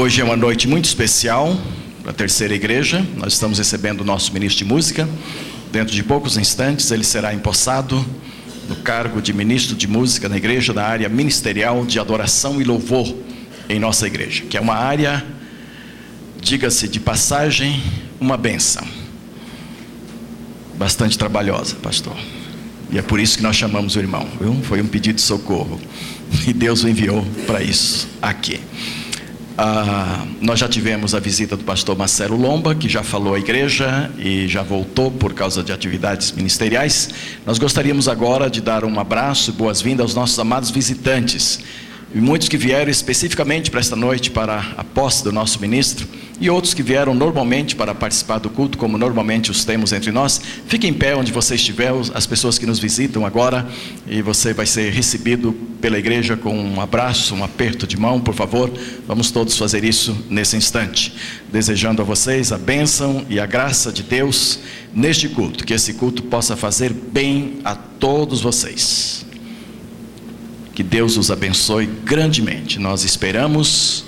Hoje 0.00 0.22
é 0.22 0.24
uma 0.24 0.34
noite 0.34 0.66
muito 0.66 0.86
especial 0.86 1.54
para 2.00 2.10
a 2.10 2.14
terceira 2.14 2.54
igreja. 2.54 3.06
Nós 3.18 3.34
estamos 3.34 3.58
recebendo 3.58 4.00
o 4.00 4.04
nosso 4.04 4.32
ministro 4.32 4.56
de 4.56 4.64
música. 4.64 5.06
Dentro 5.70 5.94
de 5.94 6.02
poucos 6.02 6.38
instantes, 6.38 6.90
ele 6.90 7.04
será 7.04 7.34
empossado 7.34 8.02
no 8.66 8.76
cargo 8.76 9.20
de 9.20 9.34
ministro 9.34 9.76
de 9.76 9.86
música 9.86 10.26
na 10.26 10.38
igreja, 10.38 10.72
na 10.72 10.84
área 10.84 11.06
ministerial 11.06 11.84
de 11.84 12.00
adoração 12.00 12.62
e 12.62 12.64
louvor 12.64 13.14
em 13.68 13.78
nossa 13.78 14.06
igreja, 14.06 14.42
que 14.48 14.56
é 14.56 14.60
uma 14.60 14.74
área, 14.74 15.22
diga-se 16.40 16.88
de 16.88 16.98
passagem, 16.98 17.82
uma 18.18 18.38
benção. 18.38 18.88
Bastante 20.78 21.18
trabalhosa, 21.18 21.76
pastor. 21.76 22.16
E 22.90 22.96
é 22.96 23.02
por 23.02 23.20
isso 23.20 23.36
que 23.36 23.42
nós 23.42 23.54
chamamos 23.54 23.96
o 23.96 23.98
irmão, 23.98 24.26
viu? 24.40 24.62
Foi 24.62 24.80
um 24.80 24.86
pedido 24.86 25.16
de 25.16 25.22
socorro. 25.22 25.78
E 26.48 26.54
Deus 26.54 26.84
o 26.84 26.88
enviou 26.88 27.22
para 27.46 27.62
isso 27.62 28.08
aqui. 28.22 28.60
Ah, 29.62 30.24
nós 30.40 30.58
já 30.58 30.66
tivemos 30.66 31.14
a 31.14 31.20
visita 31.20 31.54
do 31.54 31.62
pastor 31.62 31.94
Marcelo 31.94 32.34
Lomba, 32.34 32.74
que 32.74 32.88
já 32.88 33.02
falou 33.02 33.34
à 33.34 33.38
igreja 33.38 34.10
e 34.18 34.48
já 34.48 34.62
voltou 34.62 35.10
por 35.10 35.34
causa 35.34 35.62
de 35.62 35.70
atividades 35.70 36.32
ministeriais. 36.32 37.10
Nós 37.44 37.58
gostaríamos 37.58 38.08
agora 38.08 38.48
de 38.48 38.62
dar 38.62 38.86
um 38.86 38.98
abraço 38.98 39.50
e 39.50 39.52
boas-vindas 39.52 40.04
aos 40.04 40.14
nossos 40.14 40.38
amados 40.38 40.70
visitantes 40.70 41.60
e 42.14 42.20
muitos 42.20 42.48
que 42.48 42.56
vieram 42.56 42.90
especificamente 42.90 43.70
para 43.70 43.80
esta 43.80 43.94
noite 43.94 44.30
para 44.30 44.74
a 44.76 44.82
posse 44.82 45.22
do 45.22 45.32
nosso 45.32 45.60
ministro, 45.60 46.06
e 46.40 46.48
outros 46.48 46.72
que 46.72 46.82
vieram 46.82 47.14
normalmente 47.14 47.76
para 47.76 47.94
participar 47.94 48.38
do 48.38 48.48
culto, 48.48 48.78
como 48.78 48.96
normalmente 48.96 49.50
os 49.50 49.64
temos 49.64 49.92
entre 49.92 50.10
nós. 50.10 50.40
Fique 50.66 50.86
em 50.86 50.92
pé 50.92 51.14
onde 51.14 51.30
você 51.30 51.54
estiver, 51.54 51.92
as 52.14 52.26
pessoas 52.26 52.58
que 52.58 52.64
nos 52.64 52.78
visitam 52.78 53.26
agora, 53.26 53.68
e 54.06 54.22
você 54.22 54.54
vai 54.54 54.64
ser 54.64 54.90
recebido 54.90 55.52
pela 55.82 55.98
igreja 55.98 56.38
com 56.38 56.58
um 56.58 56.80
abraço, 56.80 57.34
um 57.34 57.44
aperto 57.44 57.86
de 57.86 57.98
mão, 57.98 58.18
por 58.20 58.34
favor. 58.34 58.72
Vamos 59.06 59.30
todos 59.30 59.56
fazer 59.56 59.84
isso 59.84 60.16
nesse 60.30 60.56
instante, 60.56 61.14
desejando 61.52 62.00
a 62.00 62.04
vocês 62.04 62.52
a 62.52 62.58
bênção 62.58 63.26
e 63.28 63.38
a 63.38 63.44
graça 63.44 63.92
de 63.92 64.02
Deus 64.02 64.60
neste 64.94 65.28
culto, 65.28 65.64
que 65.64 65.74
esse 65.74 65.94
culto 65.94 66.22
possa 66.22 66.56
fazer 66.56 66.90
bem 66.90 67.58
a 67.64 67.74
todos 67.74 68.40
vocês. 68.40 69.29
Que 70.74 70.82
Deus 70.82 71.16
os 71.16 71.30
abençoe 71.30 71.86
grandemente. 71.86 72.78
Nós 72.78 73.04
esperamos 73.04 74.04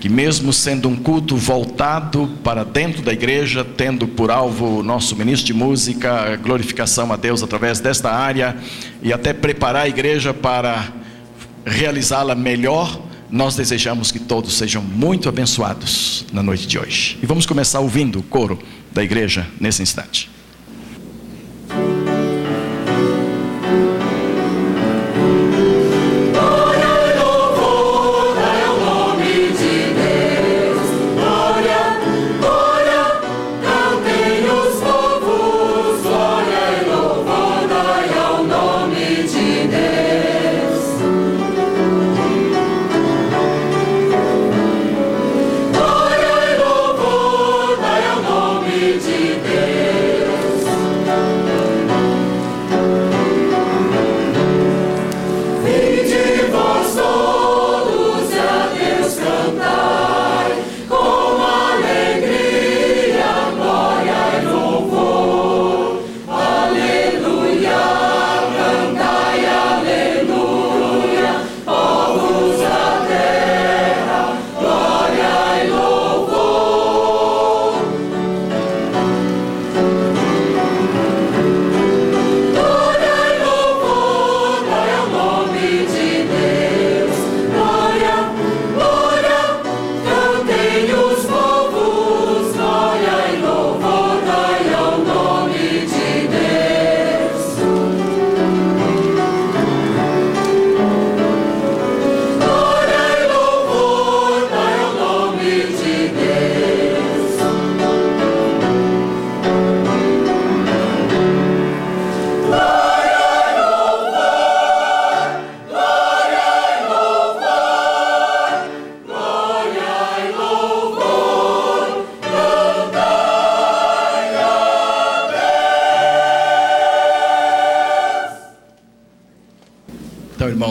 que, 0.00 0.08
mesmo 0.08 0.52
sendo 0.52 0.88
um 0.88 0.96
culto 0.96 1.36
voltado 1.36 2.28
para 2.42 2.64
dentro 2.64 3.02
da 3.02 3.12
igreja, 3.12 3.64
tendo 3.64 4.08
por 4.08 4.30
alvo 4.30 4.80
o 4.80 4.82
nosso 4.82 5.14
ministro 5.14 5.46
de 5.46 5.54
música, 5.54 6.34
glorificação 6.42 7.12
a 7.12 7.16
Deus 7.16 7.42
através 7.42 7.78
desta 7.78 8.10
área 8.10 8.56
e 9.00 9.12
até 9.12 9.32
preparar 9.32 9.84
a 9.84 9.88
igreja 9.88 10.34
para 10.34 10.92
realizá-la 11.64 12.34
melhor, 12.34 13.00
nós 13.30 13.54
desejamos 13.54 14.10
que 14.10 14.18
todos 14.18 14.54
sejam 14.54 14.82
muito 14.82 15.28
abençoados 15.28 16.26
na 16.32 16.42
noite 16.42 16.66
de 16.66 16.78
hoje. 16.78 17.18
E 17.22 17.26
vamos 17.26 17.46
começar 17.46 17.80
ouvindo 17.80 18.18
o 18.18 18.22
coro 18.22 18.58
da 18.90 19.04
igreja 19.04 19.46
nesse 19.60 19.82
instante. 19.82 20.28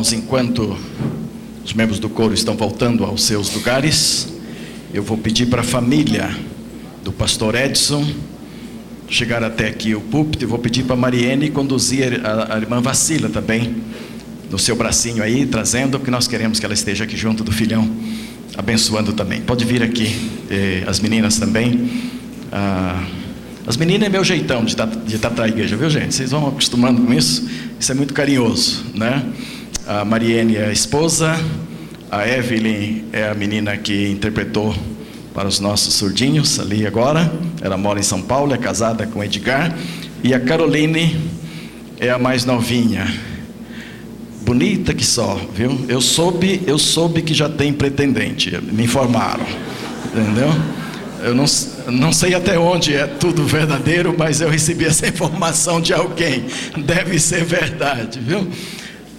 Irmãos, 0.01 0.13
enquanto 0.13 0.75
os 1.63 1.73
membros 1.73 1.99
do 1.99 2.09
coro 2.09 2.33
estão 2.33 2.55
voltando 2.55 3.05
aos 3.05 3.23
seus 3.23 3.53
lugares, 3.53 4.27
eu 4.91 5.03
vou 5.03 5.15
pedir 5.15 5.45
para 5.45 5.61
a 5.61 5.63
família 5.63 6.35
do 7.03 7.11
pastor 7.11 7.53
Edson 7.53 8.05
chegar 9.07 9.43
até 9.43 9.67
aqui 9.67 9.93
o 9.93 10.01
púlpito 10.01 10.43
e 10.43 10.47
vou 10.47 10.57
pedir 10.57 10.85
para 10.85 10.95
Mariene 10.95 11.51
conduzir 11.51 12.25
a, 12.25 12.55
a 12.55 12.57
irmã 12.57 12.81
Vacila 12.81 13.29
também 13.29 13.75
no 14.49 14.57
seu 14.57 14.75
bracinho 14.75 15.21
aí, 15.21 15.45
trazendo, 15.45 15.99
porque 15.99 16.11
nós 16.11 16.27
queremos 16.27 16.59
que 16.59 16.65
ela 16.65 16.73
esteja 16.73 17.03
aqui 17.03 17.15
junto 17.15 17.43
do 17.43 17.51
filhão, 17.51 17.87
abençoando 18.57 19.13
também. 19.13 19.41
Pode 19.41 19.63
vir 19.65 19.83
aqui, 19.83 20.15
eh, 20.49 20.83
as 20.87 20.99
meninas 20.99 21.37
também. 21.37 21.89
Ah, 22.51 23.05
as 23.67 23.77
meninas 23.77 24.07
é 24.07 24.09
meu 24.09 24.23
jeitão 24.23 24.65
de, 24.65 24.75
de 25.05 25.15
estar 25.15 25.39
a 25.39 25.47
igreja, 25.47 25.77
viu 25.77 25.89
gente? 25.89 26.15
Vocês 26.15 26.31
vão 26.31 26.47
acostumando 26.47 27.03
com 27.03 27.13
isso, 27.13 27.47
isso 27.79 27.91
é 27.91 27.95
muito 27.95 28.13
carinhoso, 28.13 28.83
né? 28.95 29.23
A 29.91 30.05
Mariene 30.05 30.55
é 30.55 30.67
a 30.67 30.71
esposa, 30.71 31.37
a 32.09 32.25
Evelyn 32.25 33.03
é 33.11 33.27
a 33.27 33.33
menina 33.33 33.75
que 33.75 34.07
interpretou 34.07 34.73
para 35.33 35.49
os 35.49 35.59
nossos 35.59 35.95
surdinhos 35.95 36.61
ali 36.61 36.87
agora. 36.87 37.29
Ela 37.61 37.75
mora 37.75 37.99
em 37.99 38.03
São 38.03 38.21
Paulo, 38.21 38.53
é 38.53 38.57
casada 38.57 39.05
com 39.05 39.21
Edgar. 39.21 39.77
E 40.23 40.33
a 40.33 40.39
Caroline 40.39 41.19
é 41.99 42.09
a 42.09 42.17
mais 42.17 42.45
novinha. 42.45 43.05
Bonita 44.43 44.93
que 44.93 45.03
só, 45.03 45.37
viu? 45.53 45.77
Eu 45.89 45.99
soube, 45.99 46.61
eu 46.65 46.77
soube 46.77 47.21
que 47.21 47.33
já 47.33 47.49
tem 47.49 47.73
pretendente, 47.73 48.49
me 48.71 48.85
informaram. 48.85 49.45
Entendeu? 50.05 50.53
Eu 51.21 51.35
não, 51.35 51.45
não 51.87 52.13
sei 52.13 52.33
até 52.33 52.57
onde 52.57 52.95
é 52.95 53.07
tudo 53.07 53.43
verdadeiro, 53.43 54.15
mas 54.17 54.39
eu 54.39 54.49
recebi 54.49 54.85
essa 54.85 55.05
informação 55.09 55.81
de 55.81 55.93
alguém. 55.93 56.45
Deve 56.77 57.19
ser 57.19 57.43
verdade, 57.43 58.21
viu? 58.21 58.47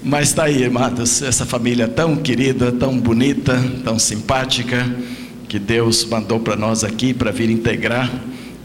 Mas 0.05 0.31
está 0.31 0.45
aí, 0.45 0.65
amados, 0.65 1.23
essa 1.23 1.47
família 1.47 1.87
tão 1.87 2.17
querida, 2.17 2.73
tão 2.73 2.99
bonita, 2.99 3.57
tão 3.85 4.01
simpática, 4.01 4.85
que 5.49 5.61
Deus 5.61 6.05
mandou 6.05 6.41
para 6.41 6.57
nós 6.57 6.83
aqui 6.83 7.15
para 7.15 7.31
vir 7.31 7.49
integrar 7.49 8.11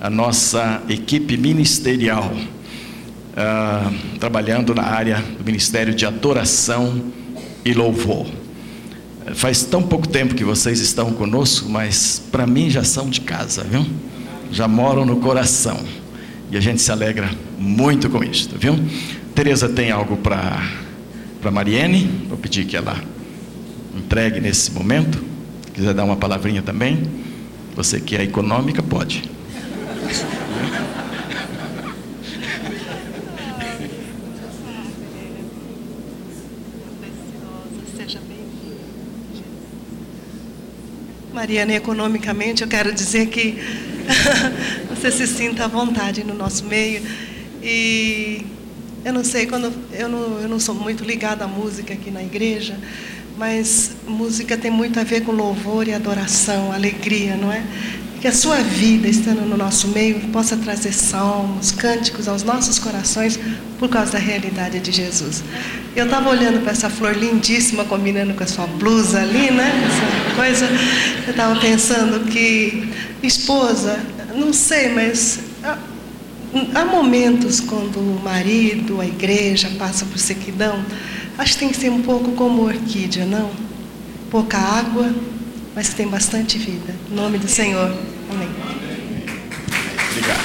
a 0.01 0.09
nossa 0.09 0.81
equipe 0.89 1.37
ministerial, 1.37 2.33
uh, 2.33 4.17
trabalhando 4.19 4.73
na 4.73 4.81
área 4.81 5.23
do 5.37 5.45
Ministério 5.45 5.93
de 5.93 6.07
Adoração 6.07 7.03
e 7.63 7.71
Louvor. 7.71 8.25
Faz 9.35 9.63
tão 9.63 9.83
pouco 9.83 10.07
tempo 10.07 10.33
que 10.33 10.43
vocês 10.43 10.79
estão 10.79 11.13
conosco, 11.13 11.69
mas 11.69 12.19
para 12.31 12.47
mim 12.47 12.67
já 12.67 12.83
são 12.83 13.11
de 13.11 13.21
casa, 13.21 13.63
viu? 13.63 13.85
Já 14.51 14.67
moram 14.67 15.05
no 15.05 15.17
coração. 15.17 15.79
E 16.49 16.57
a 16.57 16.59
gente 16.59 16.81
se 16.81 16.91
alegra 16.91 17.29
muito 17.59 18.09
com 18.09 18.23
isso, 18.23 18.49
viu? 18.57 18.75
Tereza 19.35 19.69
tem 19.69 19.91
algo 19.91 20.17
para 20.17 20.86
para 21.41 21.51
Mariene, 21.51 22.25
vou 22.27 22.37
pedir 22.37 22.65
que 22.65 22.75
ela 22.75 23.01
entregue 23.95 24.39
nesse 24.39 24.71
momento, 24.71 25.23
quiser 25.73 25.93
dar 25.93 26.03
uma 26.03 26.15
palavrinha 26.15 26.61
também, 26.61 27.03
você 27.75 27.99
que 27.99 28.15
é 28.15 28.23
econômica, 28.23 28.81
pode. 28.81 29.23
Mariana, 41.33 41.73
economicamente, 41.75 42.63
eu 42.63 42.67
quero 42.67 42.91
dizer 42.91 43.27
que 43.27 43.59
você 44.89 45.11
se 45.11 45.27
sinta 45.27 45.65
à 45.65 45.67
vontade 45.67 46.23
no 46.23 46.33
nosso 46.33 46.65
meio. 46.65 47.03
E 47.61 48.43
eu 49.05 49.13
não 49.13 49.23
sei, 49.23 49.45
quando 49.45 49.71
eu 49.97 50.07
não, 50.07 50.39
eu 50.39 50.47
não 50.47 50.59
sou 50.59 50.75
muito 50.75 51.03
ligada 51.03 51.45
à 51.45 51.47
música 51.47 51.93
aqui 51.93 52.11
na 52.11 52.21
igreja, 52.21 52.77
mas 53.35 53.91
música 54.07 54.55
tem 54.55 54.69
muito 54.69 54.99
a 54.99 55.03
ver 55.03 55.21
com 55.21 55.31
louvor 55.31 55.87
e 55.87 55.93
adoração, 55.93 56.71
alegria, 56.71 57.35
não 57.35 57.51
é? 57.51 57.63
Que 58.21 58.27
a 58.27 58.31
sua 58.31 58.57
vida, 58.57 59.07
estando 59.07 59.41
no 59.41 59.57
nosso 59.57 59.87
meio, 59.89 60.19
possa 60.31 60.57
trazer 60.57 60.91
salmos, 60.91 61.71
cânticos 61.71 62.27
aos 62.27 62.43
nossos 62.43 62.79
corações 62.79 63.39
por 63.77 63.89
causa 63.89 64.13
da 64.13 64.19
realidade 64.19 64.79
de 64.79 64.91
Jesus. 64.91 65.43
Eu 65.95 66.05
estava 66.05 66.29
olhando 66.29 66.61
para 66.61 66.71
essa 66.71 66.89
flor 66.89 67.15
lindíssima, 67.15 67.85
combinando 67.85 68.33
com 68.33 68.43
a 68.43 68.47
sua 68.47 68.65
blusa 68.65 69.21
ali, 69.21 69.51
né? 69.51 69.71
Essa 69.85 70.35
coisa. 70.35 70.65
Eu 71.25 71.31
estava 71.31 71.59
pensando 71.59 72.25
que, 72.31 72.91
esposa, 73.21 73.99
não 74.35 74.51
sei, 74.51 74.89
mas 74.89 75.39
há, 76.73 76.85
momentos 76.85 77.59
quando 77.59 77.97
o 77.99 78.21
marido, 78.23 79.01
a 79.01 79.05
igreja 79.05 79.69
passa 79.77 80.05
por 80.05 80.17
sequidão 80.17 80.83
Acho 81.37 81.53
que 81.53 81.59
tem 81.59 81.69
que 81.69 81.77
ser 81.77 81.91
um 81.91 82.01
pouco 82.01 82.31
como 82.31 82.63
orquídea, 82.63 83.23
não? 83.23 83.51
Pouca 84.31 84.57
água, 84.57 85.13
mas 85.75 85.93
tem 85.93 86.07
bastante 86.07 86.57
vida. 86.57 86.95
Em 87.11 87.13
nome 87.13 87.37
do 87.37 87.47
Senhor. 87.47 87.95
Amém. 88.31 88.49
Obrigado. 90.09 90.39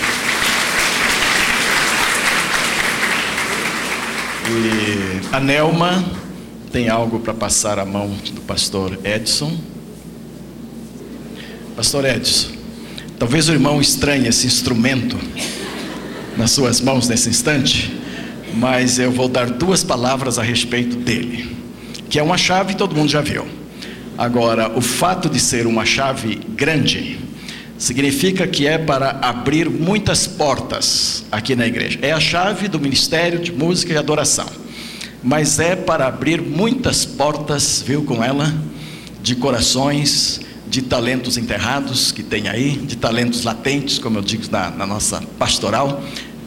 E 4.51 5.35
a 5.35 5.41
Nelma 5.41 6.05
tem 6.71 6.91
algo 6.91 7.21
para 7.21 7.33
passar 7.33 7.79
à 7.79 7.87
mão 7.87 8.09
do 8.09 8.43
pastor 8.43 8.99
Edson. 9.03 9.57
Pastor 11.75 12.05
Edson, 12.05 12.51
talvez 13.19 13.49
o 13.49 13.53
irmão 13.53 13.81
estranhe 13.81 14.29
esse 14.29 14.47
instrumento 14.47 15.17
nas 16.37 16.51
suas 16.51 16.81
mãos 16.81 17.09
nesse 17.09 17.29
instante 17.29 18.03
mas 18.55 18.99
eu 18.99 19.11
vou 19.11 19.29
dar 19.29 19.51
duas 19.51 19.83
palavras 19.83 20.39
a 20.39 20.43
respeito 20.43 20.97
dele, 20.97 21.57
que 22.09 22.19
é 22.19 22.23
uma 22.23 22.37
chave 22.37 22.75
todo 22.75 22.95
mundo 22.95 23.09
já 23.09 23.21
viu. 23.21 23.47
Agora, 24.17 24.71
o 24.77 24.81
fato 24.81 25.29
de 25.29 25.41
ser 25.41 25.67
uma 25.67 25.85
chave 25.85 26.39
grande 26.51 27.19
significa 27.79 28.47
que 28.47 28.67
é 28.67 28.79
para 28.79 29.19
abrir 29.23 29.69
muitas 29.69 30.27
portas 30.27 31.25
aqui 31.33 31.57
na 31.57 31.67
igreja. 31.67 31.99
É 32.03 32.13
a 32.13 32.21
chave 32.21 32.69
do 32.69 32.79
ministério 32.79 33.41
de 33.41 33.51
música 33.51 33.95
e 33.95 33.97
adoração, 33.97 34.47
mas 35.23 35.59
é 35.59 35.75
para 35.75 36.07
abrir 36.07 36.41
muitas 36.43 37.05
portas, 37.05 37.83
viu 37.85 38.05
com 38.05 38.23
ela, 38.23 38.55
de 39.23 39.35
corações, 39.35 40.42
de 40.73 40.81
talentos 40.81 41.37
enterrados 41.37 42.11
que 42.11 42.23
tem 42.23 42.49
aí, 42.49 42.71
de 42.71 42.97
talentos 42.97 43.45
latentes, 43.45 43.99
como 43.99 44.19
eu 44.19 44.23
digo 44.23 44.45
na, 44.51 44.71
na 44.71 44.87
nossa 44.87 45.23
pastoral 45.39 46.03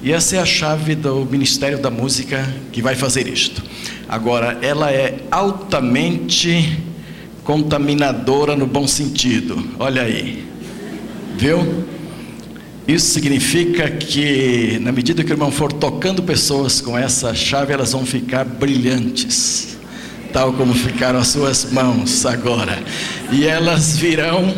e 0.06 0.12
essa 0.12 0.36
é 0.36 0.40
a 0.40 0.46
chave 0.46 0.94
do 0.94 1.26
Ministério 1.26 1.80
da 1.80 1.90
Música 1.90 2.48
que 2.72 2.80
vai 2.80 2.96
fazer 2.96 3.28
isto. 3.28 3.64
Agora, 4.08 4.60
ela 4.62 4.92
é 4.92 5.18
altamente 5.32 6.78
contaminadora 7.44 8.56
no 8.56 8.68
bom 8.68 8.86
sentido. 8.86 9.68
Olha 9.80 10.04
aí. 10.04 10.46
Viu? 11.36 11.86
Isso 12.88 13.14
significa 13.14 13.90
que, 13.90 14.78
na 14.80 14.92
medida 14.92 15.24
que 15.24 15.32
o 15.32 15.34
irmão 15.34 15.50
for 15.52 15.74
tocando 15.74 16.22
pessoas 16.22 16.80
com 16.80 16.96
essa 16.96 17.34
chave, 17.34 17.74
elas 17.74 17.94
vão 17.94 18.06
ficar 18.06 18.46
brilhantes, 18.46 19.76
tal 20.36 20.52
como 20.52 20.74
ficaram 20.74 21.18
as 21.18 21.30
suas 21.30 21.72
mãos 21.72 22.26
agora. 22.26 22.78
E 23.32 23.48
elas 23.48 23.96
virão 23.96 24.54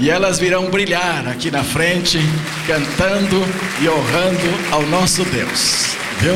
e 0.00 0.10
elas 0.10 0.40
virão 0.40 0.68
brilhar 0.68 1.28
aqui 1.28 1.52
na 1.52 1.62
frente, 1.62 2.18
cantando 2.66 3.40
e 3.80 3.88
honrando 3.88 4.72
ao 4.72 4.84
nosso 4.86 5.24
Deus. 5.26 5.94
Viu? 6.18 6.34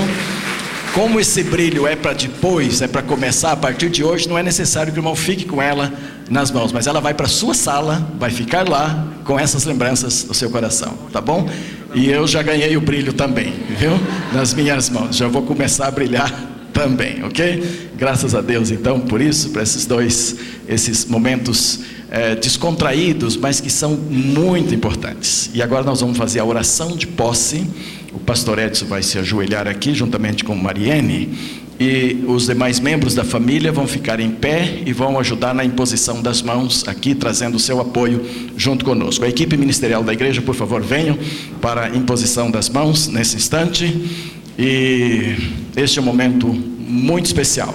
Como 0.93 1.19
esse 1.19 1.43
brilho 1.43 1.89
é 1.89 1.97
para 1.97 2.13
depois, 2.13 2.83
é 2.83 2.87
para 2.87 3.03
começar 3.03 3.51
a 3.51 3.57
partir 3.57 3.91
de 3.91 4.05
hoje, 4.05 4.29
não 4.29 4.39
é 4.39 4.45
necessário 4.45 4.93
que 4.93 4.99
o 4.99 5.01
irmão 5.01 5.17
fique 5.17 5.45
com 5.45 5.61
ela 5.61 5.93
nas 6.31 6.53
mãos, 6.53 6.71
mas 6.71 6.87
ela 6.87 7.01
vai 7.01 7.15
para 7.15 7.27
sua 7.27 7.53
sala, 7.53 8.09
vai 8.17 8.31
ficar 8.31 8.69
lá 8.69 9.09
com 9.25 9.37
essas 9.41 9.65
lembranças 9.65 10.25
no 10.25 10.35
seu 10.35 10.51
coração, 10.51 10.97
tá 11.13 11.21
bom? 11.21 11.51
E 11.93 12.09
eu 12.09 12.29
já 12.29 12.45
ganhei 12.45 12.77
o 12.77 12.81
brilho 12.81 13.13
também, 13.13 13.55
viu? 13.77 13.99
Nas 14.33 14.55
minhas 14.55 14.89
mãos, 14.89 15.17
já 15.17 15.27
vou 15.27 15.43
começar 15.43 15.89
a 15.89 15.91
brilhar 15.91 16.54
também, 16.75 17.25
ok? 17.25 17.91
Graças 17.97 18.35
a 18.35 18.43
Deus 18.43 18.71
então 18.71 19.01
por 19.01 19.23
isso, 19.23 19.51
por 19.51 19.63
esses 19.63 19.87
dois, 19.87 20.37
esses 20.69 21.07
momentos 21.07 21.81
é, 22.11 22.35
descontraídos, 22.35 23.37
mas 23.37 23.61
que 23.61 23.71
são 23.71 23.93
muito 23.93 24.75
importantes. 24.75 25.51
E 25.55 25.63
agora 25.63 25.85
nós 25.85 26.01
vamos 26.01 26.19
fazer 26.19 26.41
a 26.41 26.45
oração 26.45 26.97
de 26.97 27.07
posse. 27.07 27.67
O 28.13 28.19
pastor 28.19 28.59
Edson 28.59 28.87
vai 28.87 29.03
se 29.03 29.19
ajoelhar 29.19 29.67
aqui, 29.67 29.95
juntamente 29.95 30.45
com 30.45 30.55
Mariene, 30.55 31.37
e 31.79 32.23
os 32.29 32.47
demais 32.47 32.79
membros 32.79 33.15
da 33.15 33.25
família 33.25 33.73
vão 33.73 33.87
ficar 33.87 34.21
em 34.21 34.31
pé 34.31 34.83
e 34.87 34.93
vão 34.93 35.19
ajudar 35.19 35.53
na 35.53 35.65
imposição 35.65 36.23
das 36.23 36.41
mãos 36.41 36.87
aqui, 36.87 37.15
trazendo 37.17 37.57
o 37.57 37.59
seu 37.59 37.81
apoio 37.81 38.25
junto 38.57 38.85
conosco. 38.85 39.25
A 39.25 39.29
equipe 39.29 39.57
ministerial 39.57 40.05
da 40.05 40.13
igreja, 40.13 40.41
por 40.41 40.55
favor, 40.55 40.81
venham 40.83 41.19
para 41.61 41.87
a 41.87 41.97
imposição 41.97 42.49
das 42.49 42.69
mãos 42.69 43.09
nesse 43.09 43.37
instante. 43.37 44.33
E 44.59 45.37
este 45.77 45.99
é 45.99 46.03
um 46.03 46.05
momento 46.05 46.47
muito 46.49 47.27
especial. 47.27 47.75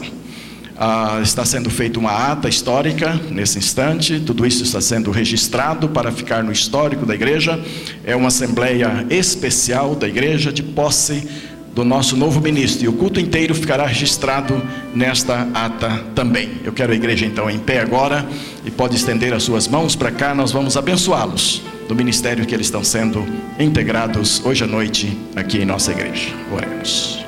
Ah, 0.77 1.19
está 1.21 1.43
sendo 1.43 1.69
feita 1.69 1.99
uma 1.99 2.31
ata 2.31 2.47
histórica 2.47 3.19
nesse 3.29 3.57
instante, 3.57 4.17
tudo 4.21 4.45
isso 4.45 4.63
está 4.63 4.79
sendo 4.79 5.11
registrado 5.11 5.89
para 5.89 6.09
ficar 6.09 6.41
no 6.41 6.53
histórico 6.53 7.05
da 7.05 7.13
igreja. 7.13 7.59
É 8.05 8.15
uma 8.15 8.29
assembleia 8.29 9.05
especial 9.09 9.93
da 9.93 10.07
igreja 10.07 10.53
de 10.53 10.63
posse 10.63 11.27
do 11.75 11.83
nosso 11.83 12.15
novo 12.15 12.41
ministro, 12.41 12.85
e 12.85 12.87
o 12.87 12.93
culto 12.93 13.19
inteiro 13.19 13.53
ficará 13.53 13.85
registrado 13.85 14.61
nesta 14.95 15.47
ata 15.53 16.03
também. 16.15 16.49
Eu 16.63 16.71
quero 16.71 16.93
a 16.93 16.95
igreja 16.95 17.25
então 17.25 17.49
em 17.49 17.59
pé 17.59 17.79
agora 17.79 18.27
e 18.65 18.71
pode 18.71 18.95
estender 18.95 19.33
as 19.33 19.43
suas 19.43 19.67
mãos 19.67 19.95
para 19.95 20.11
cá, 20.11 20.33
nós 20.33 20.51
vamos 20.51 20.75
abençoá-los 20.77 21.61
do 21.89 21.95
ministério 21.95 22.45
que 22.45 22.53
eles 22.53 22.67
estão 22.67 22.83
sendo 22.83 23.25
integrados 23.59 24.45
hoje 24.45 24.63
à 24.63 24.67
noite 24.67 25.17
aqui 25.35 25.57
em 25.57 25.65
nossa 25.65 25.91
igreja. 25.91 26.29
Oremos. 26.51 27.25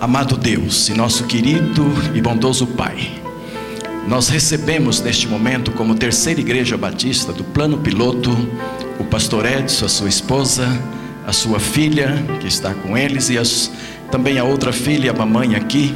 Amado 0.00 0.34
Deus 0.34 0.88
e 0.88 0.94
nosso 0.94 1.24
querido 1.24 1.84
e 2.14 2.22
bondoso 2.22 2.66
Pai, 2.66 3.20
nós 4.08 4.30
recebemos 4.30 5.02
neste 5.02 5.28
momento, 5.28 5.72
como 5.72 5.94
terceira 5.94 6.40
igreja 6.40 6.78
batista 6.78 7.34
do 7.34 7.44
plano 7.44 7.76
piloto, 7.76 8.30
o 8.98 9.04
pastor 9.04 9.44
Edson, 9.44 9.84
a 9.84 9.88
sua 9.90 10.08
esposa, 10.08 10.66
a 11.26 11.34
sua 11.34 11.60
filha 11.60 12.14
que 12.40 12.46
está 12.46 12.72
com 12.72 12.96
eles 12.96 13.28
e 13.28 13.36
as, 13.36 13.70
também 14.10 14.38
a 14.38 14.44
outra 14.44 14.72
filha, 14.72 15.10
a 15.10 15.14
mamãe 15.14 15.54
aqui, 15.54 15.94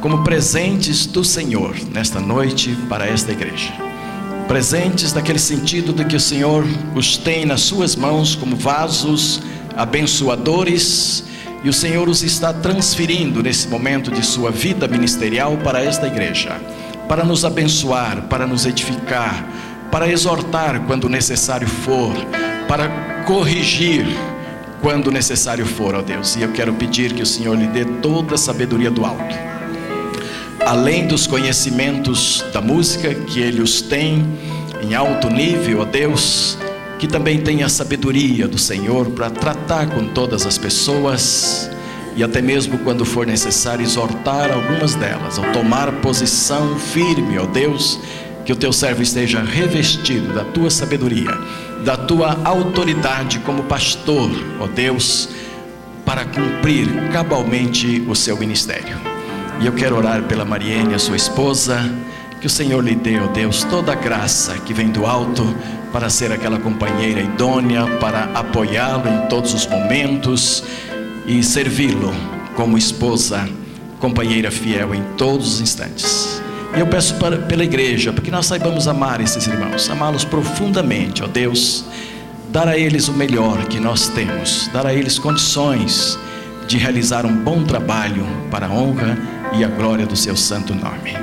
como 0.00 0.22
presentes 0.22 1.04
do 1.04 1.24
Senhor 1.24 1.74
nesta 1.90 2.20
noite 2.20 2.76
para 2.88 3.08
esta 3.08 3.32
igreja. 3.32 3.87
Presentes 4.48 5.12
naquele 5.12 5.38
sentido 5.38 5.92
de 5.92 6.06
que 6.06 6.16
o 6.16 6.20
Senhor 6.20 6.64
os 6.94 7.18
tem 7.18 7.44
nas 7.44 7.60
suas 7.60 7.94
mãos 7.94 8.34
como 8.34 8.56
vasos 8.56 9.42
abençoadores 9.76 11.22
e 11.62 11.68
o 11.68 11.72
Senhor 11.72 12.08
os 12.08 12.22
está 12.22 12.50
transferindo 12.50 13.42
nesse 13.42 13.68
momento 13.68 14.10
de 14.10 14.24
sua 14.24 14.50
vida 14.50 14.88
ministerial 14.88 15.58
para 15.58 15.84
esta 15.84 16.06
igreja, 16.06 16.58
para 17.06 17.24
nos 17.24 17.44
abençoar, 17.44 18.22
para 18.22 18.46
nos 18.46 18.64
edificar, 18.64 19.46
para 19.90 20.08
exortar 20.08 20.80
quando 20.86 21.10
necessário 21.10 21.68
for, 21.68 22.14
para 22.66 22.88
corrigir 23.26 24.06
quando 24.80 25.10
necessário 25.10 25.66
for, 25.66 25.94
ó 25.94 26.00
Deus. 26.00 26.36
E 26.36 26.42
eu 26.42 26.52
quero 26.52 26.72
pedir 26.72 27.12
que 27.12 27.22
o 27.22 27.26
Senhor 27.26 27.54
lhe 27.54 27.66
dê 27.66 27.84
toda 27.84 28.36
a 28.36 28.38
sabedoria 28.38 28.90
do 28.90 29.04
alto. 29.04 29.57
Além 30.66 31.06
dos 31.06 31.26
conhecimentos 31.26 32.44
da 32.52 32.60
música 32.60 33.14
que 33.14 33.40
ele 33.40 33.62
os 33.62 33.80
tem 33.80 34.26
em 34.82 34.94
alto 34.94 35.30
nível, 35.30 35.80
ó 35.80 35.84
Deus, 35.84 36.58
que 36.98 37.06
também 37.06 37.40
tenha 37.40 37.68
sabedoria 37.68 38.46
do 38.48 38.58
Senhor 38.58 39.10
para 39.10 39.30
tratar 39.30 39.88
com 39.88 40.08
todas 40.08 40.44
as 40.44 40.58
pessoas 40.58 41.70
e 42.16 42.24
até 42.24 42.42
mesmo 42.42 42.78
quando 42.78 43.04
for 43.04 43.24
necessário 43.24 43.84
exortar 43.84 44.50
algumas 44.50 44.96
delas, 44.96 45.38
ao 45.38 45.52
tomar 45.52 45.92
posição 46.00 46.76
firme, 46.76 47.38
ó 47.38 47.46
Deus, 47.46 48.00
que 48.44 48.52
o 48.52 48.56
teu 48.56 48.72
servo 48.72 49.02
esteja 49.02 49.40
revestido 49.40 50.34
da 50.34 50.42
tua 50.42 50.68
sabedoria, 50.68 51.30
da 51.84 51.96
tua 51.96 52.36
autoridade 52.44 53.38
como 53.40 53.62
pastor, 53.62 54.30
ó 54.58 54.66
Deus, 54.66 55.28
para 56.04 56.24
cumprir 56.24 56.88
cabalmente 57.12 58.04
o 58.08 58.16
seu 58.16 58.36
ministério. 58.36 59.17
E 59.60 59.66
eu 59.66 59.72
quero 59.72 59.96
orar 59.96 60.22
pela 60.22 60.44
Mariene, 60.44 60.94
a 60.94 60.98
sua 60.98 61.16
esposa, 61.16 61.78
Que 62.40 62.46
o 62.46 62.50
Senhor 62.50 62.84
lhe 62.84 62.94
dê, 62.94 63.18
ó 63.18 63.26
Deus, 63.26 63.64
toda 63.64 63.90
a 63.90 63.96
graça 63.96 64.56
que 64.58 64.72
vem 64.72 64.90
do 64.90 65.04
alto 65.04 65.42
para 65.92 66.08
ser 66.08 66.30
aquela 66.30 66.56
companheira 66.60 67.20
idônea, 67.20 67.84
para 67.98 68.30
apoiá-lo 68.32 69.08
em 69.08 69.26
todos 69.26 69.52
os 69.52 69.66
momentos 69.66 70.62
e 71.26 71.42
servi-lo 71.42 72.14
como 72.54 72.78
esposa, 72.78 73.48
companheira 73.98 74.52
fiel 74.52 74.94
em 74.94 75.02
todos 75.16 75.54
os 75.54 75.60
instantes. 75.60 76.40
E 76.76 76.78
eu 76.78 76.86
peço 76.86 77.16
para, 77.16 77.38
pela 77.38 77.64
igreja, 77.64 78.12
para 78.12 78.22
que 78.22 78.30
nós 78.30 78.46
saibamos 78.46 78.86
amar 78.86 79.20
esses 79.20 79.48
irmãos, 79.48 79.90
amá-los 79.90 80.24
profundamente, 80.24 81.24
ó 81.24 81.26
Deus, 81.26 81.84
dar 82.50 82.68
a 82.68 82.78
eles 82.78 83.08
o 83.08 83.12
melhor 83.12 83.64
que 83.64 83.80
nós 83.80 84.06
temos, 84.06 84.70
dar 84.72 84.86
a 84.86 84.94
eles 84.94 85.18
condições 85.18 86.16
de 86.68 86.76
realizar 86.76 87.26
um 87.26 87.34
bom 87.34 87.64
trabalho 87.64 88.24
para 88.50 88.66
a 88.66 88.70
honra 88.70 89.18
e 89.52 89.64
a 89.64 89.68
glória 89.68 90.06
do 90.06 90.16
seu 90.16 90.36
santo 90.36 90.74
nome. 90.74 91.16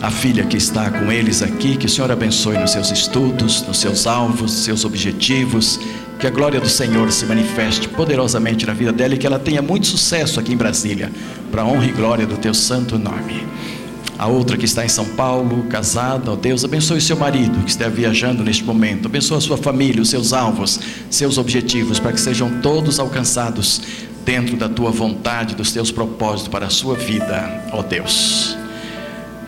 A 0.00 0.10
filha 0.10 0.44
que 0.44 0.56
está 0.56 0.90
com 0.90 1.10
eles 1.10 1.42
aqui, 1.42 1.76
que 1.76 1.86
o 1.86 1.88
Senhor 1.88 2.10
abençoe 2.10 2.58
nos 2.58 2.72
seus 2.72 2.90
estudos, 2.90 3.62
nos 3.62 3.78
seus 3.78 4.06
alvos, 4.06 4.52
seus 4.52 4.84
objetivos, 4.84 5.80
que 6.18 6.26
a 6.26 6.30
glória 6.30 6.60
do 6.60 6.68
Senhor 6.68 7.10
se 7.10 7.26
manifeste 7.26 7.88
poderosamente 7.88 8.66
na 8.66 8.72
vida 8.72 8.92
dela 8.92 9.14
e 9.14 9.18
que 9.18 9.26
ela 9.26 9.38
tenha 9.38 9.62
muito 9.62 9.86
sucesso 9.86 10.38
aqui 10.38 10.52
em 10.52 10.56
Brasília, 10.56 11.10
para 11.50 11.62
a 11.62 11.64
honra 11.64 11.86
e 11.86 11.92
glória 11.92 12.26
do 12.26 12.36
teu 12.36 12.54
santo 12.54 12.98
nome. 12.98 13.46
A 14.18 14.26
outra 14.26 14.56
que 14.56 14.64
está 14.64 14.82
em 14.82 14.88
São 14.88 15.04
Paulo, 15.04 15.64
casada, 15.64 16.32
ó 16.32 16.36
Deus, 16.36 16.64
abençoe 16.64 17.02
seu 17.02 17.18
marido 17.18 17.62
que 17.62 17.70
está 17.70 17.86
viajando 17.86 18.42
neste 18.42 18.64
momento, 18.64 19.06
abençoe 19.06 19.36
a 19.36 19.40
sua 19.42 19.58
família, 19.58 20.00
os 20.00 20.08
seus 20.08 20.32
alvos, 20.32 20.80
seus 21.10 21.36
objetivos, 21.36 22.00
para 22.00 22.12
que 22.12 22.20
sejam 22.20 22.60
todos 22.62 22.98
alcançados 22.98 23.82
dentro 24.26 24.56
da 24.56 24.68
tua 24.68 24.90
vontade, 24.90 25.54
dos 25.54 25.72
teus 25.72 25.92
propósitos 25.92 26.48
para 26.48 26.66
a 26.66 26.70
sua 26.70 26.96
vida, 26.96 27.64
ó 27.72 27.80
Deus. 27.80 28.56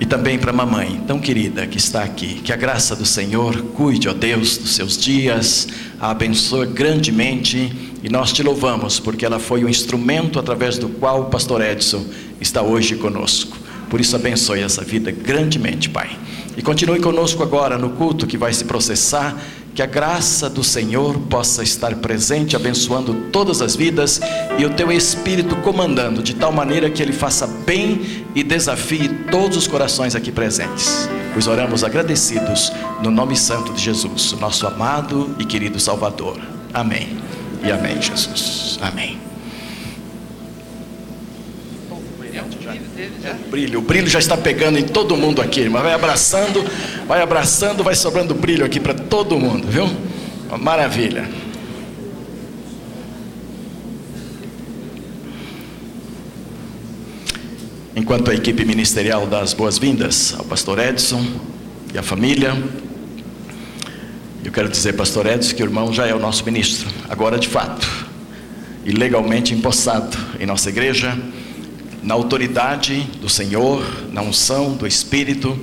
E 0.01 0.07
também 0.07 0.39
para 0.39 0.53
a 0.53 0.55
mamãe, 0.55 1.03
tão 1.05 1.19
querida 1.19 1.67
que 1.67 1.77
está 1.77 2.05
aqui, 2.05 2.35
que 2.35 2.53
a 2.53 2.57
graça 2.57 2.95
do 2.95 3.05
Senhor 3.05 3.61
cuide, 3.75 4.09
ó 4.09 4.15
Deus, 4.15 4.57
dos 4.57 4.77
seus 4.77 4.97
dias, 4.97 5.67
a 6.01 6.13
abençoe 6.13 6.69
grandemente 6.69 7.91
e 8.05 8.09
nós 8.09 8.33
te 8.33 8.41
louvamos 8.45 9.01
porque 9.01 9.27
ela 9.27 9.41
foi 9.41 9.65
o 9.65 9.69
instrumento 9.69 10.39
através 10.39 10.79
do 10.79 10.89
qual 10.89 11.23
o 11.23 11.25
pastor 11.25 11.61
Edson 11.61 12.07
está 12.41 12.63
hoje 12.63 12.95
conosco. 12.95 13.57
Por 13.91 14.01
isso, 14.01 14.15
abençoe 14.15 14.61
essa 14.61 14.85
vida 14.85 15.11
grandemente, 15.11 15.91
Pai. 15.91 16.17
E 16.57 16.63
continue 16.63 17.01
conosco 17.01 17.43
agora 17.43 17.77
no 17.79 17.91
culto 17.91 18.27
que 18.27 18.37
vai 18.37 18.53
se 18.53 18.65
processar. 18.65 19.37
Que 19.79 19.83
a 19.83 19.87
graça 19.87 20.51
do 20.51 20.65
Senhor 20.65 21.17
possa 21.31 21.63
estar 21.63 21.95
presente, 21.95 22.57
abençoando 22.57 23.15
todas 23.31 23.63
as 23.63 23.77
vidas 23.77 24.21
e 24.59 24.67
o 24.67 24.71
teu 24.71 24.91
Espírito 24.91 25.55
comandando, 25.55 26.21
de 26.21 26.35
tal 26.35 26.51
maneira 26.51 26.91
que 26.91 27.01
ele 27.01 27.13
faça 27.13 27.47
bem 27.47 28.27
e 28.35 28.43
desafie 28.43 29.09
todos 29.31 29.57
os 29.57 29.69
corações 29.69 30.17
aqui 30.17 30.33
presentes. 30.33 31.09
Pois 31.33 31.47
oramos 31.47 31.85
agradecidos 31.85 32.73
no 33.05 33.13
nome 33.13 33.37
santo 33.37 33.73
de 33.73 33.81
Jesus, 33.81 34.33
nosso 34.41 34.67
amado 34.67 35.37
e 35.39 35.45
querido 35.45 35.79
Salvador. 35.79 36.41
Amém. 36.75 37.17
E 37.63 37.71
amém, 37.71 38.03
Jesus. 38.03 38.81
Amém. 38.83 39.28
O 43.19 43.51
brilho, 43.51 43.79
o 43.81 43.83
brilho 43.83 44.07
já 44.07 44.21
está 44.21 44.37
pegando 44.37 44.79
em 44.79 44.85
todo 44.85 45.17
mundo 45.17 45.43
aqui, 45.43 45.69
mas 45.69 45.83
vai 45.83 45.93
abraçando, 45.93 46.65
vai 47.07 47.21
abraçando, 47.21 47.83
vai 47.83 47.95
sobrando 47.95 48.33
brilho 48.35 48.65
aqui 48.65 48.79
para 48.79 48.95
todo 48.95 49.39
mundo, 49.39 49.67
viu? 49.67 49.91
Uma 50.49 50.57
maravilha. 50.57 51.29
Enquanto 57.97 58.31
a 58.31 58.35
equipe 58.35 58.65
ministerial 58.65 59.27
dá 59.27 59.41
as 59.41 59.53
boas-vindas 59.53 60.35
ao 60.39 60.45
pastor 60.45 60.79
Edson 60.79 61.27
e 61.93 61.99
à 61.99 62.03
família, 62.03 62.57
eu 64.45 64.53
quero 64.53 64.69
dizer, 64.69 64.93
pastor 64.93 65.27
Edson, 65.27 65.57
que 65.57 65.63
o 65.63 65.67
irmão 65.67 65.93
já 65.93 66.07
é 66.07 66.15
o 66.15 66.21
nosso 66.21 66.45
ministro, 66.45 66.89
agora 67.09 67.37
de 67.37 67.49
fato, 67.49 67.87
e 68.85 68.93
legalmente 68.93 69.53
empossado 69.53 70.17
em 70.39 70.47
nossa 70.47 70.69
igreja 70.69 71.19
na 72.03 72.15
autoridade 72.15 73.01
do 73.21 73.29
Senhor, 73.29 73.85
na 74.13 74.23
unção 74.23 74.75
do 74.75 74.87
Espírito, 74.87 75.59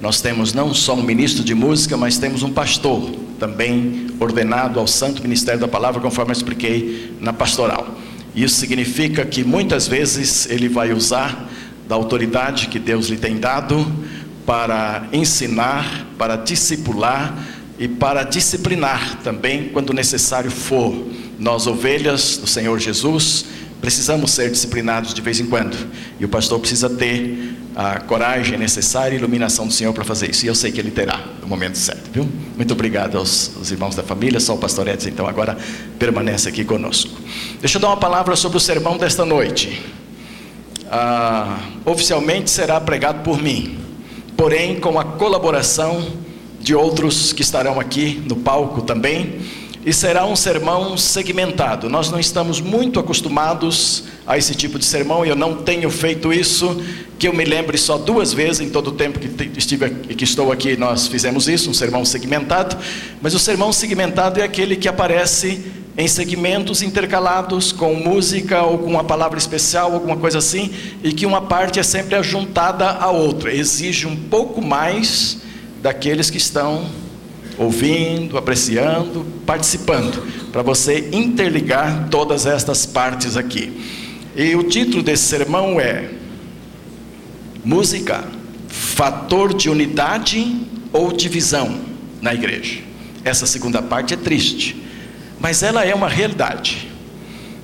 nós 0.00 0.20
temos 0.20 0.54
não 0.54 0.72
só 0.72 0.94
um 0.94 1.02
ministro 1.02 1.44
de 1.44 1.54
música, 1.54 1.96
mas 1.96 2.18
temos 2.18 2.42
um 2.42 2.50
pastor 2.50 3.10
também 3.38 4.06
ordenado 4.20 4.78
ao 4.78 4.86
santo 4.86 5.22
ministério 5.22 5.60
da 5.60 5.68
palavra, 5.68 6.00
conforme 6.00 6.30
eu 6.30 6.36
expliquei 6.36 7.14
na 7.20 7.32
pastoral. 7.32 7.98
Isso 8.34 8.56
significa 8.56 9.24
que 9.24 9.42
muitas 9.42 9.88
vezes 9.88 10.48
ele 10.48 10.68
vai 10.68 10.92
usar 10.92 11.48
da 11.88 11.96
autoridade 11.96 12.68
que 12.68 12.78
Deus 12.78 13.08
lhe 13.08 13.16
tem 13.16 13.38
dado 13.38 13.84
para 14.46 15.08
ensinar, 15.12 16.06
para 16.16 16.36
discipular 16.36 17.36
e 17.78 17.88
para 17.88 18.22
disciplinar 18.22 19.18
também 19.24 19.70
quando 19.70 19.92
necessário 19.92 20.50
for. 20.50 20.94
Nós, 21.38 21.66
ovelhas 21.66 22.36
do 22.36 22.46
Senhor 22.46 22.78
Jesus, 22.78 23.46
Precisamos 23.80 24.32
ser 24.32 24.50
disciplinados 24.50 25.14
de 25.14 25.22
vez 25.22 25.40
em 25.40 25.46
quando. 25.46 25.76
E 26.18 26.24
o 26.24 26.28
pastor 26.28 26.60
precisa 26.60 26.88
ter 26.90 27.56
a 27.74 28.00
coragem 28.00 28.58
necessária 28.58 29.14
e 29.14 29.18
iluminação 29.18 29.66
do 29.66 29.72
Senhor 29.72 29.92
para 29.92 30.04
fazer 30.04 30.30
isso. 30.30 30.44
E 30.44 30.48
eu 30.48 30.54
sei 30.54 30.70
que 30.70 30.78
ele 30.78 30.90
terá 30.90 31.24
no 31.40 31.48
momento 31.48 31.76
certo, 31.78 32.10
viu? 32.12 32.28
Muito 32.56 32.72
obrigado 32.72 33.16
aos, 33.16 33.52
aos 33.56 33.70
irmãos 33.70 33.94
da 33.94 34.02
família. 34.02 34.38
Só 34.38 34.54
o 34.54 34.58
pastor 34.58 34.86
Edson, 34.88 35.08
então, 35.08 35.26
agora 35.26 35.56
permanece 35.98 36.48
aqui 36.48 36.64
conosco. 36.64 37.10
Deixa 37.60 37.78
eu 37.78 37.80
dar 37.80 37.88
uma 37.88 37.96
palavra 37.96 38.36
sobre 38.36 38.58
o 38.58 38.60
sermão 38.60 38.98
desta 38.98 39.24
noite. 39.24 39.80
Ah, 40.90 41.58
oficialmente 41.84 42.50
será 42.50 42.80
pregado 42.80 43.22
por 43.22 43.40
mim, 43.40 43.78
porém 44.36 44.78
com 44.80 44.98
a 44.98 45.04
colaboração 45.04 46.04
de 46.60 46.74
outros 46.74 47.32
que 47.32 47.42
estarão 47.42 47.80
aqui 47.80 48.22
no 48.26 48.36
palco 48.36 48.82
também 48.82 49.40
e 49.84 49.92
será 49.92 50.26
um 50.26 50.36
sermão 50.36 50.96
segmentado. 50.96 51.88
Nós 51.88 52.10
não 52.10 52.20
estamos 52.20 52.60
muito 52.60 53.00
acostumados 53.00 54.04
a 54.26 54.36
esse 54.36 54.54
tipo 54.54 54.78
de 54.78 54.84
sermão 54.84 55.24
e 55.24 55.30
eu 55.30 55.36
não 55.36 55.56
tenho 55.56 55.90
feito 55.90 56.32
isso, 56.32 56.80
que 57.18 57.26
eu 57.28 57.32
me 57.32 57.44
lembre 57.44 57.78
só 57.78 57.96
duas 57.96 58.32
vezes 58.32 58.60
em 58.60 58.70
todo 58.70 58.88
o 58.88 58.92
tempo 58.92 59.18
que 59.18 59.58
estive 59.58 59.90
que 59.90 60.24
estou 60.24 60.52
aqui, 60.52 60.76
nós 60.76 61.06
fizemos 61.06 61.48
isso, 61.48 61.70
um 61.70 61.74
sermão 61.74 62.04
segmentado, 62.04 62.76
mas 63.20 63.34
o 63.34 63.38
sermão 63.38 63.72
segmentado 63.72 64.40
é 64.40 64.42
aquele 64.42 64.76
que 64.76 64.88
aparece 64.88 65.64
em 65.96 66.06
segmentos 66.08 66.82
intercalados 66.82 67.72
com 67.72 67.94
música 67.94 68.62
ou 68.62 68.78
com 68.78 68.86
uma 68.86 69.04
palavra 69.04 69.38
especial, 69.38 69.92
alguma 69.92 70.16
coisa 70.16 70.38
assim, 70.38 70.70
e 71.02 71.12
que 71.12 71.26
uma 71.26 71.42
parte 71.42 71.78
é 71.78 71.82
sempre 71.82 72.14
ajuntada 72.14 72.88
à 72.88 73.10
outra. 73.10 73.52
Exige 73.52 74.06
um 74.06 74.16
pouco 74.16 74.62
mais 74.62 75.38
daqueles 75.82 76.30
que 76.30 76.38
estão 76.38 76.86
ouvindo, 77.60 78.38
apreciando, 78.38 79.22
participando, 79.44 80.26
para 80.50 80.62
você 80.62 81.10
interligar 81.12 82.08
todas 82.08 82.46
estas 82.46 82.86
partes 82.86 83.36
aqui. 83.36 83.70
E 84.34 84.56
o 84.56 84.64
título 84.64 85.02
desse 85.02 85.24
sermão 85.24 85.78
é 85.78 86.08
Música, 87.62 88.24
fator 88.66 89.52
de 89.52 89.68
unidade 89.68 90.56
ou 90.90 91.12
divisão 91.12 91.78
na 92.22 92.32
igreja. 92.32 92.80
Essa 93.22 93.44
segunda 93.44 93.82
parte 93.82 94.14
é 94.14 94.16
triste, 94.16 94.82
mas 95.38 95.62
ela 95.62 95.84
é 95.84 95.94
uma 95.94 96.08
realidade. 96.08 96.88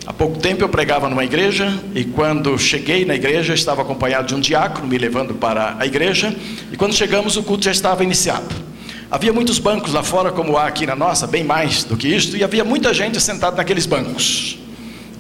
Há 0.06 0.12
pouco 0.12 0.38
tempo 0.38 0.62
eu 0.62 0.68
pregava 0.68 1.08
numa 1.08 1.24
igreja 1.24 1.72
e 1.94 2.04
quando 2.04 2.58
cheguei 2.58 3.06
na 3.06 3.14
igreja 3.14 3.54
estava 3.54 3.80
acompanhado 3.80 4.28
de 4.28 4.34
um 4.34 4.40
diácono 4.40 4.86
me 4.86 4.98
levando 4.98 5.34
para 5.34 5.74
a 5.78 5.86
igreja 5.86 6.36
e 6.70 6.76
quando 6.76 6.92
chegamos 6.92 7.38
o 7.38 7.42
culto 7.42 7.64
já 7.64 7.72
estava 7.72 8.04
iniciado. 8.04 8.75
Havia 9.08 9.32
muitos 9.32 9.60
bancos 9.60 9.92
lá 9.92 10.02
fora, 10.02 10.32
como 10.32 10.56
há 10.56 10.66
aqui 10.66 10.84
na 10.84 10.96
nossa, 10.96 11.26
bem 11.28 11.44
mais 11.44 11.84
do 11.84 11.96
que 11.96 12.08
isto, 12.08 12.36
e 12.36 12.42
havia 12.42 12.64
muita 12.64 12.92
gente 12.92 13.20
sentada 13.20 13.56
naqueles 13.56 13.86
bancos. 13.86 14.58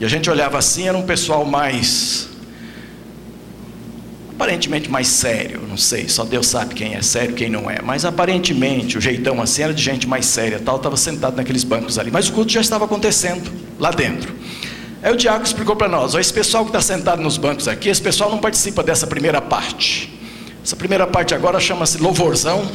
E 0.00 0.04
a 0.04 0.08
gente 0.08 0.28
olhava 0.28 0.58
assim, 0.58 0.88
era 0.88 0.98
um 0.98 1.02
pessoal 1.02 1.44
mais. 1.44 2.28
aparentemente 4.34 4.90
mais 4.90 5.06
sério, 5.06 5.62
não 5.68 5.76
sei, 5.76 6.08
só 6.08 6.24
Deus 6.24 6.48
sabe 6.48 6.74
quem 6.74 6.94
é 6.94 7.00
sério 7.00 7.34
quem 7.34 7.48
não 7.48 7.70
é, 7.70 7.80
mas 7.80 8.04
aparentemente 8.04 8.98
o 8.98 9.00
jeitão 9.00 9.40
assim 9.40 9.62
era 9.62 9.72
de 9.72 9.82
gente 9.82 10.06
mais 10.06 10.26
séria, 10.26 10.60
tal, 10.62 10.76
estava 10.76 10.96
sentado 10.96 11.36
naqueles 11.36 11.64
bancos 11.64 11.96
ali, 11.96 12.10
mas 12.10 12.28
o 12.28 12.32
culto 12.32 12.52
já 12.52 12.60
estava 12.60 12.84
acontecendo 12.84 13.50
lá 13.78 13.92
dentro. 13.92 14.34
Aí 15.00 15.12
o 15.12 15.16
diácono 15.16 15.44
explicou 15.44 15.76
para 15.76 15.88
nós: 15.88 16.14
ó, 16.14 16.18
esse 16.18 16.32
pessoal 16.32 16.64
que 16.64 16.70
está 16.70 16.80
sentado 16.80 17.22
nos 17.22 17.38
bancos 17.38 17.68
aqui, 17.68 17.88
esse 17.88 18.02
pessoal 18.02 18.30
não 18.30 18.38
participa 18.38 18.82
dessa 18.82 19.06
primeira 19.06 19.40
parte. 19.40 20.12
Essa 20.64 20.74
primeira 20.74 21.06
parte 21.06 21.32
agora 21.32 21.60
chama-se 21.60 21.98
louvorzão 21.98 22.68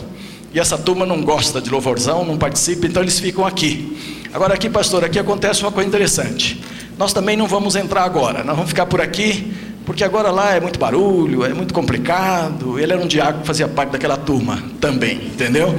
e 0.54 0.60
essa 0.60 0.78
turma 0.78 1.06
não 1.06 1.22
gosta 1.22 1.62
de 1.62 1.70
louvorzão, 1.70 2.26
não 2.26 2.38
participa, 2.38 2.86
então 2.86 3.02
eles 3.02 3.20
ficam 3.20 3.46
aqui. 3.46 4.22
Agora 4.34 4.54
aqui, 4.54 4.70
pastor, 4.70 5.04
aqui 5.04 5.18
acontece 5.18 5.62
uma 5.62 5.72
coisa 5.72 5.88
interessante. 5.88 6.62
Nós 6.98 7.14
também 7.14 7.38
não 7.38 7.48
vamos 7.48 7.76
entrar 7.76 8.04
agora, 8.04 8.44
nós 8.44 8.56
vamos 8.56 8.70
ficar 8.70 8.86
por 8.86 9.00
aqui, 9.00 9.54
porque 9.86 10.04
agora 10.04 10.30
lá 10.30 10.56
é 10.56 10.60
muito 10.60 10.78
barulho, 10.78 11.44
é 11.46 11.54
muito 11.54 11.74
complicado. 11.74 12.78
Ele 12.78 12.92
era 12.92 13.02
um 13.02 13.08
diácono 13.08 13.42
que 13.42 13.48
fazia 13.48 13.68
parte 13.68 13.92
daquela 13.92 14.18
turma 14.18 14.62
também, 14.80 15.18
entendeu? 15.18 15.70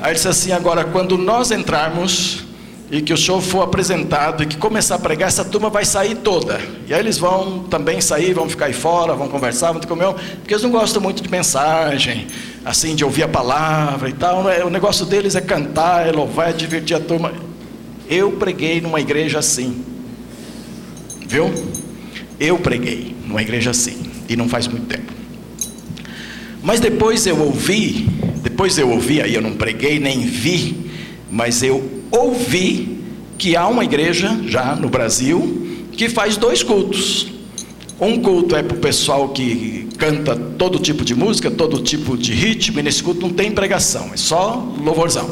Aí 0.00 0.08
ele 0.08 0.14
disse 0.14 0.28
assim: 0.28 0.52
agora, 0.52 0.84
quando 0.84 1.16
nós 1.16 1.50
entrarmos, 1.50 2.44
e 2.92 3.00
que 3.00 3.10
o 3.10 3.16
show 3.16 3.40
for 3.40 3.62
apresentado 3.62 4.42
e 4.42 4.46
que 4.46 4.58
começar 4.58 4.96
a 4.96 4.98
pregar, 4.98 5.26
essa 5.26 5.42
turma 5.42 5.70
vai 5.70 5.82
sair 5.82 6.14
toda. 6.16 6.60
E 6.86 6.92
aí 6.92 7.00
eles 7.00 7.16
vão 7.16 7.60
também 7.60 8.02
sair, 8.02 8.34
vão 8.34 8.46
ficar 8.46 8.66
aí 8.66 8.74
fora, 8.74 9.14
vão 9.14 9.28
conversar, 9.28 9.72
vão 9.72 9.80
ter 9.80 9.86
comer, 9.86 10.12
porque 10.12 10.52
eles 10.52 10.62
não 10.62 10.70
gostam 10.70 11.00
muito 11.00 11.22
de 11.22 11.30
mensagem, 11.30 12.26
assim, 12.62 12.94
de 12.94 13.02
ouvir 13.02 13.22
a 13.22 13.28
palavra 13.28 14.10
e 14.10 14.12
tal. 14.12 14.44
O 14.66 14.68
negócio 14.68 15.06
deles 15.06 15.34
é 15.34 15.40
cantar, 15.40 16.06
é 16.06 16.12
louvar, 16.12 16.50
é 16.50 16.52
divertir 16.52 16.94
a 16.94 17.00
turma. 17.00 17.32
Eu 18.10 18.32
preguei 18.32 18.82
numa 18.82 19.00
igreja 19.00 19.38
assim. 19.38 19.82
Viu? 21.26 21.50
Eu 22.38 22.58
preguei 22.58 23.16
numa 23.26 23.40
igreja 23.40 23.70
assim, 23.70 24.02
e 24.28 24.36
não 24.36 24.50
faz 24.50 24.68
muito 24.68 24.84
tempo. 24.84 25.10
Mas 26.62 26.78
depois 26.78 27.26
eu 27.26 27.40
ouvi, 27.40 28.06
depois 28.42 28.76
eu 28.76 28.90
ouvi, 28.90 29.22
aí 29.22 29.34
eu 29.34 29.40
não 29.40 29.54
preguei 29.54 29.98
nem 29.98 30.20
vi, 30.20 30.90
mas 31.30 31.62
eu 31.62 32.01
ouvi 32.12 33.00
que 33.38 33.56
há 33.56 33.66
uma 33.66 33.82
igreja 33.82 34.38
já 34.44 34.76
no 34.76 34.88
Brasil 34.88 35.66
que 35.92 36.08
faz 36.08 36.36
dois 36.36 36.62
cultos. 36.62 37.26
Um 38.00 38.20
culto 38.20 38.54
é 38.54 38.62
para 38.62 38.76
o 38.76 38.80
pessoal 38.80 39.30
que 39.30 39.88
canta 39.96 40.36
todo 40.36 40.78
tipo 40.78 41.04
de 41.04 41.14
música, 41.14 41.50
todo 41.50 41.80
tipo 41.82 42.16
de 42.16 42.32
ritmo, 42.32 42.80
e 42.80 42.82
nesse 42.82 43.02
culto 43.02 43.20
não 43.20 43.30
tem 43.30 43.52
pregação, 43.52 44.10
é 44.12 44.16
só 44.16 44.64
louvorzão. 44.78 45.30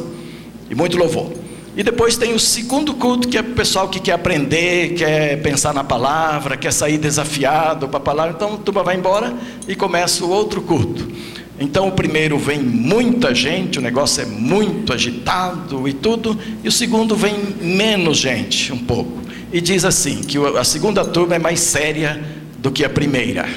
E 0.69 0.75
muito 0.75 0.97
louvor. 0.97 1.31
E 1.75 1.83
depois 1.83 2.17
tem 2.17 2.33
o 2.33 2.39
segundo 2.39 2.93
culto, 2.93 3.27
que 3.27 3.37
é 3.37 3.41
para 3.41 3.51
o 3.51 3.55
pessoal 3.55 3.87
que 3.87 3.99
quer 3.99 4.13
aprender, 4.13 4.93
quer 4.93 5.41
pensar 5.41 5.73
na 5.73 5.83
palavra, 5.83 6.57
quer 6.57 6.71
sair 6.71 6.97
desafiado 6.97 7.87
para 7.87 7.97
a 7.97 8.01
palavra. 8.01 8.33
Então 8.35 8.55
a 8.55 8.57
turma 8.57 8.83
vai 8.83 8.97
embora 8.97 9.33
e 9.67 9.75
começa 9.75 10.23
o 10.25 10.29
outro 10.29 10.61
culto. 10.61 11.09
Então 11.61 11.87
o 11.87 11.91
primeiro 11.91 12.39
vem 12.39 12.57
muita 12.59 13.35
gente, 13.35 13.77
o 13.77 13.81
negócio 13.83 14.23
é 14.23 14.25
muito 14.25 14.91
agitado 14.91 15.87
e 15.87 15.93
tudo, 15.93 16.35
e 16.63 16.67
o 16.67 16.71
segundo 16.71 17.15
vem 17.15 17.35
menos 17.61 18.17
gente, 18.17 18.73
um 18.73 18.79
pouco. 18.79 19.21
E 19.53 19.61
diz 19.61 19.85
assim: 19.85 20.21
que 20.21 20.39
a 20.39 20.63
segunda 20.63 21.05
turma 21.05 21.35
é 21.35 21.39
mais 21.39 21.59
séria 21.59 22.19
do 22.57 22.71
que 22.71 22.83
a 22.83 22.89
primeira. 22.89 23.47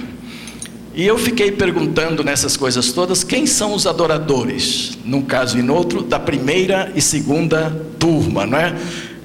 E 0.95 1.03
eu 1.03 1.17
fiquei 1.17 1.51
perguntando 1.51 2.23
nessas 2.23 2.59
coisas 2.59 2.93
todas 2.93 3.25
quem 3.25 3.47
são 3.47 3.73
os 3.73 3.87
adoradores, 3.87 4.99
num 5.03 5.23
caso 5.23 5.59
e 5.59 5.63
no 5.63 5.75
outro, 5.75 6.03
da 6.03 6.21
primeira 6.21 6.93
e 6.95 7.01
segunda 7.01 7.75
turma, 7.99 8.45
não 8.45 8.59
é? 8.59 8.77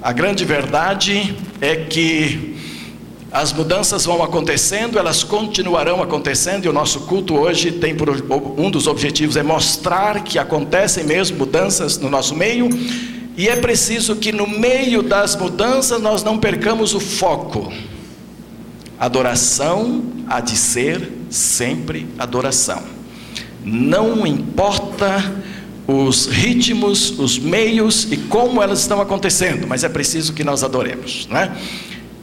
A 0.02 0.14
grande 0.14 0.46
verdade 0.46 1.36
é 1.60 1.76
que 1.76 2.56
as 3.32 3.54
mudanças 3.54 4.06
vão 4.06 4.24
acontecendo, 4.24 4.98
elas 4.98 5.24
continuarão 5.24 6.02
acontecendo, 6.02 6.66
e 6.66 6.68
o 6.68 6.74
nosso 6.74 7.02
culto 7.02 7.36
hoje 7.36 7.72
tem 7.72 7.96
por 7.96 8.10
um 8.58 8.72
dos 8.72 8.88
objetivos 8.88 9.38
é 9.38 9.44
mostrar 9.44 10.24
que 10.24 10.40
acontecem 10.40 11.04
mesmo 11.04 11.38
mudanças 11.38 11.98
no 11.98 12.10
nosso 12.10 12.36
meio, 12.36 12.68
e 13.38 13.48
é 13.48 13.56
preciso 13.56 14.16
que 14.16 14.32
no 14.32 14.48
meio 14.48 15.04
das 15.04 15.36
mudanças 15.36 16.02
nós 16.02 16.24
não 16.24 16.38
percamos 16.38 16.94
o 16.94 17.00
foco. 17.00 17.72
Adoração 19.00 20.04
há 20.28 20.42
de 20.42 20.58
ser 20.58 21.10
sempre 21.30 22.08
adoração. 22.18 22.82
Não 23.64 24.26
importa 24.26 25.32
os 25.88 26.26
ritmos, 26.26 27.18
os 27.18 27.40
meios 27.40 28.12
e 28.12 28.18
como 28.18 28.62
elas 28.62 28.82
estão 28.82 29.00
acontecendo, 29.00 29.68
mas 29.68 29.84
é 29.84 29.90
preciso 29.90 30.34
que 30.34 30.44
nós 30.44 30.64
adoremos, 30.64 31.28
não 31.30 31.40
é? 31.40 31.52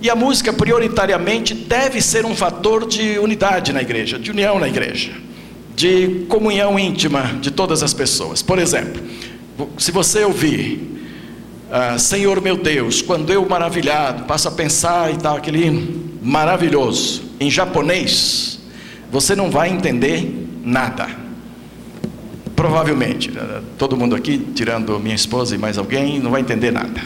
E 0.01 0.11
a 0.11 0.15
música, 0.15 0.53
prioritariamente, 0.53 1.55
deve 1.55 2.01
ser 2.01 2.27
um 2.27 2.35
fator 2.35 2.87
de 2.87 3.19
unidade 3.19 3.73
na 3.73 3.81
igreja, 3.81 4.19
de 4.19 4.31
união 4.31 4.59
na 4.59 4.69
igreja, 4.69 5.13
de 5.75 6.27
comunhão 6.29 6.79
íntima 6.79 7.37
de 7.41 7.51
todas 7.51 7.83
as 7.83 7.95
pessoas. 7.95 8.43
Por 8.43 8.59
exemplo, 8.59 9.03
se 9.79 9.91
você 9.91 10.23
ouvir 10.25 10.97
ah, 11.71 11.99
Senhor 11.99 12.41
meu 12.41 12.57
Deus, 12.57 13.03
quando 13.03 13.33
eu 13.33 13.45
maravilhado 13.49 14.25
passo 14.25 14.47
a 14.47 14.53
pensar 14.53 15.13
e 15.13 15.17
tal, 15.17 15.37
aquele 15.37 15.67
hino 15.67 16.11
maravilhoso, 16.23 17.25
em 17.41 17.51
japonês, 17.51 18.61
você 19.11 19.35
não 19.35 19.51
vai 19.51 19.71
entender 19.71 20.49
nada. 20.65 21.09
Provavelmente, 22.55 23.33
eh, 23.37 23.61
todo 23.77 23.97
mundo 23.97 24.15
aqui, 24.15 24.39
tirando 24.55 24.99
minha 24.99 25.15
esposa 25.15 25.55
e 25.55 25.59
mais 25.59 25.77
alguém, 25.77 26.21
não 26.21 26.31
vai 26.31 26.41
entender 26.41 26.71
nada. 26.71 27.01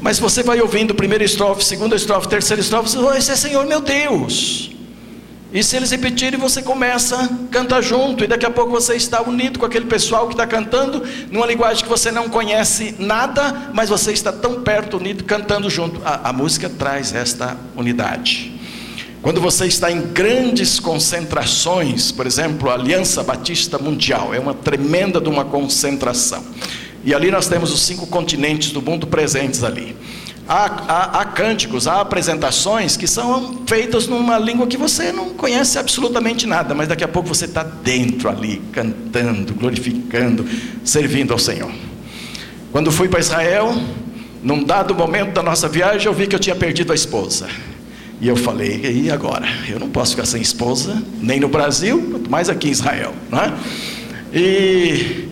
Mas 0.00 0.18
você 0.18 0.42
vai 0.42 0.60
ouvindo 0.60 0.94
primeira 0.94 1.24
estrofe, 1.24 1.64
segunda 1.64 1.96
estrofe, 1.96 2.28
terceira 2.28 2.60
estrofe, 2.60 2.90
você 2.90 2.98
vai, 2.98 3.18
esse 3.18 3.30
é 3.30 3.36
Senhor 3.36 3.66
meu 3.66 3.80
Deus. 3.80 4.70
E 5.52 5.62
se 5.62 5.76
eles 5.76 5.90
repetirem, 5.90 6.38
você 6.38 6.60
começa 6.60 7.16
a 7.16 7.28
cantar 7.50 7.82
junto, 7.82 8.22
e 8.22 8.26
daqui 8.26 8.44
a 8.44 8.50
pouco 8.50 8.70
você 8.70 8.94
está 8.94 9.22
unido 9.22 9.58
com 9.58 9.64
aquele 9.64 9.86
pessoal 9.86 10.26
que 10.26 10.34
está 10.34 10.46
cantando, 10.46 11.02
numa 11.30 11.46
linguagem 11.46 11.82
que 11.82 11.88
você 11.88 12.10
não 12.10 12.28
conhece 12.28 12.94
nada, 12.98 13.70
mas 13.72 13.88
você 13.88 14.12
está 14.12 14.30
tão 14.30 14.62
perto, 14.62 14.98
unido, 14.98 15.24
cantando 15.24 15.70
junto. 15.70 16.02
A, 16.04 16.28
a 16.28 16.32
música 16.34 16.68
traz 16.68 17.14
esta 17.14 17.56
unidade. 17.74 18.58
Quando 19.22 19.40
você 19.40 19.66
está 19.66 19.90
em 19.90 20.02
grandes 20.02 20.78
concentrações, 20.78 22.12
por 22.12 22.26
exemplo, 22.26 22.70
a 22.70 22.74
Aliança 22.74 23.22
Batista 23.22 23.78
Mundial, 23.78 24.34
é 24.34 24.38
uma 24.38 24.54
tremenda 24.54 25.18
de 25.18 25.30
uma 25.30 25.46
concentração. 25.46 26.44
E 27.04 27.14
ali 27.14 27.30
nós 27.30 27.48
temos 27.48 27.72
os 27.72 27.82
cinco 27.82 28.06
continentes 28.06 28.70
do 28.70 28.82
mundo 28.82 29.06
presentes 29.06 29.62
ali. 29.62 29.96
Há, 30.48 30.64
há, 30.64 31.20
há, 31.20 31.24
cânticos, 31.26 31.86
há 31.86 32.00
apresentações 32.00 32.96
que 32.96 33.06
são 33.06 33.62
feitas 33.66 34.06
numa 34.06 34.38
língua 34.38 34.66
que 34.66 34.78
você 34.78 35.12
não 35.12 35.30
conhece 35.30 35.78
absolutamente 35.78 36.46
nada, 36.46 36.74
mas 36.74 36.88
daqui 36.88 37.04
a 37.04 37.08
pouco 37.08 37.28
você 37.28 37.44
está 37.44 37.62
dentro 37.62 38.30
ali, 38.30 38.62
cantando, 38.72 39.52
glorificando, 39.52 40.46
servindo 40.82 41.34
ao 41.34 41.38
Senhor. 41.38 41.70
Quando 42.72 42.90
fui 42.90 43.08
para 43.08 43.20
Israel, 43.20 43.74
num 44.42 44.64
dado 44.64 44.94
momento 44.94 45.32
da 45.32 45.42
nossa 45.42 45.68
viagem, 45.68 46.06
eu 46.06 46.14
vi 46.14 46.26
que 46.26 46.34
eu 46.34 46.40
tinha 46.40 46.56
perdido 46.56 46.92
a 46.92 46.94
esposa. 46.94 47.46
E 48.18 48.26
eu 48.26 48.34
falei, 48.34 48.80
e 49.04 49.10
agora? 49.10 49.46
Eu 49.68 49.78
não 49.78 49.90
posso 49.90 50.12
ficar 50.12 50.26
sem 50.26 50.40
esposa, 50.40 51.02
nem 51.20 51.38
no 51.38 51.48
Brasil, 51.48 52.08
quanto 52.10 52.30
mais 52.30 52.48
aqui 52.48 52.68
em 52.68 52.72
Israel, 52.72 53.14
não 53.30 53.38
é? 53.38 53.52
E 54.32 55.27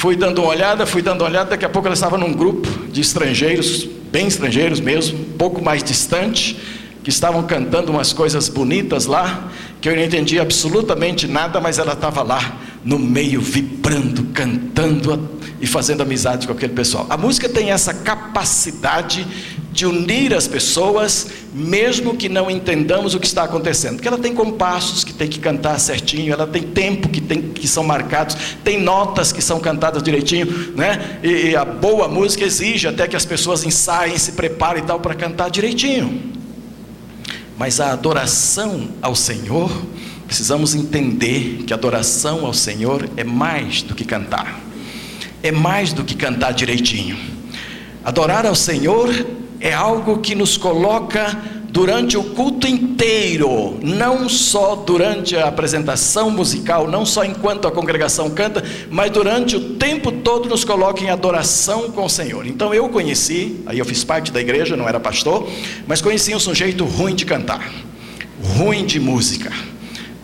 Fui 0.00 0.16
dando 0.16 0.40
uma 0.40 0.48
olhada, 0.48 0.86
fui 0.86 1.02
dando 1.02 1.20
uma 1.20 1.28
olhada, 1.28 1.50
daqui 1.50 1.64
a 1.66 1.68
pouco 1.68 1.86
ela 1.86 1.92
estava 1.92 2.16
num 2.16 2.32
grupo 2.32 2.66
de 2.90 3.02
estrangeiros, 3.02 3.86
bem 4.10 4.28
estrangeiros 4.28 4.80
mesmo, 4.80 5.18
um 5.18 5.36
pouco 5.36 5.62
mais 5.62 5.84
distante, 5.84 6.56
que 7.04 7.10
estavam 7.10 7.42
cantando 7.42 7.92
umas 7.92 8.10
coisas 8.10 8.48
bonitas 8.48 9.04
lá, 9.04 9.50
que 9.78 9.90
eu 9.90 9.94
não 9.94 10.02
entendia 10.02 10.40
absolutamente 10.40 11.26
nada, 11.28 11.60
mas 11.60 11.78
ela 11.78 11.92
estava 11.92 12.22
lá 12.22 12.56
no 12.82 12.98
meio, 12.98 13.42
vibrando, 13.42 14.24
cantando 14.32 15.28
e 15.60 15.66
fazendo 15.66 16.02
amizade 16.02 16.46
com 16.46 16.52
aquele 16.52 16.72
pessoal. 16.72 17.06
A 17.10 17.16
música 17.16 17.48
tem 17.48 17.70
essa 17.70 17.92
capacidade 17.92 19.26
de 19.72 19.86
unir 19.86 20.34
as 20.34 20.48
pessoas, 20.48 21.28
mesmo 21.52 22.16
que 22.16 22.28
não 22.28 22.50
entendamos 22.50 23.14
o 23.14 23.20
que 23.20 23.26
está 23.26 23.44
acontecendo. 23.44 23.94
Porque 23.94 24.08
ela 24.08 24.18
tem 24.18 24.34
compassos 24.34 25.04
que 25.04 25.12
tem 25.12 25.28
que 25.28 25.38
cantar 25.38 25.78
certinho, 25.78 26.32
ela 26.32 26.46
tem 26.46 26.62
tempo 26.62 27.08
que, 27.08 27.20
tem, 27.20 27.42
que 27.42 27.68
são 27.68 27.84
marcados, 27.84 28.36
tem 28.64 28.80
notas 28.80 29.32
que 29.32 29.42
são 29.42 29.60
cantadas 29.60 30.02
direitinho, 30.02 30.46
né? 30.74 31.20
E, 31.22 31.50
e 31.50 31.56
a 31.56 31.64
boa 31.64 32.08
música 32.08 32.44
exige 32.44 32.88
até 32.88 33.06
que 33.06 33.14
as 33.14 33.24
pessoas 33.24 33.62
ensaiem, 33.64 34.18
se 34.18 34.32
preparem 34.32 34.82
e 34.82 34.86
tal 34.86 34.98
para 34.98 35.14
cantar 35.14 35.50
direitinho. 35.50 36.32
Mas 37.56 37.78
a 37.78 37.92
adoração 37.92 38.88
ao 39.02 39.14
Senhor, 39.14 39.70
precisamos 40.26 40.74
entender 40.74 41.64
que 41.66 41.72
a 41.72 41.76
adoração 41.76 42.46
ao 42.46 42.54
Senhor 42.54 43.08
é 43.16 43.22
mais 43.22 43.82
do 43.82 43.94
que 43.94 44.04
cantar. 44.04 44.69
É 45.42 45.50
mais 45.50 45.92
do 45.92 46.04
que 46.04 46.14
cantar 46.14 46.52
direitinho. 46.52 47.16
Adorar 48.04 48.46
ao 48.46 48.54
Senhor 48.54 49.08
é 49.60 49.72
algo 49.72 50.18
que 50.18 50.34
nos 50.34 50.56
coloca 50.56 51.38
durante 51.70 52.16
o 52.16 52.24
culto 52.24 52.66
inteiro, 52.66 53.78
não 53.82 54.28
só 54.28 54.74
durante 54.74 55.36
a 55.36 55.46
apresentação 55.46 56.30
musical, 56.30 56.88
não 56.88 57.06
só 57.06 57.24
enquanto 57.24 57.68
a 57.68 57.70
congregação 57.70 58.28
canta, 58.30 58.62
mas 58.90 59.10
durante 59.10 59.56
o 59.56 59.74
tempo 59.74 60.10
todo 60.10 60.48
nos 60.48 60.64
coloca 60.64 61.02
em 61.02 61.10
adoração 61.10 61.90
com 61.90 62.04
o 62.04 62.08
Senhor. 62.08 62.46
Então 62.46 62.74
eu 62.74 62.88
conheci, 62.88 63.60
aí 63.66 63.78
eu 63.78 63.84
fiz 63.84 64.02
parte 64.02 64.32
da 64.32 64.40
igreja, 64.40 64.76
não 64.76 64.88
era 64.88 64.98
pastor, 64.98 65.48
mas 65.86 66.00
conheci 66.00 66.34
um 66.34 66.40
sujeito 66.40 66.84
ruim 66.84 67.14
de 67.14 67.24
cantar, 67.24 67.70
ruim 68.56 68.84
de 68.84 68.98
música, 68.98 69.52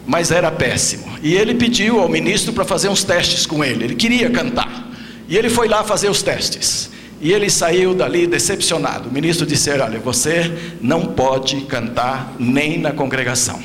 mas 0.04 0.30
era 0.32 0.50
péssimo. 0.50 1.06
E 1.22 1.34
ele 1.34 1.54
pediu 1.54 2.00
ao 2.00 2.08
ministro 2.08 2.52
para 2.52 2.64
fazer 2.64 2.88
uns 2.88 3.04
testes 3.04 3.46
com 3.46 3.64
ele, 3.64 3.84
ele 3.84 3.94
queria 3.94 4.30
cantar, 4.30 4.85
e 5.28 5.36
ele 5.36 5.50
foi 5.50 5.68
lá 5.68 5.82
fazer 5.82 6.08
os 6.08 6.22
testes. 6.22 6.90
E 7.20 7.32
ele 7.32 7.48
saiu 7.48 7.94
dali 7.94 8.26
decepcionado. 8.26 9.08
O 9.08 9.12
ministro 9.12 9.46
disse: 9.46 9.70
Olha, 9.70 9.98
você 9.98 10.52
não 10.80 11.06
pode 11.06 11.62
cantar 11.62 12.34
nem 12.38 12.78
na 12.78 12.92
congregação. 12.92 13.60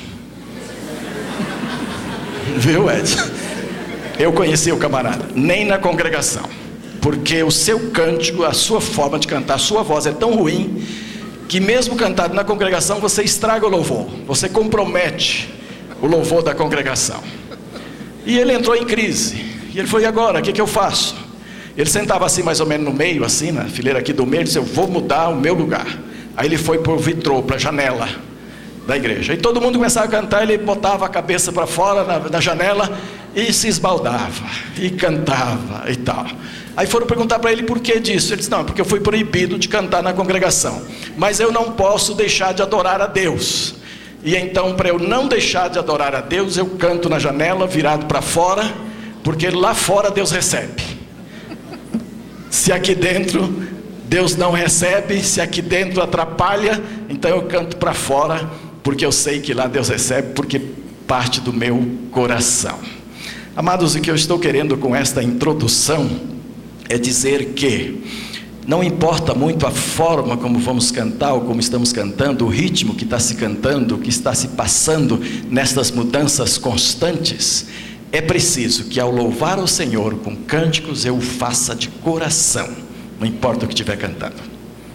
Viu, 2.58 2.89
Edson? 2.89 3.30
Eu 4.17 4.32
conheci 4.32 4.71
o 4.71 4.78
camarada, 4.78 5.26
nem 5.36 5.65
na 5.65 5.78
congregação. 5.78 6.43
Porque 7.02 7.43
o 7.43 7.52
seu 7.52 7.91
cântico, 7.91 8.43
a 8.43 8.54
sua 8.54 8.80
forma 8.80 9.17
de 9.19 9.28
cantar, 9.28 9.56
a 9.56 9.60
sua 9.60 9.84
voz 9.84 10.06
é 10.06 10.12
tão 10.12 10.36
ruim 10.36 10.86
que, 11.50 11.60
mesmo 11.60 11.95
cantado 11.95 12.34
na 12.34 12.43
congregação, 12.43 13.00
você 13.00 13.24
estraga 13.24 13.65
o 13.65 13.69
louvor, 13.69 14.08
você 14.26 14.47
compromete 14.47 15.50
o 16.02 16.08
louvor 16.08 16.41
da 16.41 16.56
congregação. 16.56 17.21
E 18.26 18.38
ele 18.38 18.54
entrou 18.54 18.76
em 18.76 18.86
crise. 18.86 19.43
E 19.74 19.80
ele 19.80 19.88
falou: 19.88 20.04
E 20.04 20.06
agora? 20.06 20.39
O 20.39 20.41
que, 20.41 20.54
que 20.54 20.62
eu 20.62 20.67
faço? 20.67 21.15
Ele 21.77 21.89
sentava 21.89 22.25
assim 22.25 22.43
mais 22.43 22.60
ou 22.60 22.65
menos 22.65 22.86
no 22.86 22.93
meio, 22.93 23.23
assim, 23.23 23.51
na 23.51 23.65
fileira 23.65 23.99
aqui 23.99 24.12
do 24.12 24.25
meio, 24.25 24.41
e 24.41 24.43
disse, 24.45 24.57
eu 24.57 24.63
vou 24.63 24.88
mudar 24.88 25.29
o 25.29 25.36
meu 25.36 25.53
lugar. 25.53 25.88
Aí 26.36 26.47
ele 26.47 26.57
foi 26.57 26.79
para 26.79 26.91
o 26.91 26.97
vitrô, 26.97 27.41
para 27.43 27.55
a 27.55 27.60
janela 27.60 28.07
da 28.86 28.95
igreja. 28.97 29.34
E 29.34 29.38
todo 29.38 29.62
mundo 29.62 29.77
começava 29.77 30.05
a 30.05 30.10
cantar, 30.10 30.43
ele 30.43 30.57
botava 30.57 31.05
a 31.05 31.10
cabeça 31.10 31.51
para 31.51 31.67
fora 31.67 32.03
na, 32.03 32.19
na, 32.29 32.39
janela 32.39 32.97
e 33.36 33.53
se 33.53 33.67
esbaldava, 33.67 34.45
e 34.77 34.89
cantava 34.89 35.89
e 35.89 35.95
tal. 35.95 36.25
Aí 36.75 36.88
foram 36.88 37.05
perguntar 37.05 37.39
para 37.39 37.51
ele 37.51 37.63
por 37.63 37.79
que 37.79 37.99
disso. 37.99 38.34
Ele 38.34 38.38
disse: 38.38 38.51
Não, 38.51 38.63
porque 38.63 38.81
eu 38.81 38.86
fui 38.86 38.99
proibido 38.99 39.60
de 39.60 39.67
cantar 39.67 40.01
na 40.01 40.13
congregação. 40.13 40.81
Mas 41.17 41.39
eu 41.39 41.51
não 41.51 41.71
posso 41.73 42.13
deixar 42.13 42.53
de 42.53 42.62
adorar 42.62 43.01
a 43.01 43.07
Deus. 43.07 43.75
E 44.23 44.36
então, 44.36 44.75
para 44.75 44.89
eu 44.89 44.99
não 44.99 45.27
deixar 45.27 45.69
de 45.69 45.79
adorar 45.79 46.15
a 46.15 46.21
Deus, 46.21 46.55
eu 46.55 46.65
canto 46.65 47.10
na 47.10 47.19
janela, 47.19 47.65
virado 47.67 48.05
para 48.05 48.21
fora, 48.21 48.71
porque 49.23 49.49
lá 49.49 49.73
fora 49.73 50.12
Deus 50.12 50.31
recebe. 50.31 51.01
Se 52.52 52.74
aqui 52.74 52.94
dentro 52.94 53.50
Deus 54.10 54.36
não 54.36 54.52
recebe, 54.52 55.24
se 55.24 55.40
aqui 55.40 55.62
dentro 55.62 56.02
atrapalha, 56.02 56.84
então 57.10 57.32
eu 57.32 57.44
canto 57.44 57.78
para 57.78 57.94
fora, 57.94 58.52
porque 58.84 59.06
eu 59.06 59.12
sei 59.12 59.40
que 59.40 59.54
lá 59.54 59.68
Deus 59.68 59.88
recebe, 59.88 60.34
porque 60.34 60.60
parte 61.08 61.40
do 61.40 61.54
meu 61.54 61.88
coração. 62.12 62.78
Amados, 63.56 63.96
o 63.96 64.02
que 64.02 64.12
eu 64.12 64.16
estou 64.16 64.38
querendo 64.38 64.76
com 64.76 64.94
esta 64.94 65.24
introdução 65.24 66.10
é 66.90 66.98
dizer 66.98 67.54
que 67.54 68.04
não 68.68 68.84
importa 68.84 69.34
muito 69.34 69.66
a 69.66 69.72
forma 69.72 70.36
como 70.36 70.60
vamos 70.60 70.92
cantar 70.92 71.34
ou 71.34 71.42
como 71.42 71.62
estamos 71.62 71.94
cantando, 71.94 72.46
o 72.46 72.50
ritmo 72.50 72.96
que 72.96 73.06
está 73.06 73.18
se 73.18 73.36
cantando, 73.36 73.96
o 73.96 73.98
que 73.98 74.10
está 74.10 74.34
se 74.34 74.50
passando 74.50 75.22
nestas 75.50 75.90
mudanças 75.90 76.58
constantes, 76.58 77.66
é 78.12 78.21
preciso 78.21 78.86
que 78.86 79.00
ao 79.00 79.10
louvar 79.10 79.58
o 79.60 79.67
Senhor 79.67 80.15
com 80.15 80.36
cânticos 80.36 81.06
eu 81.06 81.15
o 81.15 81.21
faça 81.21 81.74
de 81.74 81.88
coração, 81.88 82.69
não 83.19 83.26
importa 83.26 83.65
o 83.65 83.67
que 83.67 83.74
estiver 83.74 83.97
cantando. 83.97 84.36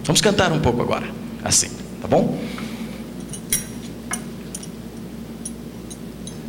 Vamos 0.05 0.21
cantar 0.21 0.53
um 0.53 0.61
pouco 0.61 0.83
agora, 0.83 1.07
assim, 1.43 1.71
tá 2.01 2.07
bom? 2.07 2.39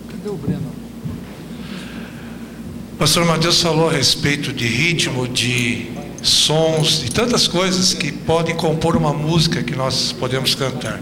Cadê 0.10 0.30
o 0.30 0.36
Breno? 0.36 0.72
Pastor 3.00 3.26
Mateus 3.26 3.62
falou 3.62 3.90
a 3.90 3.94
respeito 3.94 4.52
de 4.52 4.68
ritmo, 4.68 5.28
de 5.28 5.92
sons, 6.22 7.02
de 7.02 7.12
tantas 7.12 7.48
coisas 7.48 7.94
que 7.94 8.12
podem 8.12 8.56
compor 8.56 8.98
uma 8.98 9.14
música 9.14 9.64
que 9.64 9.76
nós 9.76 10.12
podemos 10.12 10.54
cantar. 10.56 11.00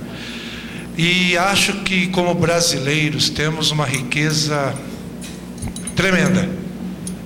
E 0.98 1.38
acho 1.38 1.82
que, 1.84 2.08
como 2.08 2.34
brasileiros, 2.36 3.30
temos 3.30 3.72
uma 3.72 3.86
riqueza 3.86 4.76
tremenda. 5.96 6.48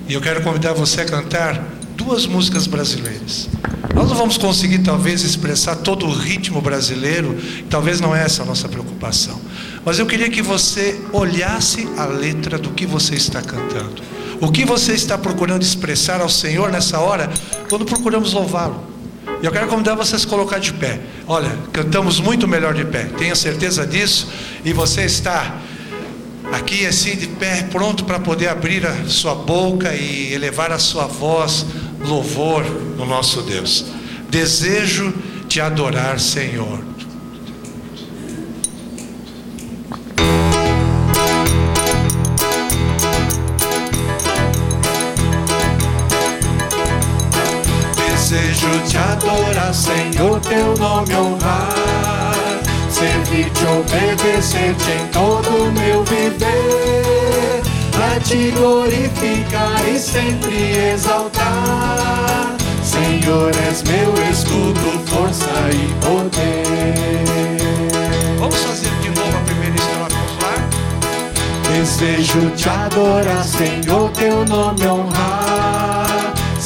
E 0.07 0.13
eu 0.13 0.21
quero 0.21 0.41
convidar 0.41 0.73
você 0.73 1.01
a 1.01 1.05
cantar 1.05 1.61
duas 1.95 2.25
músicas 2.25 2.67
brasileiras. 2.67 3.49
Nós 3.93 4.07
não 4.07 4.15
vamos 4.15 4.37
conseguir, 4.37 4.79
talvez, 4.79 5.23
expressar 5.23 5.75
todo 5.77 6.05
o 6.05 6.13
ritmo 6.13 6.61
brasileiro, 6.61 7.37
talvez 7.69 7.99
não 7.99 8.15
é 8.15 8.23
essa 8.23 8.43
a 8.43 8.45
nossa 8.45 8.69
preocupação. 8.69 9.39
Mas 9.83 9.99
eu 9.99 10.05
queria 10.05 10.29
que 10.29 10.41
você 10.41 10.99
olhasse 11.11 11.87
a 11.97 12.05
letra 12.05 12.57
do 12.57 12.69
que 12.69 12.85
você 12.85 13.15
está 13.15 13.41
cantando. 13.41 14.01
O 14.39 14.51
que 14.51 14.63
você 14.63 14.93
está 14.93 15.17
procurando 15.17 15.63
expressar 15.63 16.21
ao 16.21 16.29
Senhor 16.29 16.71
nessa 16.71 16.99
hora, 16.99 17.29
quando 17.67 17.83
procuramos 17.83 18.31
louvá-lo? 18.31 18.83
E 19.41 19.45
eu 19.45 19.51
quero 19.51 19.67
convidar 19.67 19.95
você 19.95 20.15
a 20.15 20.19
se 20.19 20.27
colocar 20.27 20.59
de 20.59 20.73
pé. 20.73 20.99
Olha, 21.27 21.51
cantamos 21.73 22.19
muito 22.19 22.47
melhor 22.47 22.73
de 22.73 22.85
pé, 22.85 23.05
tenha 23.17 23.35
certeza 23.35 23.85
disso. 23.85 24.27
E 24.63 24.71
você 24.73 25.03
está 25.03 25.57
aqui 26.51 26.85
assim 26.85 27.15
de 27.15 27.27
pé, 27.27 27.63
pronto 27.71 28.05
para 28.05 28.19
poder 28.19 28.47
abrir 28.47 28.85
a 28.85 29.07
sua 29.07 29.35
boca 29.35 29.93
e 29.93 30.33
elevar 30.33 30.71
a 30.71 30.79
sua 30.79 31.07
voz, 31.07 31.65
louvor 32.05 32.63
no 32.97 33.05
nosso 33.05 33.41
Deus. 33.41 33.85
Desejo 34.29 35.13
te 35.47 35.59
adorar, 35.59 36.19
Senhor. 36.19 36.89
te 48.89 48.97
adorar, 48.97 49.73
Senhor, 49.73 50.39
teu 50.41 50.75
nome 50.77 51.15
honrar, 51.15 52.18
servir-te, 52.99 53.65
obedecer-te 53.65 54.91
em 54.91 55.07
todo 55.07 55.47
o 55.47 55.71
meu 55.71 56.03
viver, 56.03 57.61
a 57.95 58.19
te 58.19 58.51
glorificar 58.51 59.87
e 59.87 59.97
sempre 59.97 60.91
exaltar. 60.93 62.57
Senhor, 62.83 63.51
és 63.69 63.83
meu 63.83 64.13
escudo, 64.29 64.99
força 65.05 65.45
e 65.71 65.87
poder. 66.03 67.23
Vamos 68.37 68.55
fazer 68.55 68.91
de 69.01 69.09
novo 69.11 69.37
a 69.37 69.41
primeira 69.45 69.75
estrofe, 69.75 70.15
lá? 70.41 70.55
Desejo 71.71 72.49
te 72.57 72.67
adorar, 72.67 73.45
Senhor, 73.45 74.09
teu 74.11 74.45
nome 74.45 74.85
honrar 74.85 75.79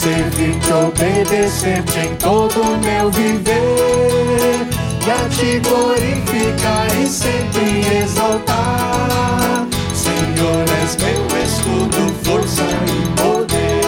servir-te, 0.03 0.73
obedecer-te 0.73 1.99
em 1.99 2.15
todo 2.15 2.61
o 2.61 2.77
meu 2.79 3.09
viver, 3.11 4.67
e 5.05 5.11
a 5.11 5.27
te 5.27 5.59
glorificar 5.59 6.87
e 6.97 7.05
sempre 7.05 7.81
exaltar. 8.01 9.67
Senhor, 9.93 10.65
és 10.81 10.95
meu 10.97 11.27
escudo, 11.43 12.13
força 12.23 12.63
e 12.87 13.07
poder. 13.21 13.81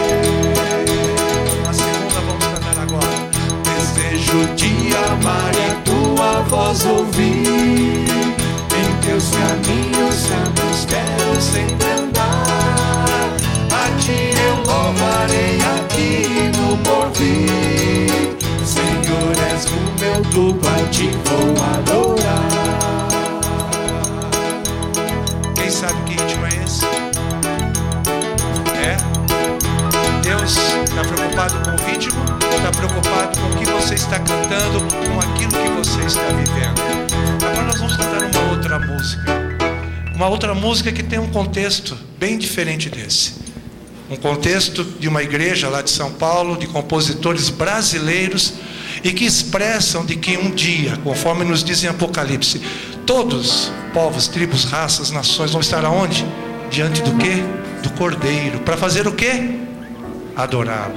A 1.69 1.73
segunda 1.73 2.19
vamos 2.27 2.45
cantar 2.45 2.77
agora. 2.81 3.29
Desejo 3.63 4.45
te 4.55 4.93
amar 5.09 5.53
e 5.55 5.71
a 5.71 5.75
tua 5.85 6.41
voz 6.49 6.85
ouvir. 6.85 8.05
Em 8.75 9.07
teus 9.07 9.29
caminhos 9.29 10.15
santos 10.15 10.85
quero 10.85 11.41
sempre 11.41 11.91
andar. 11.91 13.05
A 13.71 13.89
ti 14.01 14.33
eu 14.47 14.55
louvarei 14.65 15.59
aqui 15.77 16.51
no 16.57 16.77
porvir. 16.79 17.74
Senhor, 20.15 20.21
és 20.21 20.21
o 20.21 20.21
meu 20.21 20.21
tubo, 20.31 20.67
a 20.67 20.89
ti 20.89 21.09
vou 21.25 21.55
adorar. 21.73 22.47
Quem 25.55 25.69
sabe 25.69 25.93
que 26.05 26.11
ritmo 26.11 26.45
é 26.45 26.63
esse? 26.63 26.85
É? 28.75 28.97
Deus 30.21 30.57
está 30.83 31.03
preocupado 31.03 31.59
com 31.63 31.71
o 31.71 31.87
ritmo 31.87 32.23
está 32.55 32.71
preocupado 32.71 33.39
com 33.39 33.47
o 33.47 33.57
que 33.57 33.65
você 33.65 33.95
está 33.95 34.19
cantando, 34.19 34.79
com 34.79 35.19
aquilo 35.19 35.51
que 35.51 35.69
você 35.77 36.01
está 36.05 36.23
vivendo? 36.27 36.81
Agora 37.45 37.63
nós 37.63 37.77
vamos 37.77 37.95
cantar 37.97 38.23
uma 38.23 38.51
outra 38.51 38.79
música. 38.79 39.45
Uma 40.15 40.27
outra 40.27 40.55
música 40.55 40.91
que 40.91 41.03
tem 41.03 41.19
um 41.19 41.29
contexto 41.29 41.97
bem 42.17 42.37
diferente 42.37 42.89
desse 42.89 43.45
um 44.09 44.15
contexto 44.15 44.83
de 44.83 45.07
uma 45.07 45.23
igreja 45.23 45.67
lá 45.67 45.81
de 45.81 45.89
São 45.89 46.11
Paulo, 46.11 46.57
de 46.57 46.67
compositores 46.67 47.49
brasileiros, 47.49 48.53
e 49.05 49.13
que 49.13 49.23
expressam 49.23 50.03
de 50.03 50.15
que 50.15 50.35
um 50.35 50.49
dia, 50.49 50.97
conforme 51.03 51.45
nos 51.45 51.63
diz 51.63 51.83
em 51.83 51.87
Apocalipse, 51.87 52.59
todos, 53.05 53.71
povos, 53.93 54.27
tribos, 54.27 54.63
raças, 54.63 55.11
nações, 55.11 55.51
vão 55.51 55.61
estar 55.61 55.85
aonde? 55.85 56.25
Diante 56.71 57.03
do 57.03 57.15
que? 57.15 57.43
Do 57.83 57.91
Cordeiro. 57.91 58.61
Para 58.61 58.75
fazer 58.75 59.07
o 59.07 59.11
que? 59.11 59.59
Adorá-lo. 60.35 60.95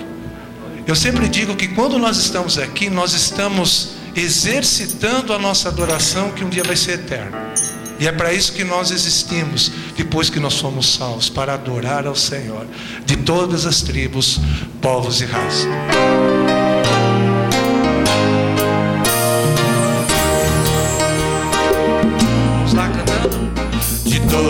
Eu 0.86 0.96
sempre 0.96 1.28
digo 1.28 1.54
que 1.54 1.68
quando 1.68 1.98
nós 1.98 2.16
estamos 2.16 2.56
aqui, 2.56 2.88
nós 2.88 3.12
estamos 3.12 3.90
exercitando 4.16 5.34
a 5.34 5.38
nossa 5.38 5.68
adoração 5.68 6.30
que 6.30 6.42
um 6.42 6.48
dia 6.48 6.64
vai 6.64 6.76
ser 6.76 6.92
eterna. 6.92 7.52
E 8.00 8.06
é 8.06 8.12
para 8.12 8.32
isso 8.32 8.54
que 8.54 8.64
nós 8.64 8.90
existimos, 8.90 9.70
depois 9.94 10.30
que 10.30 10.40
nós 10.40 10.54
somos 10.54 10.94
salvos, 10.94 11.28
para 11.28 11.52
adorar 11.52 12.06
ao 12.06 12.16
Senhor, 12.16 12.66
de 13.04 13.18
todas 13.18 13.66
as 13.66 13.82
tribos, 13.82 14.40
povos 14.80 15.20
e 15.20 15.26
raças. 15.26 15.68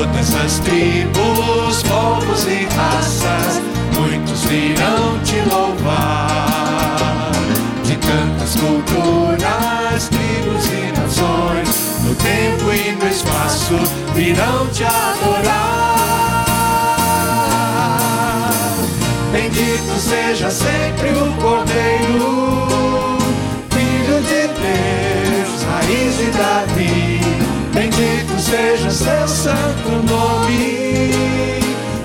Todas 0.09 0.35
as 0.35 0.59
tribos, 0.61 1.83
povos 1.83 2.47
e 2.47 2.67
raças, 2.75 3.61
muitos 3.95 4.45
virão 4.45 5.19
te 5.25 5.41
louvar. 5.49 7.31
De 7.85 7.97
tantas 7.97 8.57
culturas, 8.57 10.09
tribos 10.09 10.67
e 10.67 10.93
nações 10.99 12.03
no 12.05 12.15
tempo 12.15 12.73
e 12.73 12.93
no 12.93 13.09
espaço 13.09 13.75
virão 14.15 14.67
te 14.69 14.85
adorar. 14.85 15.99
Bendito 19.33 19.99
seja 19.99 20.51
sempre 20.51 21.11
o 21.11 21.33
Cordeiro, 21.41 22.49
Filho 23.71 24.23
de 24.23 24.49
Deus, 24.49 25.63
raiz 25.65 26.17
de 26.17 26.31
Davi. 26.31 27.08
Bendito 27.79 28.37
seja 28.41 28.91
seu 28.91 29.29
santo 29.29 29.89
nome, 30.11 31.61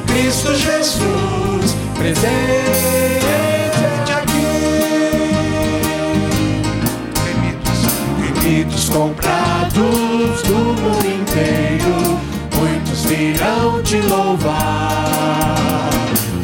Cristo 0.05 0.53
Jesus, 0.55 1.75
presente 1.97 2.21
aqui. 4.15 4.45
Benditos 8.21 8.87
comprados 8.89 10.43
do 10.43 10.53
mundo 10.53 11.07
inteiro, 11.07 12.19
muitos 12.55 13.05
virão 13.05 13.81
te 13.81 13.97
louvar. 14.01 15.89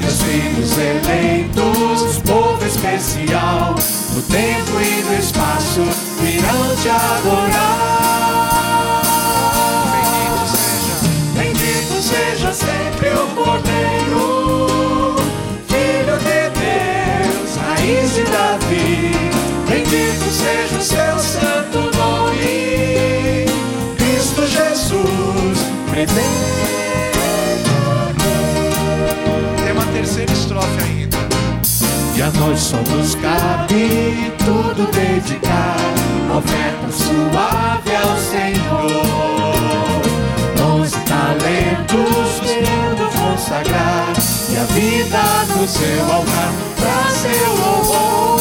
Teus 0.02 0.24
filhos 0.24 0.76
eleitos, 0.76 2.18
povo 2.26 2.66
especial, 2.66 3.76
no 4.16 4.22
tempo 4.24 4.82
e 4.82 5.04
no 5.04 5.14
espaço, 5.20 5.82
virão 6.20 6.76
te 6.82 6.90
adorar. 6.90 8.29
Seja 12.10 12.52
sempre 12.52 13.10
o 13.10 13.28
Cordeiro, 13.36 15.16
Filho 15.68 16.18
de 16.18 16.42
Deus, 16.60 17.56
raiz 17.58 18.16
de 18.16 18.24
Davi. 18.24 19.12
Bendito 19.70 20.26
seja 20.32 20.78
o 20.78 20.82
seu 20.82 21.20
santo 21.20 21.96
nome, 21.96 23.46
Cristo 23.96 24.48
Jesus, 24.48 25.60
presente. 25.92 26.50
Tem 29.64 29.74
uma 29.74 29.86
terceira 29.94 30.32
estrofe 30.32 30.84
ainda. 30.84 31.18
E 32.16 32.22
a 32.24 32.32
nós 32.40 32.60
somos 32.60 33.14
cabe 33.16 34.34
tudo 34.40 34.90
dedicar, 34.92 35.78
oferta 36.36 36.92
suave 36.92 37.96
ao 37.96 38.18
Senhor. 38.18 39.59
Dons 41.70 42.40
talentos 42.40 42.40
queremos 42.40 43.14
consagrar, 43.16 44.14
e 44.50 44.58
a 44.58 44.64
vida 44.64 45.22
no 45.56 45.68
seu 45.68 46.04
altar 46.12 46.54
pra 46.76 47.10
seu 47.12 47.56
louvor. 47.56 48.40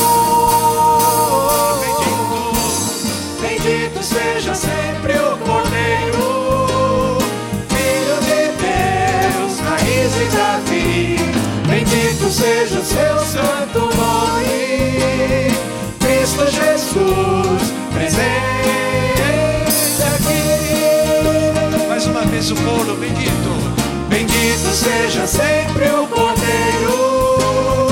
Bendito, 3.41 4.03
seja 4.03 4.55
sempre 4.55 5.13
o 5.15 5.37
Cordeiro, 5.39 7.19
Filho 7.69 8.19
de 8.23 8.49
Deus, 8.63 9.61
raiz 9.61 10.13
de 10.15 10.25
Davi. 10.37 11.17
Bendito 11.69 12.31
seja 12.31 12.83
seu 12.83 13.19
santo 13.21 13.81
nome, 13.97 15.53
Cristo 16.01 16.47
Jesus, 16.51 17.73
presente 17.93 18.48
seja 24.79 25.27
sempre 25.27 25.87
o 25.91 26.07
Cordeiro, 26.07 27.89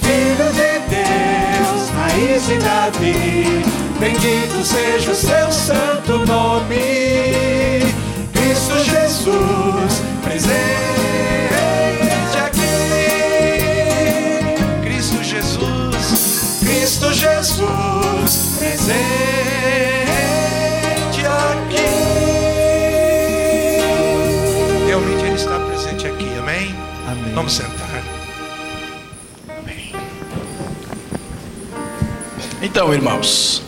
Filho 0.00 0.52
de 0.52 0.78
Deus, 0.88 1.90
raiz 1.96 2.46
de 2.46 2.58
Davi. 2.58 3.64
Bendito 3.98 4.64
seja 4.64 5.10
o 5.10 5.14
seu 5.16 5.50
santo 5.50 6.24
nome, 6.24 7.92
Cristo 8.32 8.78
Jesus, 8.84 10.00
presente 10.22 10.48
aqui. 12.46 12.60
Cristo 14.84 15.24
Jesus, 15.24 16.60
Cristo 16.60 17.12
Jesus, 17.12 18.56
presente 18.60 19.37
Vamos 27.38 27.52
sentar. 27.52 28.02
Então, 32.60 32.92
irmãos, 32.92 33.62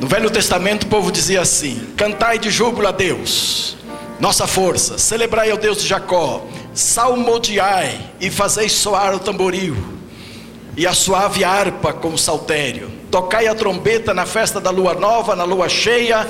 no 0.00 0.08
Velho 0.08 0.28
Testamento 0.28 0.82
o 0.82 0.86
povo 0.88 1.12
dizia 1.12 1.40
assim: 1.40 1.86
Cantai 1.96 2.36
de 2.36 2.50
júbilo 2.50 2.88
a 2.88 2.90
Deus, 2.90 3.76
nossa 4.18 4.48
força, 4.48 4.98
celebrai 4.98 5.52
ao 5.52 5.56
Deus 5.56 5.80
de 5.80 5.86
Jacó, 5.86 6.48
salmodiai 6.74 7.96
e 8.20 8.28
fazeis 8.28 8.72
soar 8.72 9.14
o 9.14 9.20
tamboril, 9.20 9.76
e 10.76 10.84
a 10.84 10.92
suave 10.92 11.44
harpa 11.44 11.92
com 11.92 12.08
o 12.08 12.18
saltério, 12.18 12.90
tocai 13.08 13.46
a 13.46 13.54
trombeta 13.54 14.12
na 14.12 14.26
festa 14.26 14.60
da 14.60 14.70
lua 14.70 14.94
nova, 14.94 15.36
na 15.36 15.44
lua 15.44 15.68
cheia, 15.68 16.26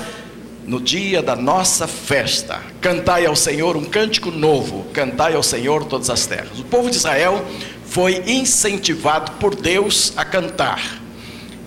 no 0.67 0.81
dia 0.81 1.23
da 1.23 1.35
nossa 1.35 1.87
festa. 1.87 2.61
Cantai 2.81 3.25
ao 3.25 3.35
Senhor 3.35 3.77
um 3.77 3.85
cântico 3.85 4.29
novo, 4.29 4.85
cantai 4.91 5.33
ao 5.33 5.41
Senhor 5.41 5.85
todas 5.85 6.09
as 6.09 6.25
terras. 6.25 6.59
O 6.59 6.65
povo 6.65 6.89
de 6.89 6.97
Israel 6.97 7.43
foi 7.85 8.21
incentivado 8.27 9.31
por 9.39 9.55
Deus 9.55 10.11
a 10.17 10.25
cantar. 10.25 10.99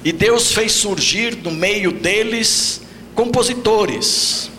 E 0.04 0.12
Deus 0.12 0.52
fez 0.52 0.72
surgir 0.72 1.36
no 1.42 1.50
meio 1.50 1.90
deles 1.92 2.82
compositores 3.14 4.50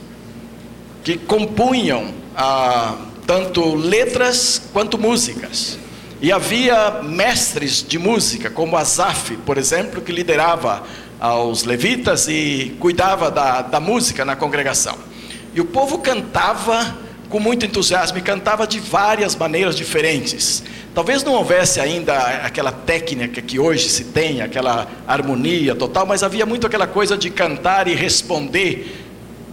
que 1.03 1.17
compunham 1.17 2.13
ah, 2.35 2.97
tanto 3.27 3.75
letras 3.75 4.61
quanto 4.73 4.97
músicas. 4.97 5.77
E 6.21 6.31
havia 6.31 7.01
mestres 7.01 7.83
de 7.87 7.97
música, 7.97 8.49
como 8.49 8.77
Asaf, 8.77 9.35
por 9.37 9.57
exemplo, 9.57 10.01
que 10.01 10.11
liderava 10.11 10.83
aos 11.21 11.63
levitas 11.63 12.27
e 12.27 12.75
cuidava 12.79 13.29
da, 13.29 13.61
da 13.61 13.79
música 13.79 14.25
na 14.25 14.35
congregação. 14.35 14.97
E 15.53 15.61
o 15.61 15.65
povo 15.65 15.99
cantava 15.99 16.97
com 17.29 17.39
muito 17.39 17.65
entusiasmo 17.65 18.17
e 18.17 18.21
cantava 18.21 18.65
de 18.65 18.79
várias 18.79 19.35
maneiras 19.35 19.75
diferentes. 19.75 20.63
Talvez 20.93 21.23
não 21.23 21.33
houvesse 21.33 21.79
ainda 21.79 22.17
aquela 22.17 22.71
técnica 22.71 23.41
que 23.41 23.59
hoje 23.59 23.87
se 23.87 24.05
tem, 24.05 24.41
aquela 24.41 24.87
harmonia 25.07 25.75
total, 25.75 26.05
mas 26.05 26.23
havia 26.23 26.45
muito 26.45 26.65
aquela 26.65 26.87
coisa 26.87 27.15
de 27.15 27.29
cantar 27.29 27.87
e 27.87 27.93
responder. 27.93 28.97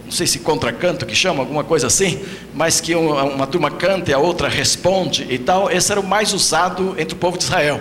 Não 0.03 0.11
sei 0.11 0.25
se 0.25 0.39
contracanto 0.39 1.05
que 1.05 1.15
chama, 1.15 1.41
alguma 1.41 1.63
coisa 1.63 1.85
assim, 1.87 2.19
mas 2.53 2.81
que 2.81 2.95
uma, 2.95 3.23
uma 3.23 3.47
turma 3.47 3.69
canta 3.69 4.09
e 4.09 4.13
a 4.13 4.17
outra 4.17 4.49
responde 4.49 5.25
e 5.29 5.37
tal. 5.37 5.71
Esse 5.71 5.91
era 5.91 6.01
o 6.01 6.05
mais 6.05 6.33
usado 6.33 6.95
entre 6.97 7.13
o 7.13 7.17
povo 7.17 7.37
de 7.37 7.43
Israel. 7.43 7.79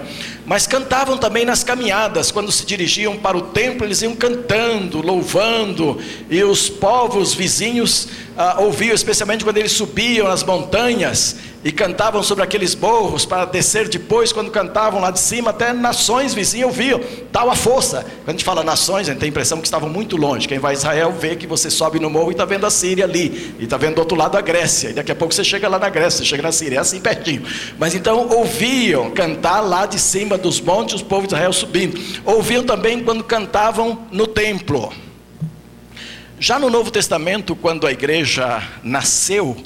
Mas 0.49 0.67
cantavam 0.67 1.19
também 1.19 1.45
nas 1.45 1.63
caminhadas, 1.63 2.31
quando 2.31 2.51
se 2.51 2.65
dirigiam 2.65 3.19
para 3.19 3.37
o 3.37 3.43
templo, 3.43 3.87
eles 3.87 4.01
iam 4.01 4.17
cantando, 4.17 5.03
louvando, 5.03 5.99
e 6.31 6.43
os 6.43 6.71
povos 6.71 7.35
vizinhos 7.35 8.09
ah, 8.35 8.57
ouviam, 8.61 8.95
especialmente 8.95 9.45
quando 9.45 9.59
eles 9.59 9.73
subiam 9.73 10.27
nas 10.27 10.43
montanhas 10.43 11.37
e 11.65 11.73
cantavam 11.73 12.23
sobre 12.23 12.45
aqueles 12.45 12.75
morros 12.75 13.27
para 13.27 13.45
descer 13.45 13.89
depois, 13.89 14.33
quando 14.33 14.51
cantavam 14.51 15.01
lá 15.01 15.11
de 15.11 15.19
cima, 15.19 15.51
até 15.51 15.73
nações 15.73 16.33
vizinhas 16.33 16.69
ouviam, 16.69 17.01
tal 17.33 17.51
a 17.51 17.57
força. 17.57 18.07
Quando 18.25 18.29
a 18.29 18.31
gente 18.31 18.45
fala 18.45 18.63
nações, 18.63 19.09
a 19.09 19.13
gente 19.13 19.21
tem 19.21 19.27
a 19.27 19.31
impressão 19.31 19.59
que 19.59 19.67
estavam 19.67 19.89
muito 19.89 20.17
longe. 20.17 20.47
Quem 20.47 20.59
vai 20.59 20.75
a 20.75 20.79
Israel 20.79 21.13
vê 21.13 21.35
que 21.35 21.47
você 21.47 21.69
sobe 21.69 21.99
no 21.99 22.09
morro 22.09 22.31
e 22.31 22.33
está 22.33 22.45
vendo 22.45 22.65
a 22.65 22.71
Síria 22.71 23.05
ali, 23.05 23.55
e 23.59 23.65
está 23.65 23.77
vendo 23.77 23.97
do 23.97 23.99
outro 23.99 24.17
lado 24.17 24.39
a 24.39 24.41
Grécia, 24.41 24.91
e 24.91 24.93
daqui 24.93 25.11
a 25.11 25.17
pouco 25.17 25.35
você 25.35 25.43
chega 25.43 25.69
lá 25.69 25.79
na 25.79 25.89
Grécia, 25.89 26.21
você 26.21 26.25
chega 26.25 26.43
na 26.43 26.53
Síria, 26.53 26.77
é 26.77 26.81
assim 26.81 27.01
pertinho. 27.01 27.43
Mas 27.77 27.95
então 27.95 28.29
ouviam 28.29 29.11
cantar 29.11 29.61
lá 29.61 29.85
de 29.85 29.99
cima 29.99 30.38
dos 30.39 30.61
montes, 30.61 30.95
os 30.95 31.03
povos 31.03 31.29
de 31.29 31.35
Israel 31.35 31.53
subindo. 31.53 32.01
Ouviam 32.25 32.65
também 32.65 33.03
quando 33.03 33.23
cantavam 33.25 34.07
no 34.11 34.27
templo. 34.27 34.93
Já 36.41 36.59
no 36.59 36.71
Novo 36.71 36.91
Testamento, 36.91 37.57
quando 37.57 37.87
a 37.87 37.93
igreja 37.93 38.63
nasceu, 38.83 39.57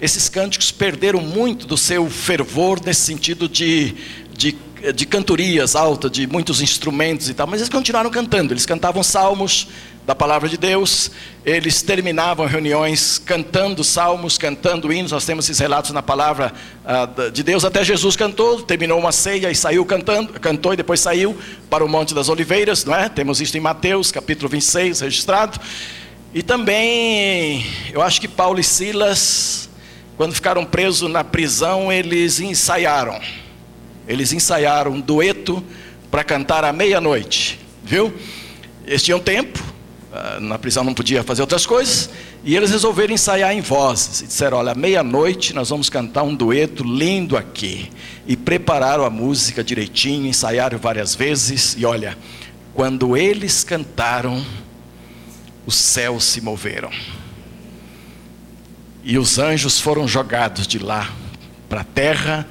esses 0.00 0.28
cânticos 0.28 0.72
perderam 0.72 1.20
muito 1.20 1.66
do 1.66 1.76
seu 1.76 2.08
fervor 2.08 2.80
nesse 2.84 3.02
sentido 3.02 3.48
de, 3.48 3.94
de, 4.36 4.56
de 4.94 5.06
cantorias 5.06 5.76
altas, 5.76 6.10
de 6.10 6.26
muitos 6.26 6.60
instrumentos 6.60 7.28
e 7.28 7.34
tal, 7.34 7.46
mas 7.46 7.60
eles 7.60 7.68
continuaram 7.68 8.10
cantando, 8.10 8.52
eles 8.52 8.66
cantavam 8.66 9.02
salmos 9.02 9.68
da 10.04 10.16
palavra 10.16 10.48
de 10.48 10.56
Deus, 10.56 11.12
eles 11.44 11.80
terminavam 11.80 12.44
reuniões 12.46 13.18
cantando 13.18 13.84
salmos, 13.84 14.36
cantando 14.36 14.92
hinos, 14.92 15.12
nós 15.12 15.24
temos 15.24 15.44
esses 15.44 15.60
relatos 15.60 15.92
na 15.92 16.02
palavra 16.02 16.52
ah, 16.84 17.08
de 17.32 17.42
Deus, 17.42 17.64
até 17.64 17.84
Jesus 17.84 18.16
cantou, 18.16 18.60
terminou 18.62 18.98
uma 18.98 19.12
ceia 19.12 19.50
e 19.50 19.54
saiu 19.54 19.84
cantando, 19.84 20.32
cantou 20.40 20.72
e 20.72 20.76
depois 20.76 20.98
saiu 20.98 21.38
para 21.70 21.84
o 21.84 21.88
Monte 21.88 22.14
das 22.14 22.28
Oliveiras, 22.28 22.84
não 22.84 22.94
é? 22.94 23.08
Temos 23.08 23.40
isso 23.40 23.56
em 23.56 23.60
Mateus, 23.60 24.10
capítulo 24.10 24.48
26, 24.48 25.00
registrado. 25.00 25.60
E 26.34 26.42
também, 26.42 27.64
eu 27.92 28.02
acho 28.02 28.20
que 28.20 28.26
Paulo 28.26 28.58
e 28.58 28.64
Silas, 28.64 29.68
quando 30.16 30.34
ficaram 30.34 30.64
presos 30.64 31.08
na 31.08 31.22
prisão, 31.22 31.92
eles 31.92 32.40
ensaiaram. 32.40 33.20
Eles 34.08 34.32
ensaiaram 34.32 34.92
um 34.92 35.00
dueto 35.00 35.62
para 36.10 36.24
cantar 36.24 36.64
à 36.64 36.72
meia-noite, 36.72 37.60
viu? 37.84 38.12
Eles 38.84 39.02
tinham 39.02 39.20
tempo, 39.20 39.71
na 40.40 40.58
prisão 40.58 40.84
não 40.84 40.92
podia 40.92 41.22
fazer 41.22 41.40
outras 41.40 41.64
coisas, 41.64 42.10
e 42.44 42.54
eles 42.54 42.70
resolveram 42.70 43.14
ensaiar 43.14 43.52
em 43.54 43.60
vozes. 43.60 44.20
E 44.20 44.26
disseram: 44.26 44.58
Olha, 44.58 44.74
meia-noite 44.74 45.54
nós 45.54 45.70
vamos 45.70 45.88
cantar 45.88 46.22
um 46.22 46.34
dueto 46.34 46.84
lindo 46.84 47.36
aqui. 47.36 47.90
E 48.26 48.36
prepararam 48.36 49.04
a 49.04 49.10
música 49.10 49.64
direitinho, 49.64 50.26
ensaiaram 50.26 50.78
várias 50.78 51.14
vezes, 51.14 51.74
e 51.78 51.86
olha, 51.86 52.16
quando 52.74 53.16
eles 53.16 53.64
cantaram, 53.64 54.44
os 55.66 55.74
céus 55.74 56.24
se 56.24 56.40
moveram. 56.40 56.90
E 59.02 59.18
os 59.18 59.38
anjos 59.38 59.80
foram 59.80 60.06
jogados 60.06 60.66
de 60.66 60.78
lá 60.78 61.10
para 61.68 61.80
a 61.80 61.84
terra 61.84 62.46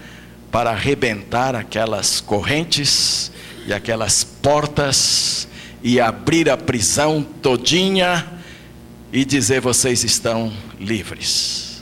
para 0.51 0.71
arrebentar 0.71 1.55
aquelas 1.55 2.19
correntes 2.19 3.31
e 3.65 3.71
aquelas 3.73 4.23
portas 4.23 5.47
e 5.83 5.99
abrir 5.99 6.49
a 6.49 6.57
prisão 6.57 7.25
todinha 7.41 8.25
e 9.11 9.25
dizer: 9.25 9.61
vocês 9.61 10.03
estão 10.03 10.51
livres. 10.79 11.81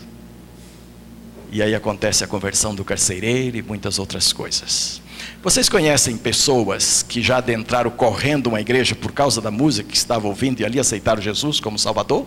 E 1.51 1.63
aí 1.63 1.73
acontece 1.73 2.23
a 2.23 2.27
conversão 2.27 2.75
do 2.75 2.85
carcereiro 2.85 3.57
e 3.57 3.61
muitas 3.61 3.97
outras 3.97 4.31
coisas. 4.31 5.01
Vocês 5.41 5.67
conhecem 5.67 6.17
pessoas 6.17 7.01
que 7.01 7.21
já 7.21 7.37
adentraram 7.37 7.89
correndo 7.89 8.47
uma 8.47 8.61
igreja 8.61 8.93
por 8.93 9.11
causa 9.11 9.41
da 9.41 9.49
música 9.49 9.89
que 9.89 9.97
estavam 9.97 10.29
ouvindo 10.29 10.59
e 10.59 10.65
ali 10.65 10.79
aceitaram 10.79 11.21
Jesus 11.21 11.59
como 11.59 11.79
Salvador? 11.79 12.25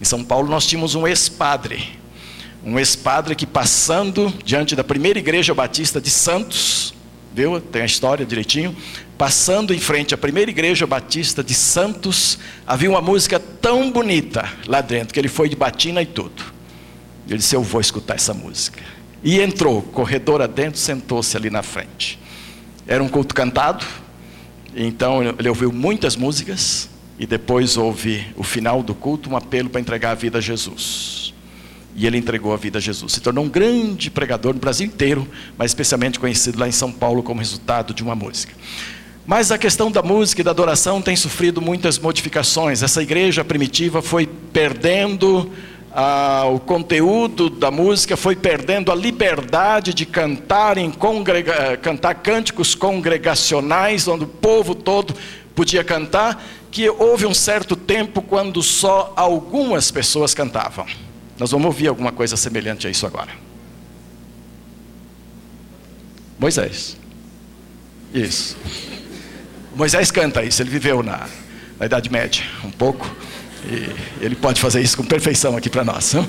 Em 0.00 0.04
São 0.04 0.24
Paulo 0.24 0.48
nós 0.48 0.66
tínhamos 0.66 0.94
um 0.94 1.06
ex-padre, 1.06 1.98
um 2.64 2.78
ex-padre 2.78 3.34
que 3.34 3.46
passando 3.46 4.32
diante 4.44 4.74
da 4.74 4.82
primeira 4.82 5.18
igreja 5.18 5.52
batista 5.52 6.00
de 6.00 6.10
Santos, 6.10 6.94
viu? 7.34 7.60
Tem 7.60 7.82
a 7.82 7.86
história 7.86 8.24
direitinho. 8.24 8.74
Passando 9.22 9.72
em 9.72 9.78
frente 9.78 10.12
à 10.12 10.18
primeira 10.18 10.50
igreja 10.50 10.84
batista 10.84 11.44
de 11.44 11.54
Santos, 11.54 12.40
havia 12.66 12.90
uma 12.90 13.00
música 13.00 13.38
tão 13.38 13.88
bonita 13.88 14.52
lá 14.66 14.80
dentro 14.80 15.14
que 15.14 15.20
ele 15.20 15.28
foi 15.28 15.48
de 15.48 15.54
batina 15.54 16.02
e 16.02 16.06
tudo. 16.06 16.42
Ele 17.28 17.38
disse: 17.38 17.54
Eu 17.54 17.62
vou 17.62 17.80
escutar 17.80 18.16
essa 18.16 18.34
música. 18.34 18.82
E 19.22 19.40
entrou, 19.40 19.80
corredor 19.80 20.42
adentro, 20.42 20.80
sentou-se 20.80 21.36
ali 21.36 21.50
na 21.50 21.62
frente. 21.62 22.18
Era 22.84 23.00
um 23.00 23.08
culto 23.08 23.32
cantado, 23.32 23.86
então 24.74 25.22
ele 25.38 25.48
ouviu 25.48 25.70
muitas 25.70 26.16
músicas, 26.16 26.88
e 27.16 27.24
depois 27.24 27.76
houve 27.76 28.26
o 28.34 28.42
final 28.42 28.82
do 28.82 28.92
culto, 28.92 29.30
um 29.30 29.36
apelo 29.36 29.70
para 29.70 29.80
entregar 29.80 30.10
a 30.10 30.14
vida 30.16 30.38
a 30.38 30.40
Jesus. 30.40 31.32
E 31.94 32.08
ele 32.08 32.18
entregou 32.18 32.52
a 32.52 32.56
vida 32.56 32.78
a 32.78 32.82
Jesus. 32.82 33.12
Se 33.12 33.20
tornou 33.20 33.44
um 33.44 33.48
grande 33.48 34.10
pregador 34.10 34.52
no 34.52 34.58
Brasil 34.58 34.84
inteiro, 34.84 35.28
mas 35.56 35.70
especialmente 35.70 36.18
conhecido 36.18 36.58
lá 36.58 36.66
em 36.66 36.72
São 36.72 36.90
Paulo 36.90 37.22
como 37.22 37.38
resultado 37.38 37.94
de 37.94 38.02
uma 38.02 38.16
música. 38.16 38.52
Mas 39.24 39.52
a 39.52 39.58
questão 39.58 39.90
da 39.90 40.02
música 40.02 40.40
e 40.40 40.44
da 40.44 40.50
adoração 40.50 41.00
tem 41.00 41.14
sofrido 41.14 41.60
muitas 41.60 41.98
modificações. 41.98 42.82
Essa 42.82 43.02
igreja 43.02 43.44
primitiva 43.44 44.02
foi 44.02 44.26
perdendo 44.26 45.50
ah, 45.94 46.46
o 46.46 46.58
conteúdo 46.58 47.50
da 47.50 47.70
música 47.70 48.16
foi 48.16 48.34
perdendo 48.34 48.90
a 48.90 48.94
liberdade 48.94 49.92
de 49.92 50.06
cantar, 50.06 50.78
em 50.78 50.90
congrega, 50.90 51.76
cantar 51.76 52.14
cânticos 52.14 52.74
congregacionais, 52.74 54.08
onde 54.08 54.24
o 54.24 54.28
povo 54.28 54.74
todo 54.74 55.14
podia 55.54 55.84
cantar, 55.84 56.42
que 56.70 56.88
houve 56.88 57.26
um 57.26 57.34
certo 57.34 57.76
tempo 57.76 58.22
quando 58.22 58.62
só 58.62 59.12
algumas 59.14 59.90
pessoas 59.90 60.32
cantavam. 60.32 60.86
Nós 61.38 61.50
vamos 61.50 61.66
ouvir 61.66 61.88
alguma 61.88 62.10
coisa 62.10 62.38
semelhante 62.38 62.86
a 62.86 62.90
isso 62.90 63.06
agora. 63.06 63.30
Moisés. 66.38 66.96
Isso. 68.14 68.56
Moisés 69.74 70.10
canta 70.10 70.42
isso, 70.44 70.62
ele 70.62 70.70
viveu 70.70 71.02
na, 71.02 71.26
na 71.78 71.86
Idade 71.86 72.10
Média, 72.10 72.44
um 72.64 72.70
pouco. 72.70 73.10
E 73.64 74.24
ele 74.24 74.34
pode 74.34 74.60
fazer 74.60 74.80
isso 74.80 74.96
com 74.96 75.04
perfeição 75.04 75.56
aqui 75.56 75.70
para 75.70 75.84
nós. 75.84 76.12
Não? 76.14 76.26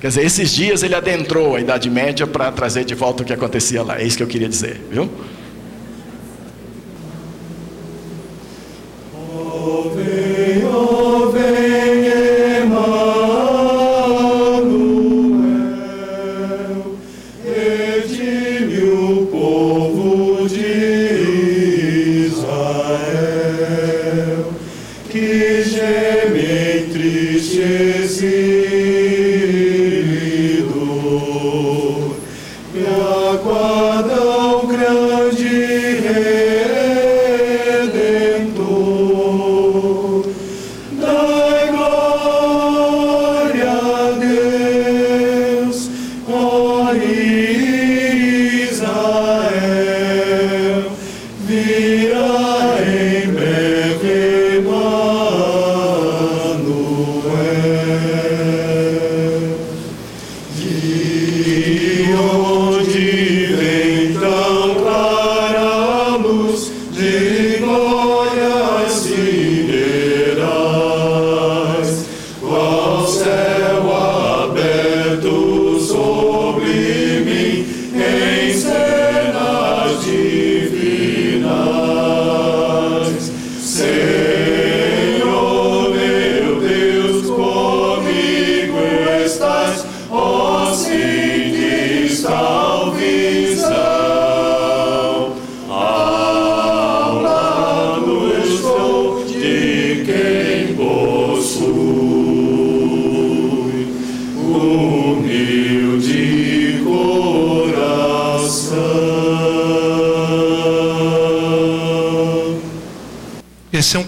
Quer 0.00 0.08
dizer, 0.08 0.24
esses 0.24 0.50
dias 0.50 0.82
ele 0.82 0.96
adentrou 0.96 1.54
a 1.54 1.60
Idade 1.60 1.88
Média 1.88 2.26
para 2.26 2.50
trazer 2.50 2.84
de 2.84 2.94
volta 2.94 3.22
o 3.22 3.26
que 3.26 3.32
acontecia 3.32 3.82
lá. 3.82 4.00
É 4.00 4.04
isso 4.04 4.16
que 4.16 4.22
eu 4.22 4.26
queria 4.26 4.48
dizer, 4.48 4.80
viu? 4.90 5.08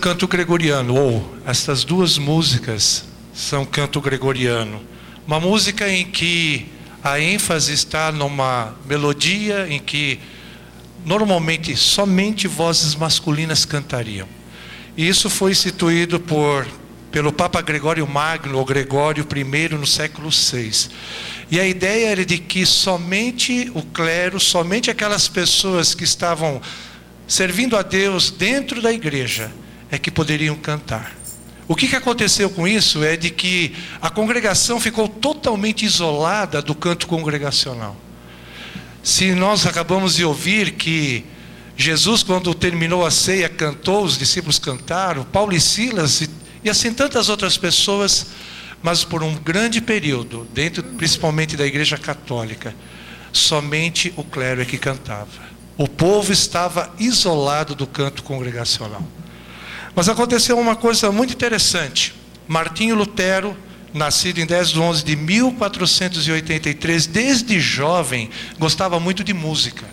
Canto 0.05 0.29
gregoriano, 0.29 0.95
ou 0.95 1.35
estas 1.47 1.83
duas 1.83 2.19
músicas 2.19 3.07
são 3.33 3.65
canto 3.65 4.03
gregoriano. 4.03 4.83
Uma 5.27 5.41
música 5.41 5.89
em 5.89 6.05
que 6.05 6.67
a 7.03 7.19
ênfase 7.19 7.73
está 7.73 8.13
numa 8.13 8.75
melodia 8.85 9.67
em 9.67 9.81
que 9.81 10.21
normalmente 11.07 11.75
somente 11.75 12.47
vozes 12.47 12.95
masculinas 12.95 13.65
cantariam. 13.65 14.29
E 14.95 15.09
isso 15.09 15.31
foi 15.31 15.53
instituído 15.53 16.21
por 16.21 16.67
pelo 17.11 17.33
Papa 17.33 17.63
Gregório 17.63 18.07
Magno, 18.07 18.59
ou 18.59 18.65
Gregório 18.67 19.27
I, 19.35 19.75
no 19.75 19.87
século 19.87 20.29
VI. 20.29 20.91
E 21.51 21.59
a 21.59 21.67
ideia 21.67 22.09
era 22.09 22.27
de 22.27 22.37
que 22.37 22.67
somente 22.67 23.73
o 23.75 23.81
clero, 23.81 24.39
somente 24.39 24.91
aquelas 24.91 25.29
pessoas 25.29 25.95
que 25.95 26.05
estavam 26.05 26.61
servindo 27.27 27.75
a 27.75 27.81
Deus 27.81 28.31
dentro 28.31 28.83
da 28.83 28.93
igreja, 28.93 29.51
é 29.95 29.99
que 29.99 30.11
poderiam 30.11 30.57
cantar. 30.57 31.15
O 31.67 31.75
que, 31.75 31.95
aconteceu 31.97 32.51
com 32.51 32.69
isso 32.69 33.03
é 33.03 33.17
de 33.17 33.31
que 33.31 33.75
a 34.03 34.11
congregação 34.11 34.79
ficou 34.79 35.09
totalmente 35.09 35.85
isolada 35.85 36.61
do 36.61 36.75
canto 36.75 37.07
congregacional. 37.07 37.97
Se 39.03 39.35
nós 39.35 39.67
acabamos 39.67 40.17
de 40.17 40.25
ouvir 40.25 40.73
que 40.73 41.25
Jesus, 41.77 42.23
quando 42.23 42.55
terminou 42.55 43.07
a 43.07 43.11
ceia, 43.11 43.49
cantou, 43.49 44.05
os 44.05 44.19
discípulos 44.19 44.59
cantaram, 44.59 45.25
Paulo 45.25 45.55
e 45.55 45.61
Silas 45.61 46.21
e, 46.21 46.31
e 46.63 46.69
assim 46.69 46.93
tantas 46.93 47.29
outras 47.29 47.57
pessoas, 47.57 48.27
mas 48.83 49.03
por 49.05 49.23
um 49.23 49.35
grande 49.35 49.81
período, 49.81 50.47
dentro 50.53 50.83
principalmente 50.83 51.57
da 51.57 51.67
igreja 51.67 51.97
católica, 51.97 52.75
somente 53.33 54.13
o 54.17 54.23
clero 54.23 54.61
é 54.61 54.65
que 54.65 54.77
cantava. 54.77 55.55
O 55.79 55.89
povo 55.89 56.33
estava 56.33 56.93
isolado 56.99 57.75
do 57.75 57.87
canto 57.87 58.23
congregacional. 58.23 59.03
Mas 59.95 60.09
aconteceu 60.09 60.59
uma 60.59 60.75
coisa 60.75 61.13
muito 61.13 61.33
interessante. 61.33 62.15
Martinho 62.49 62.97
Lutero, 62.97 63.57
nascido 63.93 64.39
em 64.39 64.47
10 64.47 64.71
de 64.71 64.81
11 64.81 65.05
de 65.05 65.17
1483, 65.17 67.07
desde 67.07 67.61
jovem 67.61 68.29
gostava 68.59 68.99
muito 68.99 69.23
de 69.23 69.33
música. 69.33 69.87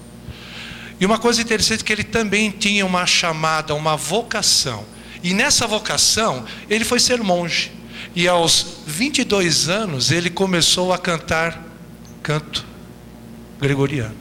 E 0.99 1.05
uma 1.05 1.17
coisa 1.17 1.41
interessante 1.41 1.81
é 1.81 1.83
que 1.83 1.93
ele 1.93 2.03
também 2.03 2.51
tinha 2.51 2.85
uma 2.85 3.05
chamada, 3.05 3.73
uma 3.75 3.95
vocação. 3.95 4.85
E 5.23 5.33
nessa 5.33 5.67
vocação, 5.67 6.45
ele 6.69 6.83
foi 6.83 6.99
ser 6.99 7.21
monge. 7.21 7.71
E 8.15 8.27
aos 8.27 8.77
22 8.85 9.69
anos, 9.69 10.11
ele 10.11 10.29
começou 10.29 10.91
a 10.91 10.97
cantar 10.97 11.63
canto 12.21 12.65
gregoriano. 13.59 14.15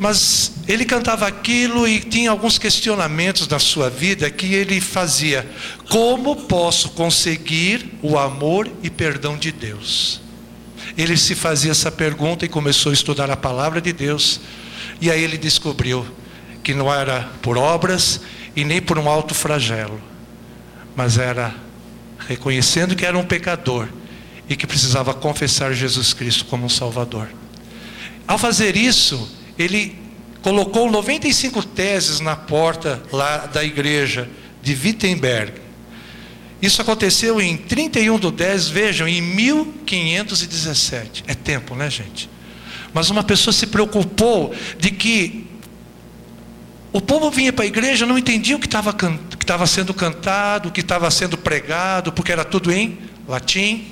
Mas 0.00 0.52
ele 0.66 0.86
cantava 0.86 1.26
aquilo 1.26 1.86
e 1.86 2.00
tinha 2.00 2.30
alguns 2.30 2.56
questionamentos 2.56 3.46
na 3.46 3.58
sua 3.58 3.90
vida 3.90 4.30
que 4.30 4.54
ele 4.54 4.80
fazia: 4.80 5.46
como 5.90 6.34
posso 6.34 6.88
conseguir 6.92 7.98
o 8.00 8.18
amor 8.18 8.66
e 8.82 8.88
perdão 8.88 9.36
de 9.36 9.52
Deus? 9.52 10.22
Ele 10.96 11.18
se 11.18 11.34
fazia 11.34 11.72
essa 11.72 11.92
pergunta 11.92 12.46
e 12.46 12.48
começou 12.48 12.88
a 12.88 12.94
estudar 12.94 13.30
a 13.30 13.36
palavra 13.36 13.78
de 13.78 13.92
Deus. 13.92 14.40
E 15.02 15.10
aí 15.10 15.22
ele 15.22 15.36
descobriu 15.36 16.06
que 16.64 16.72
não 16.72 16.92
era 16.92 17.28
por 17.42 17.58
obras 17.58 18.22
e 18.56 18.64
nem 18.64 18.80
por 18.80 18.98
um 18.98 19.06
alto 19.06 19.34
flagelo, 19.34 20.00
mas 20.96 21.18
era 21.18 21.54
reconhecendo 22.26 22.96
que 22.96 23.04
era 23.04 23.18
um 23.18 23.24
pecador 23.24 23.86
e 24.48 24.56
que 24.56 24.66
precisava 24.66 25.12
confessar 25.12 25.74
Jesus 25.74 26.14
Cristo 26.14 26.46
como 26.46 26.64
um 26.64 26.70
Salvador. 26.70 27.28
Ao 28.26 28.38
fazer 28.38 28.76
isso, 28.76 29.39
ele 29.62 29.96
colocou 30.42 30.90
95 30.90 31.62
teses 31.62 32.20
na 32.20 32.36
porta 32.36 33.02
lá 33.12 33.46
da 33.46 33.62
igreja 33.62 34.28
de 34.62 34.74
Wittenberg. 34.74 35.52
Isso 36.60 36.82
aconteceu 36.82 37.40
em 37.40 37.56
31 37.56 38.18
do 38.18 38.30
10, 38.30 38.68
vejam, 38.68 39.08
em 39.08 39.22
1517. 39.22 41.24
É 41.26 41.34
tempo, 41.34 41.74
né, 41.74 41.88
gente? 41.88 42.28
Mas 42.92 43.08
uma 43.08 43.22
pessoa 43.22 43.52
se 43.52 43.66
preocupou 43.66 44.54
de 44.78 44.90
que 44.90 45.46
o 46.92 47.00
povo 47.00 47.30
vinha 47.30 47.52
para 47.52 47.64
a 47.64 47.68
igreja, 47.68 48.04
não 48.04 48.18
entendia 48.18 48.56
o 48.56 48.60
que 48.60 48.66
estava 48.66 49.66
sendo 49.66 49.94
cantado, 49.94 50.68
o 50.68 50.72
que 50.72 50.80
estava 50.80 51.10
sendo 51.10 51.38
pregado, 51.38 52.12
porque 52.12 52.32
era 52.32 52.44
tudo 52.44 52.72
em 52.72 52.98
latim. 53.28 53.86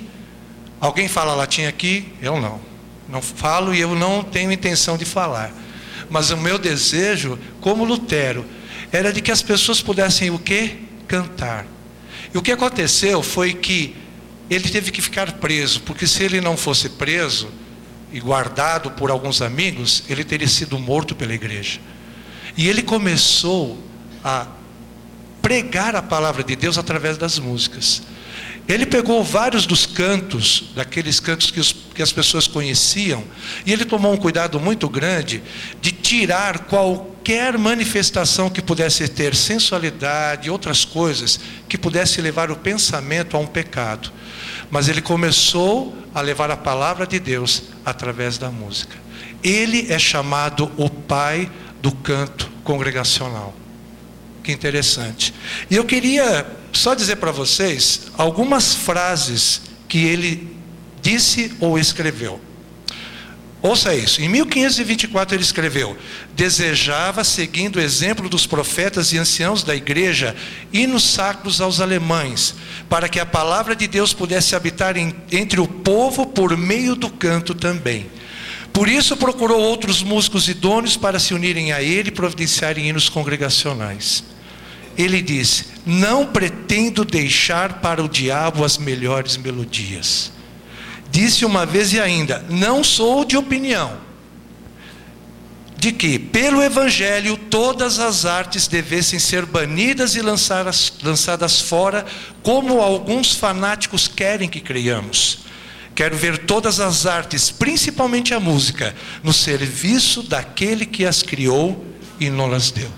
Alguém 0.79 1.07
fala 1.07 1.33
latim 1.33 1.63
aqui? 1.63 2.13
Eu 2.21 2.39
não. 2.39 2.68
Não 3.09 3.21
falo 3.21 3.73
e 3.73 3.79
eu 3.79 3.95
não 3.95 4.23
tenho 4.23 4.51
intenção 4.51 4.97
de 4.97 5.05
falar. 5.05 5.51
Mas 6.09 6.29
o 6.29 6.37
meu 6.37 6.57
desejo, 6.57 7.39
como 7.59 7.83
Lutero, 7.83 8.45
era 8.91 9.11
de 9.11 9.21
que 9.21 9.31
as 9.31 9.41
pessoas 9.41 9.81
pudessem 9.81 10.29
o 10.29 10.39
quê? 10.39 10.77
Cantar. 11.07 11.65
E 12.33 12.37
o 12.37 12.41
que 12.41 12.51
aconteceu 12.51 13.23
foi 13.23 13.53
que 13.53 13.95
ele 14.49 14.69
teve 14.69 14.91
que 14.91 15.01
ficar 15.01 15.33
preso, 15.33 15.81
porque 15.81 16.07
se 16.07 16.23
ele 16.23 16.41
não 16.41 16.55
fosse 16.55 16.89
preso 16.89 17.49
e 18.11 18.19
guardado 18.19 18.91
por 18.91 19.11
alguns 19.11 19.41
amigos, 19.41 20.03
ele 20.09 20.23
teria 20.23 20.47
sido 20.47 20.79
morto 20.79 21.15
pela 21.15 21.33
igreja. 21.33 21.79
E 22.57 22.67
ele 22.67 22.81
começou 22.81 23.77
a 24.23 24.47
pregar 25.41 25.95
a 25.95 26.01
palavra 26.01 26.43
de 26.43 26.55
Deus 26.55 26.77
através 26.77 27.17
das 27.17 27.39
músicas. 27.39 28.01
Ele 28.69 28.85
pegou 28.85 29.23
vários 29.23 29.65
dos 29.65 29.87
cantos, 29.87 30.65
daqueles 30.75 31.19
cantos 31.19 31.49
que, 31.49 31.59
os, 31.59 31.73
que, 31.73 32.03
as 32.03 32.11
pessoas 32.11 32.45
conheciam, 32.45 33.23
e 33.65 33.73
ele 33.73 33.83
tomou 33.83 34.13
um 34.13 34.17
cuidado 34.17 34.59
muito 34.59 34.87
grande 34.87 35.41
de 35.81 35.91
tirar 35.91 36.59
qualquer 36.65 37.57
manifestação 37.57 38.47
que 38.47 38.61
pudesse 38.61 39.07
ter 39.07 39.35
sensualidade, 39.35 40.51
outras 40.51 40.85
coisas, 40.85 41.39
que 41.67 41.79
pudesse 41.79 42.21
levar 42.21 42.51
o 42.51 42.57
pensamento 42.57 43.35
a 43.35 43.39
um 43.39 43.47
pecado. 43.47 44.11
Mas 44.69 44.87
ele 44.87 45.01
começou 45.01 45.97
a 46.13 46.21
levar 46.21 46.51
a 46.51 46.57
palavra 46.57 47.07
de 47.07 47.17
Deus 47.19 47.63
através 47.83 48.37
da 48.37 48.51
música. 48.51 48.95
Ele 49.43 49.91
é 49.91 49.97
chamado 49.97 50.71
o 50.77 50.91
pai 50.91 51.51
do 51.81 51.91
canto 51.91 52.51
congregacional. 52.63 53.55
Que 54.43 54.51
interessante. 54.51 55.33
E 55.71 55.75
eu 55.75 55.85
queria 55.85 56.58
só 56.73 56.93
dizer 56.93 57.17
para 57.17 57.31
vocês 57.31 58.03
algumas 58.17 58.75
frases 58.75 59.61
que 59.87 60.05
ele 60.05 60.55
disse 61.01 61.53
ou 61.59 61.77
escreveu. 61.77 62.39
Ouça 63.61 63.93
isso. 63.93 64.21
Em 64.21 64.29
1524 64.29 65.35
ele 65.35 65.43
escreveu: 65.43 65.97
Desejava, 66.33 67.23
seguindo 67.25 67.75
o 67.75 67.81
exemplo 67.81 68.29
dos 68.29 68.45
profetas 68.45 69.11
e 69.11 69.17
anciãos 69.17 69.63
da 69.63 69.75
igreja, 69.75 70.35
hinos 70.71 71.03
sacros 71.03 71.59
aos 71.59 71.81
alemães, 71.81 72.55
para 72.89 73.09
que 73.09 73.19
a 73.19 73.25
palavra 73.25 73.75
de 73.75 73.85
Deus 73.85 74.13
pudesse 74.13 74.55
habitar 74.55 74.95
em, 74.95 75.13
entre 75.31 75.59
o 75.59 75.67
povo 75.67 76.25
por 76.25 76.55
meio 76.55 76.95
do 76.95 77.09
canto 77.09 77.53
também. 77.53 78.07
Por 78.71 78.87
isso 78.87 79.17
procurou 79.17 79.59
outros 79.59 80.01
músicos 80.01 80.47
idôneos 80.47 80.95
para 80.95 81.19
se 81.19 81.33
unirem 81.33 81.73
a 81.73 81.81
ele 81.81 82.09
e 82.09 82.13
providenciarem 82.13 82.87
hinos 82.87 83.09
congregacionais. 83.09 84.23
Ele 84.97 85.21
disse: 85.21 85.65
Não 85.85 86.25
pretendo 86.25 87.05
deixar 87.05 87.79
para 87.81 88.03
o 88.03 88.09
diabo 88.09 88.63
as 88.63 88.77
melhores 88.77 89.37
melodias. 89.37 90.31
Disse 91.11 91.45
uma 91.45 91.65
vez 91.65 91.93
e 91.93 91.99
ainda: 91.99 92.45
Não 92.49 92.83
sou 92.83 93.25
de 93.25 93.37
opinião 93.37 94.09
de 95.79 95.93
que, 95.93 96.19
pelo 96.19 96.61
Evangelho, 96.61 97.37
todas 97.37 97.99
as 97.99 98.25
artes 98.25 98.67
devessem 98.67 99.17
ser 99.17 99.45
banidas 99.45 100.13
e 100.13 100.21
lançadas, 100.21 100.91
lançadas 101.01 101.61
fora, 101.61 102.05
como 102.43 102.81
alguns 102.81 103.33
fanáticos 103.33 104.05
querem 104.05 104.49
que 104.49 104.59
creiamos. 104.59 105.39
Quero 105.95 106.17
ver 106.17 106.39
todas 106.39 106.81
as 106.81 107.05
artes, 107.05 107.49
principalmente 107.49 108.33
a 108.33 108.41
música, 108.41 108.93
no 109.23 109.31
serviço 109.31 110.21
daquele 110.21 110.85
que 110.85 111.05
as 111.05 111.23
criou 111.23 111.85
e 112.19 112.29
não 112.29 112.51
as 112.51 112.71
deu. 112.71 112.91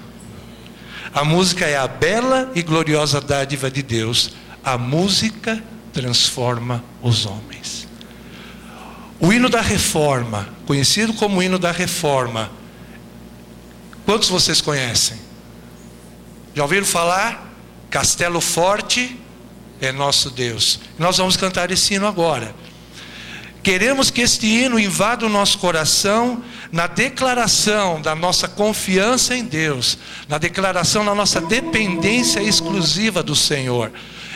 A 1.13 1.25
música 1.25 1.65
é 1.65 1.75
a 1.75 1.87
bela 1.87 2.49
e 2.55 2.61
gloriosa 2.61 3.19
dádiva 3.19 3.69
de 3.69 3.83
Deus. 3.83 4.31
A 4.63 4.77
música 4.77 5.61
transforma 5.91 6.83
os 7.01 7.25
homens. 7.25 7.87
O 9.19 9.31
hino 9.33 9.49
da 9.49 9.61
reforma, 9.61 10.47
conhecido 10.65 11.13
como 11.13 11.43
hino 11.43 11.59
da 11.59 11.71
reforma, 11.71 12.49
quantos 14.05 14.29
vocês 14.29 14.61
conhecem? 14.61 15.17
Já 16.55 16.63
ouviram 16.63 16.85
falar? 16.85 17.49
Castelo 17.89 18.39
Forte 18.39 19.19
é 19.81 19.91
nosso 19.91 20.31
Deus. 20.31 20.79
Nós 20.97 21.17
vamos 21.17 21.35
cantar 21.35 21.71
esse 21.71 21.93
hino 21.93 22.07
agora. 22.07 22.55
Queremos 23.61 24.09
que 24.09 24.21
este 24.21 24.47
hino 24.47 24.79
invada 24.79 25.25
o 25.25 25.29
nosso 25.29 25.57
coração 25.57 26.41
na 26.71 26.87
declaração 26.87 28.01
da 28.01 28.15
nossa 28.15 28.47
confiança 28.47 29.35
em 29.35 29.43
Deus, 29.43 29.97
na 30.27 30.37
declaração 30.37 31.03
da 31.03 31.13
nossa 31.13 31.41
dependência 31.41 32.41
exclusiva 32.41 33.21
do 33.21 33.35
Senhor. 33.35 33.91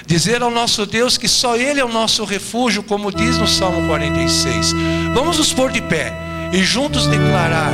Dizer 0.06 0.42
ao 0.44 0.52
nosso 0.52 0.86
Deus 0.86 1.18
que 1.18 1.28
só 1.28 1.56
Ele 1.56 1.80
é 1.80 1.86
o 1.86 1.92
nosso 1.92 2.26
refúgio, 2.26 2.84
como 2.84 3.12
diz 3.12 3.38
no 3.38 3.48
Salmo 3.48 3.88
46. 3.88 4.74
Vamos 5.14 5.38
nos 5.38 5.54
pôr 5.54 5.72
de 5.72 5.82
pé 5.82 6.14
e 6.52 6.64
juntos 6.64 7.08
declarar: 7.08 7.72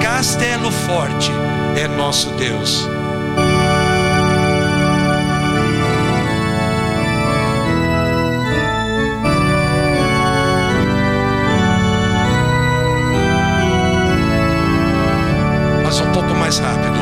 Castelo 0.00 0.70
Forte 0.70 1.30
é 1.76 1.88
nosso 1.88 2.28
Deus. 2.30 2.95
Mais 16.46 16.60
rápido. 16.60 16.95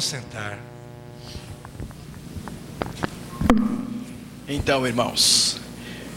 Vamos 0.00 0.08
sentar. 0.08 0.58
Então, 4.48 4.86
irmãos, 4.86 5.60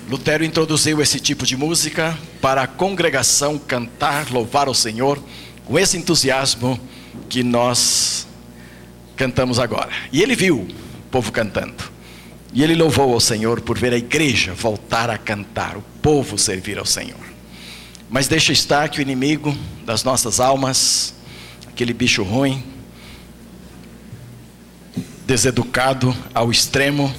Lutero 0.10 0.46
introduziu 0.46 1.02
esse 1.02 1.20
tipo 1.20 1.46
de 1.46 1.58
música 1.58 2.18
para 2.40 2.64
a 2.64 2.68
congregação 2.68 3.60
cantar, 3.60 4.32
louvar 4.32 4.70
o 4.70 4.74
Senhor 4.74 5.22
com 5.66 5.78
esse 5.78 5.98
entusiasmo 5.98 6.80
que 7.28 7.44
nós 7.44 8.26
cantamos 9.18 9.60
agora. 9.60 9.90
E 10.14 10.24
ele 10.24 10.34
viu 10.34 10.60
o 10.60 11.10
povo 11.12 11.30
cantando. 11.34 11.92
E 12.54 12.64
ele 12.64 12.76
louvou 12.76 13.12
ao 13.14 13.20
Senhor 13.20 13.60
por 13.60 13.78
ver 13.78 13.92
a 13.92 13.98
igreja 13.98 14.54
voltar 14.54 15.10
a 15.10 15.18
cantar, 15.18 15.76
o 15.76 15.84
povo 16.02 16.38
servir 16.38 16.80
ao 16.80 16.86
Senhor. 16.86 17.20
Mas 18.10 18.30
deixa 18.30 18.54
estar 18.54 18.88
que 18.88 19.00
o 19.00 19.02
inimigo 19.02 19.54
das 19.86 20.06
nossas 20.06 20.40
almas, 20.40 21.14
aquele 21.68 21.92
bicho 21.92 22.24
ruim, 22.24 22.72
deseducado 25.26 26.16
ao 26.34 26.52
extremo, 26.52 27.14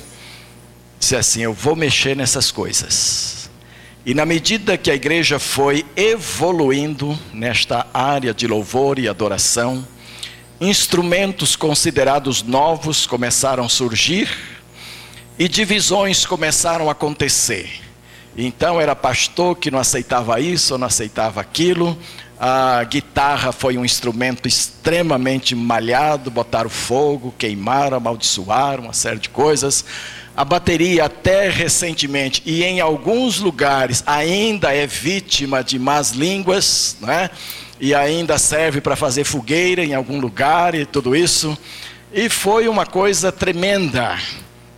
disse 0.99 1.17
assim: 1.17 1.43
Eu 1.43 1.53
vou 1.53 1.75
mexer 1.75 2.17
nessas 2.17 2.51
coisas. 2.51 3.51
E 4.07 4.13
na 4.13 4.27
medida 4.27 4.77
que 4.77 4.91
a 4.91 4.95
igreja 4.95 5.39
foi 5.39 5.87
evoluindo 5.97 7.19
nesta 7.33 7.87
área 7.93 8.35
de 8.35 8.47
louvor 8.47 8.99
e 8.99 9.09
adoração, 9.09 9.87
instrumentos 10.61 11.57
considerados 11.57 12.43
novos 12.43 13.07
começaram 13.07 13.65
a 13.65 13.69
surgir 13.69 14.29
e 15.39 15.49
divisões 15.49 16.27
começaram 16.27 16.89
a 16.89 16.93
acontecer. 16.93 17.81
Então 18.37 18.81
era 18.81 18.95
pastor 18.95 19.57
que 19.57 19.71
não 19.71 19.79
aceitava 19.79 20.39
isso 20.41 20.75
ou 20.75 20.79
não 20.79 20.87
aceitava 20.87 21.41
aquilo. 21.41 21.97
A 22.39 22.83
guitarra 22.85 23.53
foi 23.53 23.79
um 23.79 23.85
instrumento 23.85 24.49
extremamente 24.49 25.55
malhado, 25.55 26.31
botaram 26.31 26.69
fogo, 26.69 27.35
queimaram, 27.39 27.97
amaldiçoaram, 27.97 28.85
uma 28.85 28.93
série 28.93 29.19
de 29.19 29.29
coisas. 29.29 29.85
A 30.37 30.45
bateria, 30.45 31.05
até 31.05 31.49
recentemente, 31.49 32.43
e 32.45 32.65
em 32.65 32.81
alguns 32.81 33.39
lugares, 33.39 34.03
ainda 34.05 34.75
é 34.75 34.87
vítima 34.87 35.63
de 35.63 35.79
más 35.79 36.11
línguas, 36.11 36.97
não 37.01 37.11
é? 37.11 37.31
e 37.81 37.95
ainda 37.95 38.39
serve 38.39 38.81
para 38.81 38.97
fazer 38.97 39.25
fogueira 39.25 39.85
em 39.85 39.95
algum 39.95 40.19
lugar 40.21 40.75
e 40.75 40.87
tudo 40.87 41.15
isso. 41.15 41.57
E 42.13 42.29
foi 42.29 42.69
uma 42.69 42.87
coisa 42.87 43.33
tremenda 43.33 44.19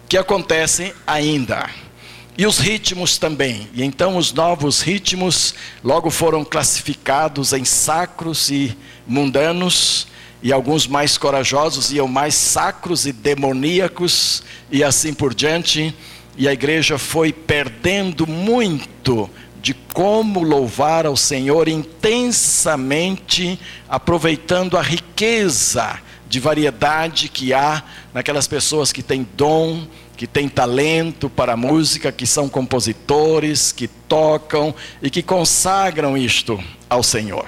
que 0.08 0.16
acontece 0.16 0.94
ainda. 1.06 1.68
E 2.38 2.46
os 2.46 2.58
ritmos 2.58 3.16
também. 3.16 3.66
E 3.72 3.82
então 3.82 4.18
os 4.18 4.32
novos 4.32 4.82
ritmos 4.82 5.54
logo 5.82 6.10
foram 6.10 6.44
classificados 6.44 7.54
em 7.54 7.64
sacros 7.64 8.50
e 8.50 8.76
mundanos, 9.06 10.06
e 10.42 10.52
alguns 10.52 10.86
mais 10.86 11.16
corajosos 11.16 11.90
iam 11.92 12.06
mais 12.06 12.34
sacros 12.34 13.06
e 13.06 13.12
demoníacos, 13.12 14.42
e 14.70 14.84
assim 14.84 15.14
por 15.14 15.32
diante. 15.34 15.94
E 16.36 16.46
a 16.46 16.52
igreja 16.52 16.98
foi 16.98 17.32
perdendo 17.32 18.26
muito 18.26 19.30
de 19.62 19.72
como 19.94 20.42
louvar 20.42 21.06
ao 21.06 21.16
Senhor 21.16 21.68
intensamente, 21.68 23.58
aproveitando 23.88 24.76
a 24.76 24.82
riqueza 24.82 25.98
de 26.28 26.38
variedade 26.38 27.30
que 27.30 27.54
há 27.54 27.82
naquelas 28.12 28.46
pessoas 28.46 28.92
que 28.92 29.02
têm 29.02 29.26
dom, 29.36 29.86
que 30.16 30.26
têm 30.26 30.48
talento 30.48 31.28
para 31.28 31.52
a 31.52 31.56
música, 31.56 32.10
que 32.10 32.26
são 32.26 32.48
compositores, 32.48 33.70
que 33.70 33.86
tocam 33.86 34.74
e 35.02 35.10
que 35.10 35.22
consagram 35.22 36.16
isto 36.16 36.62
ao 36.88 37.02
Senhor. 37.02 37.46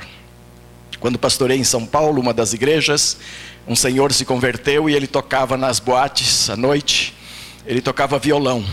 Quando 1.00 1.18
pastorei 1.18 1.58
em 1.58 1.64
São 1.64 1.86
Paulo, 1.86 2.20
uma 2.20 2.34
das 2.34 2.52
igrejas, 2.52 3.16
um 3.66 3.76
senhor 3.76 4.12
se 4.12 4.24
converteu 4.24 4.88
e 4.88 4.94
ele 4.94 5.06
tocava 5.06 5.56
nas 5.56 5.78
boates 5.78 6.50
à 6.50 6.56
noite, 6.56 7.14
ele 7.66 7.80
tocava 7.80 8.18
violão. 8.18 8.64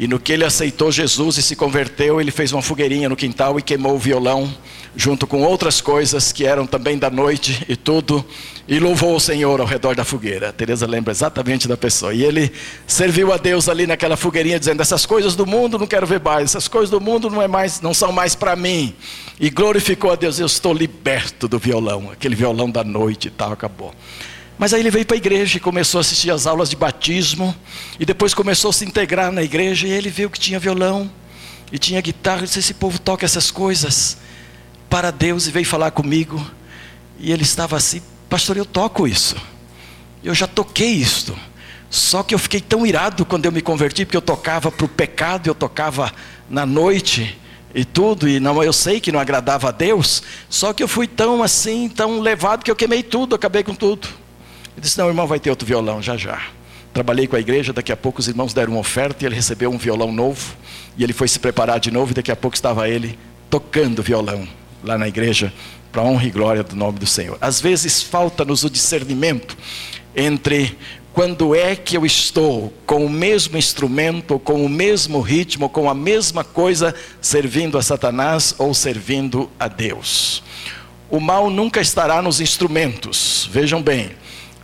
E 0.00 0.08
no 0.08 0.18
que 0.18 0.32
ele 0.32 0.46
aceitou 0.46 0.90
Jesus 0.90 1.36
e 1.36 1.42
se 1.42 1.54
converteu, 1.54 2.22
ele 2.22 2.30
fez 2.30 2.52
uma 2.52 2.62
fogueirinha 2.62 3.06
no 3.06 3.14
quintal 3.14 3.58
e 3.58 3.62
queimou 3.62 3.96
o 3.96 3.98
violão, 3.98 4.50
junto 4.96 5.26
com 5.26 5.42
outras 5.42 5.82
coisas 5.82 6.32
que 6.32 6.46
eram 6.46 6.66
também 6.66 6.96
da 6.96 7.10
noite 7.10 7.66
e 7.68 7.76
tudo, 7.76 8.24
e 8.66 8.78
louvou 8.78 9.14
o 9.14 9.20
Senhor 9.20 9.60
ao 9.60 9.66
redor 9.66 9.94
da 9.94 10.02
fogueira. 10.02 10.54
Teresa 10.54 10.86
lembra 10.86 11.12
exatamente 11.12 11.68
da 11.68 11.76
pessoa. 11.76 12.14
E 12.14 12.24
ele 12.24 12.50
serviu 12.86 13.30
a 13.30 13.36
Deus 13.36 13.68
ali 13.68 13.86
naquela 13.86 14.16
fogueirinha, 14.16 14.58
dizendo: 14.58 14.80
essas 14.80 15.04
coisas 15.04 15.36
do 15.36 15.44
mundo 15.44 15.78
não 15.78 15.86
quero 15.86 16.06
ver 16.06 16.18
mais, 16.18 16.44
essas 16.44 16.66
coisas 16.66 16.88
do 16.88 16.98
mundo 16.98 17.28
não 17.28 17.42
é 17.42 17.46
mais, 17.46 17.82
não 17.82 17.92
são 17.92 18.10
mais 18.10 18.34
para 18.34 18.56
mim. 18.56 18.94
E 19.38 19.50
glorificou 19.50 20.10
a 20.10 20.16
Deus. 20.16 20.40
Eu 20.40 20.46
estou 20.46 20.72
liberto 20.72 21.46
do 21.46 21.58
violão, 21.58 22.08
aquele 22.10 22.34
violão 22.34 22.70
da 22.70 22.82
noite 22.82 23.28
e 23.28 23.30
tal, 23.30 23.52
acabou. 23.52 23.94
Mas 24.60 24.74
aí 24.74 24.80
ele 24.80 24.90
veio 24.90 25.06
para 25.06 25.16
a 25.16 25.16
igreja 25.16 25.56
e 25.56 25.60
começou 25.60 25.96
a 25.96 26.02
assistir 26.02 26.30
às 26.30 26.46
aulas 26.46 26.68
de 26.68 26.76
batismo. 26.76 27.56
E 27.98 28.04
depois 28.04 28.34
começou 28.34 28.68
a 28.68 28.72
se 28.74 28.84
integrar 28.84 29.32
na 29.32 29.42
igreja. 29.42 29.88
E 29.88 29.90
ele 29.90 30.10
viu 30.10 30.28
que 30.28 30.38
tinha 30.38 30.58
violão 30.58 31.10
e 31.72 31.78
tinha 31.78 31.98
guitarra. 32.02 32.40
Ele 32.40 32.46
disse: 32.46 32.58
Esse 32.58 32.74
povo 32.74 32.98
toca 32.98 33.24
essas 33.24 33.50
coisas 33.50 34.18
para 34.90 35.10
Deus. 35.10 35.46
E 35.46 35.50
veio 35.50 35.64
falar 35.64 35.92
comigo. 35.92 36.46
E 37.18 37.32
ele 37.32 37.42
estava 37.42 37.74
assim, 37.74 38.02
pastor, 38.28 38.58
eu 38.58 38.66
toco 38.66 39.08
isso. 39.08 39.34
Eu 40.22 40.34
já 40.34 40.46
toquei 40.46 40.90
isto. 40.90 41.34
Só 41.88 42.22
que 42.22 42.34
eu 42.34 42.38
fiquei 42.38 42.60
tão 42.60 42.86
irado 42.86 43.24
quando 43.24 43.46
eu 43.46 43.52
me 43.52 43.62
converti, 43.62 44.04
porque 44.04 44.16
eu 44.18 44.20
tocava 44.20 44.70
para 44.70 44.84
o 44.84 44.88
pecado, 44.90 45.48
eu 45.48 45.54
tocava 45.54 46.12
na 46.50 46.66
noite 46.66 47.38
e 47.74 47.82
tudo, 47.82 48.28
e 48.28 48.38
não, 48.38 48.62
eu 48.62 48.74
sei 48.74 49.00
que 49.00 49.10
não 49.10 49.20
agradava 49.20 49.70
a 49.70 49.72
Deus, 49.72 50.22
só 50.50 50.72
que 50.72 50.82
eu 50.82 50.88
fui 50.88 51.06
tão 51.06 51.42
assim, 51.42 51.88
tão 51.88 52.20
levado 52.20 52.62
que 52.62 52.70
eu 52.70 52.76
queimei 52.76 53.02
tudo, 53.02 53.34
acabei 53.34 53.62
com 53.62 53.74
tudo. 53.74 54.08
Ele 54.76 54.82
disse: 54.82 54.98
Não, 54.98 55.08
irmão, 55.08 55.26
vai 55.26 55.40
ter 55.40 55.50
outro 55.50 55.66
violão 55.66 56.02
já 56.02 56.16
já. 56.16 56.40
Trabalhei 56.92 57.26
com 57.26 57.36
a 57.36 57.40
igreja, 57.40 57.72
daqui 57.72 57.92
a 57.92 57.96
pouco 57.96 58.20
os 58.20 58.26
irmãos 58.26 58.52
deram 58.52 58.72
uma 58.72 58.80
oferta 58.80 59.24
e 59.24 59.26
ele 59.26 59.34
recebeu 59.34 59.70
um 59.70 59.78
violão 59.78 60.10
novo, 60.10 60.56
e 60.96 61.04
ele 61.04 61.12
foi 61.12 61.28
se 61.28 61.38
preparar 61.38 61.78
de 61.78 61.90
novo, 61.90 62.10
e 62.10 62.14
daqui 62.14 62.32
a 62.32 62.36
pouco 62.36 62.56
estava 62.56 62.88
ele 62.88 63.16
tocando 63.48 64.02
violão 64.02 64.46
lá 64.82 64.98
na 64.98 65.06
igreja, 65.06 65.52
para 65.92 66.02
honra 66.02 66.26
e 66.26 66.30
glória 66.30 66.62
do 66.62 66.74
nome 66.74 66.98
do 66.98 67.06
Senhor. 67.06 67.38
Às 67.40 67.60
vezes 67.60 68.02
falta-nos 68.02 68.64
o 68.64 68.70
discernimento 68.70 69.56
entre 70.16 70.76
quando 71.12 71.54
é 71.54 71.74
que 71.74 71.96
eu 71.96 72.06
estou 72.06 72.72
com 72.86 73.04
o 73.04 73.10
mesmo 73.10 73.56
instrumento, 73.56 74.38
com 74.38 74.64
o 74.64 74.68
mesmo 74.68 75.20
ritmo, 75.20 75.68
com 75.68 75.90
a 75.90 75.94
mesma 75.94 76.44
coisa, 76.44 76.94
servindo 77.20 77.76
a 77.76 77.82
Satanás 77.82 78.54
ou 78.58 78.72
servindo 78.72 79.50
a 79.58 79.66
Deus. 79.66 80.42
O 81.10 81.18
mal 81.18 81.50
nunca 81.50 81.80
estará 81.80 82.22
nos 82.22 82.40
instrumentos, 82.40 83.48
vejam 83.52 83.82
bem, 83.82 84.12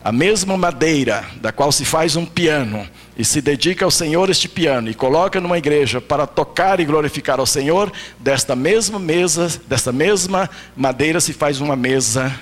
a 0.07 0.13
mesma 0.13 0.57
madeira 0.57 1.25
da 1.41 1.51
qual 1.51 1.73
se 1.73 1.85
faz 1.85 2.15
um 2.15 2.25
piano 2.25 2.89
e 3.19 3.25
se 3.25 3.41
dedica 3.41 3.85
ao 3.85 3.91
Senhor 3.91 4.31
este 4.31 4.49
piano 4.49 4.89
e 4.89 4.95
coloca 4.95 5.41
numa 5.41 5.59
igreja 5.59 6.01
para 6.01 6.29
tocar 6.29 6.79
e 6.79 6.85
glorificar 6.85 7.41
ao 7.41 7.47
Senhor, 7.47 7.93
desta 8.17 8.55
mesma 8.55 9.01
mesa, 9.01 9.61
desta 9.67 9.91
mesma 9.91 10.49
madeira 10.77 11.21
se 11.21 11.33
faz 11.33 11.61
uma 11.61 11.75
mesa 11.75 12.33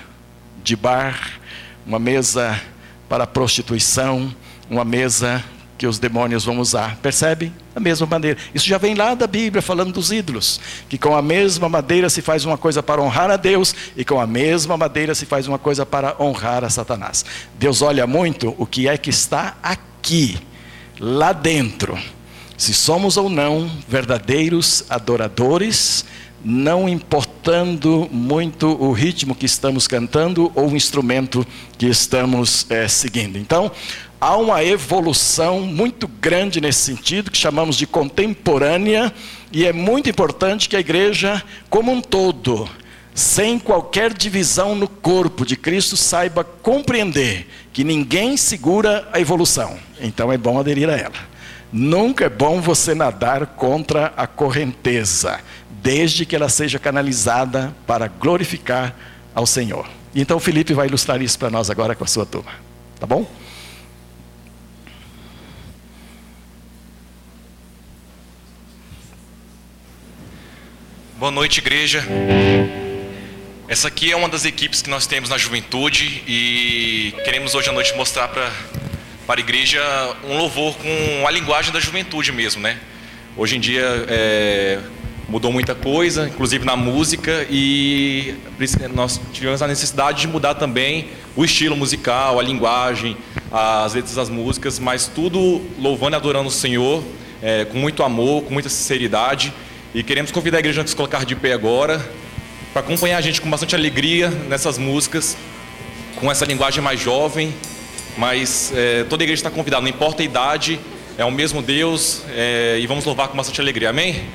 de 0.63 0.75
bar, 0.75 1.39
uma 1.87 1.97
mesa 1.97 2.61
para 3.09 3.25
prostituição, 3.25 4.31
uma 4.69 4.85
mesa 4.85 5.43
que 5.77 5.85
os 5.85 5.99
demônios 5.99 6.45
vão 6.45 6.59
usar. 6.59 6.97
Percebe? 6.97 7.51
A 7.75 7.79
mesma 7.79 8.07
maneira. 8.07 8.37
Isso 8.53 8.65
já 8.65 8.77
vem 8.77 8.95
lá 8.95 9.13
da 9.13 9.27
Bíblia 9.27 9.61
falando 9.61 9.91
dos 9.91 10.11
ídolos, 10.11 10.59
que 10.87 10.97
com 10.97 11.15
a 11.15 11.21
mesma 11.21 11.67
madeira 11.67 12.09
se 12.09 12.21
faz 12.21 12.45
uma 12.45 12.57
coisa 12.57 12.81
para 12.81 13.01
honrar 13.01 13.29
a 13.29 13.37
Deus 13.37 13.75
e 13.95 14.05
com 14.05 14.19
a 14.19 14.27
mesma 14.27 14.77
madeira 14.77 15.13
se 15.13 15.25
faz 15.25 15.47
uma 15.47 15.57
coisa 15.57 15.85
para 15.85 16.15
honrar 16.19 16.63
a 16.63 16.69
Satanás. 16.69 17.25
Deus 17.59 17.81
olha 17.81 18.07
muito 18.07 18.55
o 18.57 18.65
que 18.65 18.87
é 18.87 18.97
que 18.97 19.09
está 19.09 19.57
aqui, 19.61 20.37
lá 20.99 21.33
dentro. 21.33 21.97
Se 22.57 22.73
somos 22.73 23.17
ou 23.17 23.29
não 23.29 23.69
verdadeiros 23.87 24.85
adoradores, 24.89 26.05
não 26.45 26.87
importando 26.87 28.07
muito 28.11 28.67
o 28.67 28.91
ritmo 28.91 29.33
que 29.33 29.47
estamos 29.47 29.87
cantando 29.87 30.51
ou 30.53 30.69
o 30.69 30.75
instrumento 30.75 31.45
que 31.77 31.87
estamos 31.87 32.67
é, 32.69 32.87
seguindo. 32.87 33.37
Então, 33.37 33.71
há 34.25 34.35
uma 34.37 34.63
evolução 34.63 35.61
muito 35.61 36.07
grande 36.07 36.59
nesse 36.59 36.79
sentido, 36.79 37.29
que 37.29 37.37
chamamos 37.37 37.75
de 37.75 37.85
contemporânea, 37.85 39.13
e 39.51 39.67
é 39.67 39.71
muito 39.71 40.09
importante 40.09 40.67
que 40.67 40.75
a 40.75 40.79
igreja, 40.79 41.43
como 41.69 41.91
um 41.91 42.01
todo, 42.01 42.67
sem 43.13 43.59
qualquer 43.59 44.11
divisão 44.11 44.73
no 44.73 44.87
corpo 44.87 45.45
de 45.45 45.55
Cristo, 45.55 45.95
saiba 45.95 46.43
compreender 46.43 47.47
que 47.71 47.83
ninguém 47.83 48.35
segura 48.35 49.07
a 49.13 49.19
evolução. 49.19 49.77
Então 50.01 50.33
é 50.33 50.37
bom 50.39 50.59
aderir 50.59 50.89
a 50.89 50.97
ela. 50.97 51.35
Nunca 51.71 52.25
é 52.25 52.29
bom 52.29 52.59
você 52.59 52.95
nadar 52.95 53.45
contra 53.45 54.11
a 54.17 54.25
correnteza 54.25 55.39
desde 55.83 56.25
que 56.25 56.35
ela 56.35 56.49
seja 56.49 56.79
canalizada 56.79 57.75
para 57.85 58.07
glorificar 58.07 58.95
ao 59.35 59.45
Senhor. 59.45 59.85
Então 60.15 60.39
Felipe 60.39 60.73
vai 60.73 60.87
ilustrar 60.87 61.21
isso 61.21 61.37
para 61.37 61.51
nós 61.51 61.69
agora 61.69 61.93
com 61.93 62.03
a 62.03 62.07
sua 62.07 62.25
turma. 62.25 62.51
Tá 62.99 63.05
bom? 63.05 63.27
Boa 71.17 71.31
noite, 71.31 71.59
igreja. 71.59 72.05
Essa 73.69 73.87
aqui 73.87 74.11
é 74.11 74.17
uma 74.17 74.27
das 74.27 74.43
equipes 74.43 74.81
que 74.81 74.89
nós 74.89 75.07
temos 75.07 75.29
na 75.29 75.37
juventude 75.37 76.21
e 76.27 77.13
queremos 77.23 77.55
hoje 77.55 77.69
à 77.69 77.71
noite 77.71 77.95
mostrar 77.95 78.27
para 78.27 78.51
para 79.25 79.39
a 79.39 79.41
igreja 79.41 79.81
um 80.25 80.37
louvor 80.37 80.75
com 80.75 81.25
a 81.25 81.31
linguagem 81.31 81.71
da 81.71 81.79
juventude 81.79 82.33
mesmo, 82.33 82.61
né? 82.61 82.77
Hoje 83.37 83.55
em 83.55 83.61
dia 83.61 84.05
é, 84.09 84.79
mudou 85.29 85.53
muita 85.53 85.73
coisa, 85.73 86.27
inclusive 86.27 86.65
na 86.65 86.75
música, 86.75 87.47
e 87.49 88.35
nós 88.93 89.19
tivemos 89.31 89.61
a 89.61 89.67
necessidade 89.67 90.19
de 90.19 90.27
mudar 90.27 90.55
também 90.55 91.07
o 91.33 91.45
estilo 91.45 91.77
musical, 91.77 92.41
a 92.41 92.43
linguagem, 92.43 93.15
as 93.53 93.93
letras 93.93 94.15
das 94.15 94.29
músicas, 94.29 94.79
mas 94.79 95.07
tudo 95.07 95.61
louvando 95.79 96.13
e 96.13 96.17
adorando 96.17 96.49
o 96.49 96.51
Senhor, 96.51 97.01
é, 97.41 97.63
com 97.63 97.77
muito 97.77 98.03
amor, 98.03 98.43
com 98.43 98.53
muita 98.53 98.67
sinceridade. 98.67 99.53
E 99.95 100.03
queremos 100.03 100.29
convidar 100.29 100.57
a 100.57 100.59
igreja 100.59 100.81
a 100.81 100.85
se 100.85 100.93
colocar 100.93 101.23
de 101.23 101.37
pé 101.37 101.53
agora, 101.53 102.05
para 102.73 102.81
acompanhar 102.81 103.15
a 103.15 103.21
gente 103.21 103.39
com 103.39 103.49
bastante 103.49 103.75
alegria 103.75 104.29
nessas 104.29 104.77
músicas, 104.77 105.37
com 106.17 106.29
essa 106.29 106.43
linguagem 106.43 106.83
mais 106.83 106.99
jovem, 106.99 107.53
mas 108.17 108.73
é, 108.75 109.05
toda 109.05 109.23
a 109.23 109.25
igreja 109.25 109.39
está 109.39 109.49
convidada, 109.49 109.81
não 109.81 109.87
importa 109.87 110.21
a 110.21 110.25
idade, 110.25 110.81
é 111.17 111.23
o 111.23 111.31
mesmo 111.31 111.61
Deus, 111.61 112.23
é, 112.35 112.77
e 112.77 112.85
vamos 112.85 113.05
louvar 113.05 113.29
com 113.29 113.37
bastante 113.37 113.61
alegria, 113.61 113.89
amém? 113.89 114.25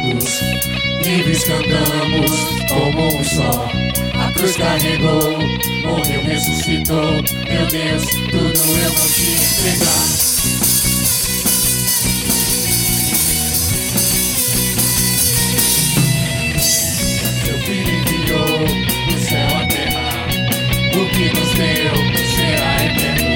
Serão 0.00 0.18
achados. 0.18 0.40
Livres 1.04 1.44
cantamos 1.44 2.30
como 2.68 3.18
um 3.18 3.24
só. 3.24 3.68
A 4.14 4.32
cruz 4.32 4.56
carregou, 4.56 5.38
morreu, 5.84 6.22
ressuscitou. 6.24 7.22
Meu 7.48 7.66
Deus, 7.66 8.04
tudo 8.30 8.78
eu 8.78 8.92
vou 8.92 9.08
te 9.08 9.30
entregar. 9.30 10.06
Seu 17.44 17.58
filho 17.58 17.94
enviou 17.94 18.58
do 19.06 19.28
céu 19.28 19.56
à 19.56 19.66
terra. 19.66 20.10
O 20.94 21.06
que 21.10 21.24
nos 21.38 21.50
deu 21.54 21.94
será 22.36 22.84
eterno. 22.84 23.30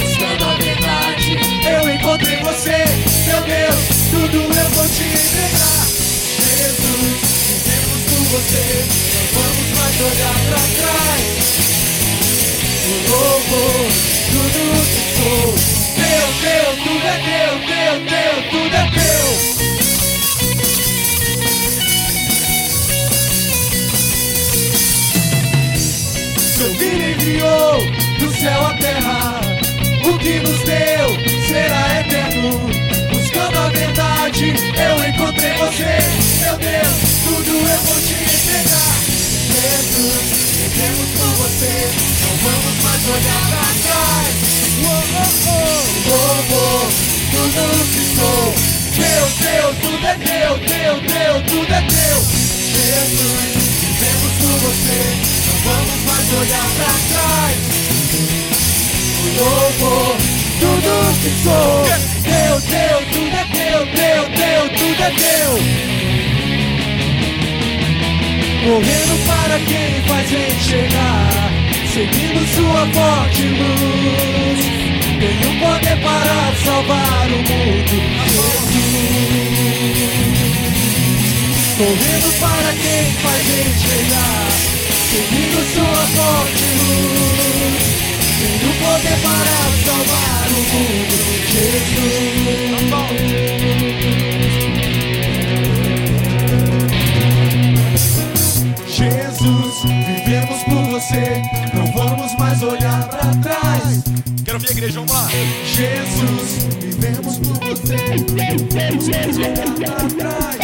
Buscando 0.00 0.44
a 0.44 0.54
verdade, 0.54 1.36
eu 1.68 1.90
encontrei 1.94 2.36
você, 2.36 2.84
meu 3.26 3.42
Deus 3.42 4.00
tudo 4.10 4.36
eu 4.36 4.70
vou 4.70 4.88
te 4.88 5.04
entregar. 5.04 5.49
Você, 8.30 8.64
não 9.14 9.24
vamos 9.42 9.68
mais 9.76 9.96
olhar 10.00 10.38
pra 10.48 10.62
trás. 10.78 11.26
O 12.86 12.90
louvor, 13.10 13.86
tudo 14.30 14.60
que 14.86 15.02
sou, 15.16 15.46
teu, 15.96 16.26
teu, 16.40 16.66
tudo 16.84 17.06
é 17.06 17.16
teu, 17.26 17.52
teu, 17.66 17.94
teu, 18.06 18.34
tudo 18.50 18.74
é 18.76 18.84
teu. 18.94 19.26
Seu 26.56 26.70
filho 26.76 27.04
enviou 27.10 27.76
do 28.20 28.28
céu 28.38 28.60
à 28.64 28.74
terra, 28.74 29.40
o 30.04 30.18
que 30.18 30.38
nos 30.38 30.60
deu 30.62 31.08
será 31.48 32.00
eterno 32.00 32.70
a 33.60 33.68
verdade, 33.68 34.54
eu 34.54 35.08
encontrei 35.08 35.52
você. 35.58 35.98
Meu 36.44 36.56
Deus, 36.56 36.98
tudo 37.24 37.66
vou 37.66 37.79
te 38.00 38.14
entregar. 38.14 39.00
Vivemos 40.60 41.08
com 41.18 41.30
você, 41.42 41.90
não 42.20 42.32
vamos 42.38 42.76
mais 42.82 43.02
olhar 43.08 43.42
pra 43.50 43.66
trás. 43.82 44.34
Oh, 44.82 45.04
oh, 45.20 46.46
oh, 46.52 46.88
tudo 47.30 47.62
que 47.92 48.02
sou, 48.16 48.54
teu, 48.96 49.24
teu, 49.44 49.66
tudo 49.80 50.04
é 50.06 50.14
teu, 50.14 50.52
teu, 50.58 50.94
teu, 51.00 51.34
tudo 51.48 51.72
é 51.72 51.82
teu. 51.82 52.18
Jesus, 52.70 53.48
vivemos 53.80 54.32
com 54.40 54.54
você, 54.58 55.00
não 55.46 55.56
vamos 55.64 56.00
mais 56.06 56.28
olhar 56.40 56.68
pra 56.76 56.92
trás. 57.10 57.56
Oh, 59.42 60.16
tudo 60.60 60.92
que 61.22 61.30
sou. 61.42 61.84
Teu, 62.22 62.54
teu, 62.60 62.96
tudo 63.12 63.34
é 63.34 63.44
teu, 63.44 63.80
teu, 63.86 64.20
teu, 64.30 64.62
tudo 64.78 65.02
é 65.02 65.10
teu. 65.10 65.89
Morrendo 68.62 69.16
para 69.26 69.58
quem 69.60 70.02
faz 70.02 70.30
enxergar, 70.30 71.50
seguindo 71.94 72.46
sua 72.54 72.86
forte 72.92 73.42
luz. 73.42 74.60
Tenho 75.18 75.50
poder 75.60 75.96
para 76.02 76.52
salvar 76.62 77.26
o 77.26 77.38
mundo. 77.38 77.96
Jesus, 78.28 79.00
correndo 81.78 82.30
para 82.38 82.72
quem 82.74 83.04
faz 83.22 83.48
enxergar, 83.48 84.50
seguindo 85.10 85.58
sua 85.72 86.02
forte 86.16 86.64
luz. 86.76 87.80
Tem 88.40 88.60
o 88.68 88.72
poder 88.74 89.18
para 89.22 89.56
salvar 89.86 90.46
o 90.50 90.60
mundo. 90.74 91.16
Jesus. 91.48 92.10
Jesus, 100.30 100.38
vivemos 100.38 100.62
por 100.62 100.84
você, 100.92 101.42
não 101.74 101.86
vamos 101.92 102.36
mais 102.38 102.62
olhar 102.62 103.02
para 103.08 103.34
trás. 103.42 104.04
Quero 104.44 104.60
ver 104.60 104.68
a 104.68 104.70
igreja, 104.70 105.00
vamos 105.00 105.10
lá. 105.10 105.28
Jesus, 105.64 106.68
vivemos 106.80 107.38
por 107.38 107.54
você, 107.58 107.96
não 108.46 108.68
vamos 108.70 109.08
mais 109.08 109.36
olhar 109.38 109.74
para 109.74 110.06
trás. 110.16 110.60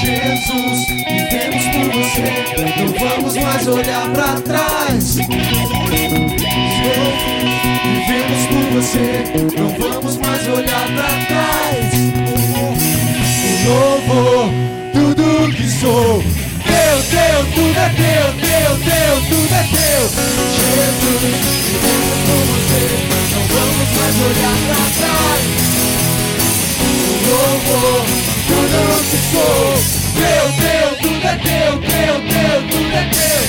Jesus, 0.00 0.78
vivemos 1.08 1.64
por 1.72 1.86
você, 1.98 2.30
não 2.78 2.88
vamos 3.00 3.34
mais 3.36 3.66
olhar 3.66 4.06
para 4.12 4.40
trás. 4.42 5.16
Vivemos 8.06 8.46
por 8.46 8.64
você, 8.74 9.06
não 9.58 9.68
vamos 9.70 10.16
mais 10.18 10.46
olhar 10.46 10.86
para 10.86 11.26
trás. 11.26 11.94
O 13.58 13.68
novo, 13.68 14.22
tudo 14.92 15.52
que 15.56 15.66
sou. 15.68 16.31
Tudo 17.54 17.78
é 17.78 17.88
teu, 17.90 18.26
teu, 18.40 18.70
teu, 18.78 19.12
tudo 19.28 19.54
é 19.54 19.64
teu. 19.72 20.02
Jesus, 20.56 21.22
vivemos 21.66 22.18
por 22.26 22.42
você, 22.48 22.82
não 23.34 23.42
vamos 23.48 23.88
mais 23.96 24.16
olhar 24.22 24.58
para 24.68 24.86
trás. 24.98 25.42
Novo, 27.28 27.78
tudo 28.46 28.80
que 29.10 29.18
sou. 29.32 29.66
Teu, 30.14 30.44
teu, 30.62 30.88
tudo 31.02 31.26
é 31.26 31.36
teu, 31.36 31.72
teu, 31.78 32.14
teu, 32.32 32.56
tudo 32.70 32.94
é 32.94 33.04
teu. 33.10 33.40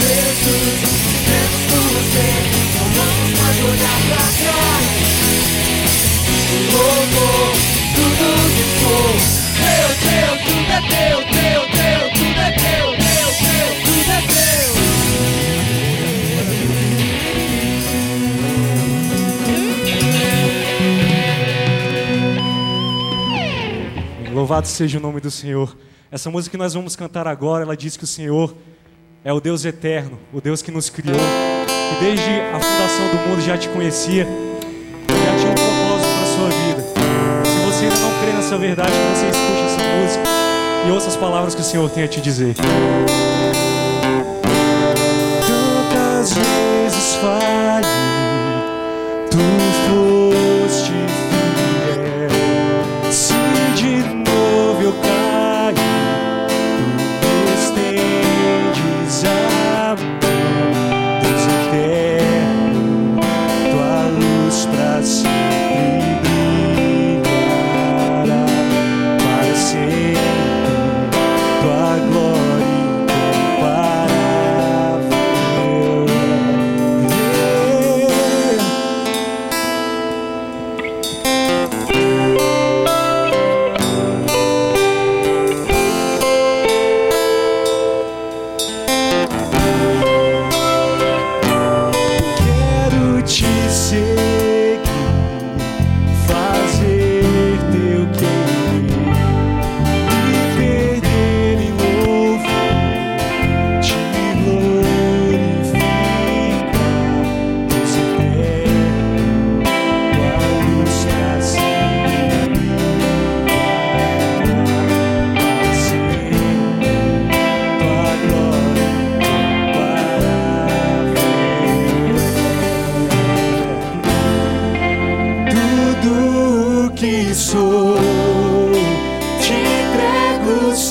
Jesus, 0.00 0.74
vivemos 1.04 1.62
por 1.68 1.84
você, 1.94 2.28
não 2.74 2.86
vamos 2.94 3.30
mais 3.38 3.56
olhar 3.64 3.98
para 4.08 4.26
trás. 4.40 4.86
Novo, 6.72 7.26
tudo 7.94 8.26
que 8.56 8.64
sou. 8.80 9.12
Teu, 9.54 9.88
teu, 10.04 10.30
tudo 10.44 10.70
é 10.72 10.80
teu, 10.80 11.18
teu, 11.22 11.60
teu, 11.70 12.00
tudo 12.14 12.40
é 12.40 12.50
teu, 12.52 13.03
Louvado 24.44 24.68
seja 24.68 24.98
o 24.98 25.00
nome 25.00 25.22
do 25.22 25.30
Senhor. 25.30 25.74
Essa 26.12 26.30
música 26.30 26.50
que 26.50 26.58
nós 26.58 26.74
vamos 26.74 26.94
cantar 26.94 27.26
agora, 27.26 27.62
ela 27.62 27.74
diz 27.74 27.96
que 27.96 28.04
o 28.04 28.06
Senhor 28.06 28.54
é 29.24 29.32
o 29.32 29.40
Deus 29.40 29.64
eterno, 29.64 30.18
o 30.34 30.38
Deus 30.38 30.60
que 30.60 30.70
nos 30.70 30.90
criou, 30.90 31.16
que 31.16 32.04
desde 32.04 32.30
a 32.52 32.60
fundação 32.60 33.08
do 33.08 33.26
mundo 33.26 33.40
já 33.40 33.56
te 33.56 33.70
conhecia, 33.70 34.26
já 34.26 35.38
tinha 35.38 35.50
um 35.50 35.54
propósito 35.54 36.10
para 36.12 36.22
a 36.22 36.36
sua 36.36 36.48
vida. 36.50 36.82
Se 37.46 37.64
você 37.64 37.84
ainda 37.86 37.96
não 37.96 38.20
crê 38.20 38.32
nessa 38.34 38.58
verdade, 38.58 38.92
você 39.14 39.28
escute 39.30 39.62
essa 39.64 39.82
música 40.02 40.24
e 40.86 40.90
ouça 40.90 41.08
as 41.08 41.16
palavras 41.16 41.54
que 41.54 41.62
o 41.62 41.64
Senhor 41.64 41.88
tem 41.88 42.04
a 42.04 42.08
te 42.08 42.20
dizer. 42.20 42.54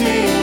Entrego, 0.01 0.42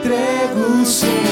entrego, 0.00 0.84
Senhor. 0.86 1.29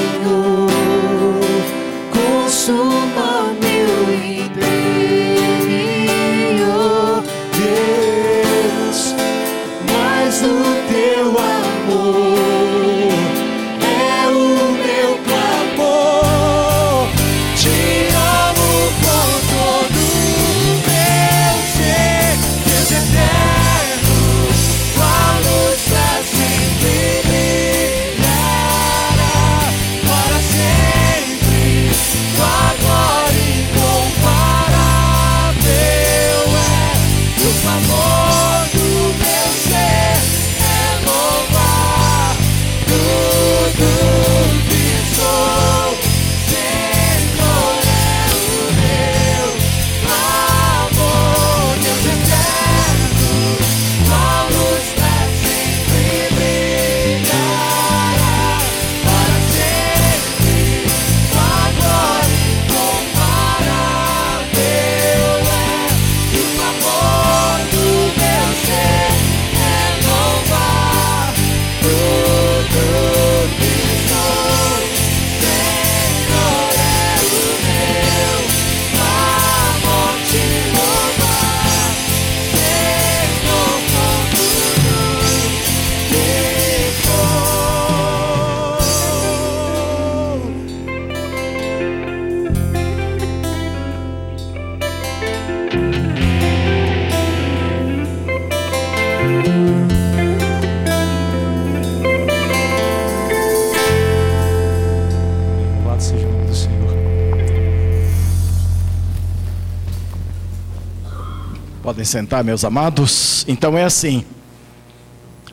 Sentar, 112.09 112.43
meus 112.43 112.65
amados. 112.65 113.45
Então 113.47 113.77
é 113.77 113.83
assim: 113.83 114.25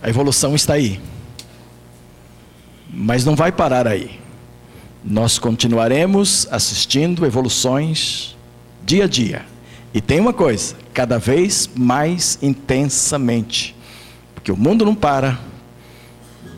a 0.03 0.09
evolução 0.09 0.55
está 0.55 0.75
aí, 0.75 1.01
mas 2.93 3.25
não 3.25 3.37
vai 3.37 3.53
parar 3.53 3.87
aí. 3.87 4.19
Nós 5.05 5.39
continuaremos 5.39 6.49
assistindo 6.51 7.25
evoluções 7.25 8.37
dia 8.85 9.05
a 9.05 9.07
dia. 9.07 9.45
E 9.95 10.01
tem 10.01 10.19
uma 10.19 10.33
coisa, 10.33 10.75
cada 10.93 11.19
vez 11.19 11.71
mais 11.75 12.39
intensamente, 12.43 13.75
porque 14.35 14.51
o 14.51 14.57
mundo 14.57 14.85
não 14.85 14.95
para, 14.95 15.39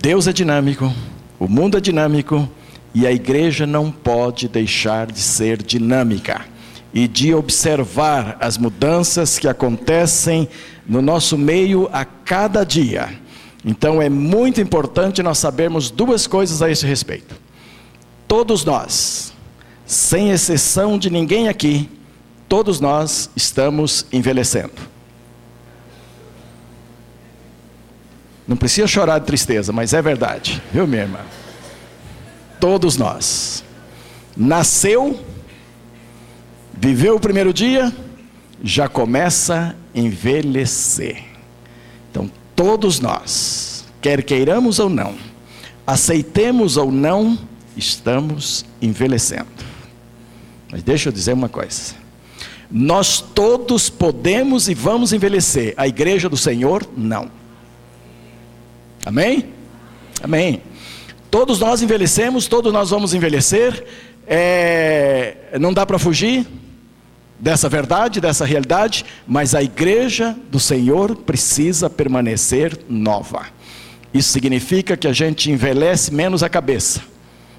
Deus 0.00 0.26
é 0.26 0.32
dinâmico, 0.32 0.92
o 1.38 1.46
mundo 1.46 1.76
é 1.76 1.80
dinâmico. 1.80 2.48
E 2.94 3.06
a 3.06 3.12
igreja 3.12 3.66
não 3.66 3.92
pode 3.92 4.48
deixar 4.48 5.12
de 5.12 5.20
ser 5.20 5.62
dinâmica 5.62 6.44
e 6.92 7.06
de 7.06 7.34
observar 7.34 8.36
as 8.40 8.56
mudanças 8.56 9.38
que 9.38 9.46
acontecem 9.46 10.48
no 10.86 11.02
nosso 11.02 11.36
meio 11.36 11.88
a 11.92 12.04
cada 12.04 12.64
dia. 12.64 13.10
Então 13.64 14.00
é 14.00 14.08
muito 14.08 14.60
importante 14.60 15.22
nós 15.22 15.38
sabermos 15.38 15.90
duas 15.90 16.26
coisas 16.26 16.62
a 16.62 16.70
esse 16.70 16.86
respeito. 16.86 17.36
Todos 18.26 18.64
nós, 18.64 19.32
sem 19.84 20.30
exceção 20.30 20.98
de 20.98 21.10
ninguém 21.10 21.48
aqui, 21.48 21.88
todos 22.48 22.80
nós 22.80 23.30
estamos 23.36 24.06
envelhecendo. 24.12 24.72
Não 28.46 28.56
precisa 28.56 28.86
chorar 28.86 29.18
de 29.18 29.26
tristeza, 29.26 29.72
mas 29.72 29.92
é 29.92 30.00
verdade, 30.00 30.62
viu, 30.72 30.86
minha 30.86 31.02
irmã? 31.02 31.20
Todos 32.58 32.96
nós. 32.96 33.62
Nasceu, 34.34 35.20
viveu 36.80 37.16
o 37.16 37.20
primeiro 37.20 37.52
dia, 37.52 37.92
já 38.62 38.88
começa 38.88 39.74
a 39.94 39.98
envelhecer. 39.98 41.24
Então, 42.10 42.30
todos 42.54 43.00
nós, 43.00 43.84
quer 44.00 44.22
queiramos 44.22 44.78
ou 44.78 44.88
não, 44.88 45.14
aceitemos 45.86 46.76
ou 46.76 46.90
não, 46.92 47.38
estamos 47.76 48.64
envelhecendo. 48.80 49.48
Mas 50.70 50.82
deixa 50.82 51.08
eu 51.08 51.12
dizer 51.12 51.32
uma 51.32 51.48
coisa. 51.48 51.94
Nós 52.70 53.20
todos 53.20 53.88
podemos 53.88 54.68
e 54.68 54.74
vamos 54.74 55.12
envelhecer. 55.12 55.74
A 55.76 55.88
igreja 55.88 56.28
do 56.28 56.36
Senhor, 56.36 56.86
não. 56.96 57.30
Amém? 59.04 59.46
Amém. 60.22 60.62
Todos 61.30 61.58
nós 61.58 61.82
envelhecemos, 61.82 62.46
todos 62.46 62.72
nós 62.72 62.90
vamos 62.90 63.14
envelhecer. 63.14 63.84
É, 64.26 65.56
não 65.58 65.72
dá 65.72 65.86
para 65.86 65.98
fugir 65.98 66.46
dessa 67.38 67.68
verdade, 67.68 68.20
dessa 68.20 68.44
realidade, 68.44 69.04
mas 69.26 69.54
a 69.54 69.62
igreja 69.62 70.36
do 70.50 70.58
Senhor 70.58 71.14
precisa 71.16 71.88
permanecer 71.88 72.78
nova. 72.88 73.46
Isso 74.12 74.30
significa 74.30 74.96
que 74.96 75.06
a 75.06 75.12
gente 75.12 75.50
envelhece 75.50 76.12
menos 76.12 76.42
a 76.42 76.48
cabeça, 76.48 77.02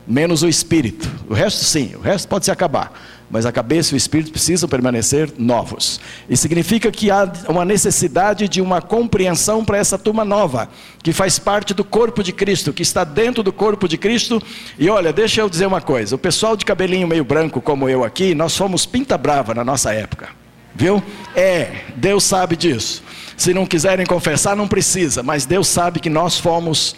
menos 0.08 0.44
o 0.44 0.50
espírito. 0.50 1.10
O 1.30 1.34
resto 1.34 1.64
sim, 1.64 1.94
o 1.96 2.02
resto 2.02 2.28
pode 2.28 2.46
se 2.46 2.52
acabar 2.52 3.19
mas 3.30 3.46
a 3.46 3.52
cabeça 3.52 3.94
e 3.94 3.96
o 3.96 3.98
espírito 3.98 4.32
precisam 4.32 4.68
permanecer 4.68 5.32
novos. 5.38 6.00
E 6.30 6.36
significa 6.36 6.92
que 6.92 7.12
há 7.12 7.32
uma 7.48 7.64
necessidade 7.64 8.48
de 8.48 8.62
uma 8.62 8.82
compreensão 8.82 9.64
para 9.64 9.78
essa 9.78 9.98
turma 9.98 10.26
nova, 10.26 10.70
que 11.04 11.14
faz 11.14 11.38
parte 11.38 11.74
do 11.74 11.84
corpo 11.84 12.24
de 12.24 12.34
Cristo, 12.34 12.74
que 12.74 12.82
está 12.82 13.04
dentro 13.04 13.44
do 13.44 13.54
corpo 13.54 13.88
de 13.88 13.98
Cristo. 13.98 14.42
E 14.78 14.90
olha, 14.90 15.14
deixa 15.14 15.42
eu 15.42 15.50
dizer 15.50 15.68
uma 15.68 15.82
coisa: 15.82 16.16
o 16.16 16.20
pessoal 16.20 16.58
de 16.58 16.66
cabelinho 16.66 17.08
meio 17.08 17.24
branco, 17.24 17.62
como 17.62 17.88
eu 17.88 18.04
aqui, 18.04 18.34
nós 18.34 18.56
fomos 18.56 18.86
pinta 18.86 19.18
brava 19.18 19.54
na 19.54 19.64
nossa 19.64 19.94
época, 19.94 20.30
viu? 20.76 21.02
É, 21.36 21.84
Deus 21.96 22.24
sabe 22.24 22.56
disso. 22.56 23.04
Se 23.38 23.54
não 23.54 23.66
quiserem 23.66 24.06
confessar, 24.06 24.56
não 24.56 24.68
precisa, 24.68 25.24
mas 25.24 25.46
Deus 25.46 25.68
sabe 25.68 26.00
que 26.00 26.10
nós 26.10 26.38
fomos 26.38 26.96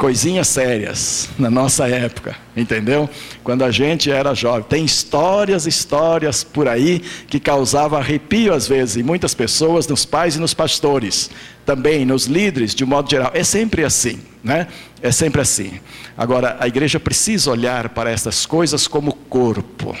coisinhas 0.00 0.48
sérias 0.48 1.28
na 1.38 1.50
nossa 1.50 1.86
época, 1.86 2.34
entendeu? 2.56 3.06
Quando 3.44 3.62
a 3.62 3.70
gente 3.70 4.10
era 4.10 4.32
jovem. 4.32 4.62
Tem 4.62 4.82
histórias, 4.82 5.66
histórias 5.66 6.42
por 6.42 6.66
aí 6.66 7.00
que 7.28 7.38
causavam 7.38 7.98
arrepio 7.98 8.54
às 8.54 8.66
vezes 8.66 8.96
em 8.96 9.02
muitas 9.02 9.34
pessoas, 9.34 9.86
nos 9.86 10.06
pais 10.06 10.36
e 10.36 10.40
nos 10.40 10.54
pastores, 10.54 11.30
também 11.66 12.06
nos 12.06 12.24
líderes 12.24 12.74
de 12.74 12.82
um 12.82 12.86
modo 12.86 13.10
geral. 13.10 13.30
É 13.34 13.44
sempre 13.44 13.84
assim, 13.84 14.20
né? 14.42 14.68
É 15.02 15.12
sempre 15.12 15.42
assim. 15.42 15.78
Agora, 16.16 16.56
a 16.58 16.66
igreja 16.66 16.98
precisa 16.98 17.50
olhar 17.50 17.90
para 17.90 18.10
essas 18.10 18.46
coisas 18.46 18.88
como 18.88 19.12
corpo 19.12 19.94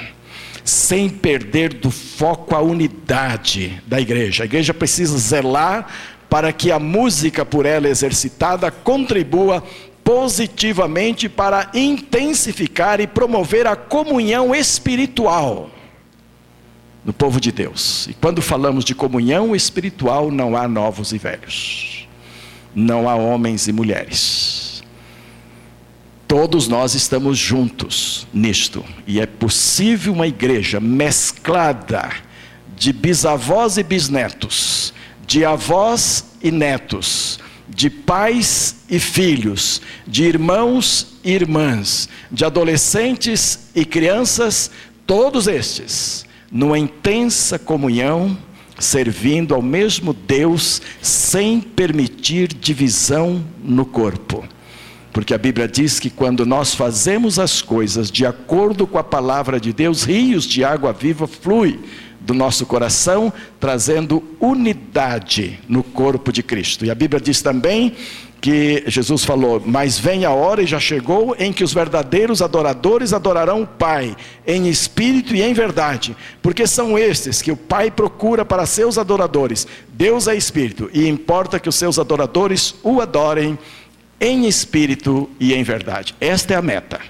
sem 0.64 1.10
perder 1.10 1.74
do 1.74 1.90
foco 1.90 2.54
a 2.54 2.60
unidade 2.62 3.82
da 3.86 4.00
igreja. 4.00 4.44
A 4.44 4.46
igreja 4.46 4.72
precisa 4.72 5.18
zelar 5.18 5.86
para 6.30 6.52
que 6.52 6.70
a 6.70 6.78
música 6.78 7.44
por 7.44 7.66
ela 7.66 7.88
exercitada 7.88 8.70
contribua 8.70 9.64
positivamente 10.04 11.28
para 11.28 11.70
intensificar 11.74 13.00
e 13.00 13.06
promover 13.06 13.66
a 13.66 13.76
comunhão 13.76 14.54
espiritual 14.54 15.70
no 17.04 17.12
povo 17.12 17.40
de 17.40 17.50
Deus. 17.50 18.06
E 18.08 18.14
quando 18.14 18.42
falamos 18.42 18.84
de 18.84 18.94
comunhão 18.94 19.54
espiritual, 19.54 20.30
não 20.30 20.56
há 20.56 20.68
novos 20.68 21.12
e 21.12 21.18
velhos, 21.18 22.08
não 22.74 23.08
há 23.08 23.14
homens 23.14 23.68
e 23.68 23.72
mulheres. 23.72 24.82
Todos 26.28 26.68
nós 26.68 26.94
estamos 26.94 27.36
juntos 27.36 28.26
nisto, 28.32 28.84
e 29.06 29.20
é 29.20 29.26
possível 29.26 30.12
uma 30.12 30.28
igreja 30.28 30.78
mesclada 30.78 32.08
de 32.76 32.92
bisavós 32.92 33.76
e 33.76 33.82
bisnetos, 33.82 34.94
de 35.26 35.44
avós 35.44 36.24
e 36.40 36.50
netos, 36.50 37.40
de 37.80 37.88
pais 37.88 38.76
e 38.90 38.98
filhos, 38.98 39.80
de 40.06 40.24
irmãos 40.24 41.16
e 41.24 41.32
irmãs, 41.32 42.10
de 42.30 42.44
adolescentes 42.44 43.70
e 43.74 43.86
crianças, 43.86 44.70
todos 45.06 45.46
estes, 45.46 46.26
numa 46.52 46.78
intensa 46.78 47.58
comunhão, 47.58 48.36
servindo 48.78 49.54
ao 49.54 49.62
mesmo 49.62 50.12
Deus, 50.12 50.82
sem 51.00 51.58
permitir 51.58 52.48
divisão 52.48 53.42
no 53.64 53.86
corpo. 53.86 54.46
Porque 55.10 55.32
a 55.32 55.38
Bíblia 55.38 55.66
diz 55.66 55.98
que 55.98 56.10
quando 56.10 56.44
nós 56.44 56.74
fazemos 56.74 57.38
as 57.38 57.62
coisas 57.62 58.10
de 58.10 58.26
acordo 58.26 58.86
com 58.86 58.98
a 58.98 59.04
palavra 59.04 59.58
de 59.58 59.72
Deus, 59.72 60.02
rios 60.02 60.44
de 60.44 60.62
água 60.62 60.92
viva 60.92 61.26
fluem 61.26 61.80
do 62.20 62.34
nosso 62.34 62.66
coração, 62.66 63.32
trazendo 63.58 64.22
unidade 64.38 65.58
no 65.68 65.82
corpo 65.82 66.32
de 66.32 66.42
Cristo. 66.42 66.84
E 66.84 66.90
a 66.90 66.94
Bíblia 66.94 67.20
diz 67.20 67.40
também 67.40 67.94
que 68.40 68.84
Jesus 68.86 69.24
falou: 69.24 69.62
Mas 69.64 69.98
vem 69.98 70.24
a 70.24 70.30
hora 70.30 70.62
e 70.62 70.66
já 70.66 70.80
chegou 70.80 71.36
em 71.38 71.52
que 71.52 71.62
os 71.62 71.74
verdadeiros 71.74 72.40
adoradores 72.40 73.12
adorarão 73.12 73.62
o 73.62 73.66
Pai, 73.66 74.16
em 74.46 74.68
espírito 74.68 75.34
e 75.34 75.42
em 75.42 75.52
verdade, 75.52 76.16
porque 76.40 76.66
são 76.66 76.98
estes 76.98 77.42
que 77.42 77.52
o 77.52 77.56
Pai 77.56 77.90
procura 77.90 78.44
para 78.44 78.66
seus 78.66 78.98
adoradores. 78.98 79.66
Deus 79.92 80.26
é 80.26 80.34
espírito 80.34 80.90
e 80.92 81.06
importa 81.06 81.60
que 81.60 81.68
os 81.68 81.74
seus 81.74 81.98
adoradores 81.98 82.74
o 82.82 83.00
adorem 83.00 83.58
em 84.20 84.46
espírito 84.46 85.28
e 85.38 85.54
em 85.54 85.62
verdade. 85.62 86.14
Esta 86.20 86.54
é 86.54 86.56
a 86.56 86.62
meta. 86.62 87.00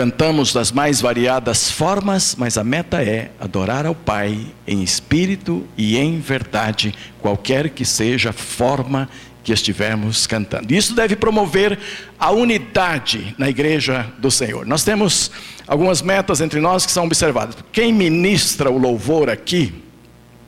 Cantamos 0.00 0.54
das 0.54 0.72
mais 0.72 1.02
variadas 1.02 1.70
formas, 1.70 2.34
mas 2.34 2.56
a 2.56 2.64
meta 2.64 3.02
é 3.02 3.32
adorar 3.38 3.84
ao 3.84 3.94
Pai 3.94 4.46
em 4.66 4.82
espírito 4.82 5.68
e 5.76 5.98
em 5.98 6.18
verdade, 6.18 6.94
qualquer 7.20 7.68
que 7.68 7.84
seja 7.84 8.30
a 8.30 8.32
forma 8.32 9.10
que 9.44 9.52
estivermos 9.52 10.26
cantando. 10.26 10.72
Isso 10.72 10.94
deve 10.94 11.16
promover 11.16 11.78
a 12.18 12.30
unidade 12.30 13.34
na 13.36 13.50
igreja 13.50 14.10
do 14.16 14.30
Senhor. 14.30 14.64
Nós 14.64 14.84
temos 14.84 15.30
algumas 15.66 16.00
metas 16.00 16.40
entre 16.40 16.62
nós 16.62 16.86
que 16.86 16.92
são 16.92 17.04
observadas. 17.04 17.54
Quem 17.70 17.92
ministra 17.92 18.70
o 18.70 18.78
louvor 18.78 19.28
aqui, 19.28 19.70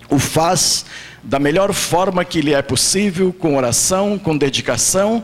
o 0.09 0.19
faz 0.19 0.87
da 1.23 1.39
melhor 1.39 1.75
forma 1.75 2.25
que 2.25 2.41
lhe 2.41 2.55
é 2.55 2.63
possível, 2.63 3.35
com 3.35 3.55
oração, 3.55 4.19
com 4.19 4.35
dedicação, 4.35 5.23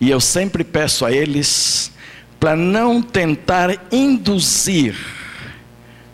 e 0.00 0.08
eu 0.08 0.20
sempre 0.20 0.62
peço 0.62 1.04
a 1.04 1.10
eles 1.10 1.95
para 2.46 2.54
não 2.54 3.02
tentar 3.02 3.76
induzir 3.90 4.94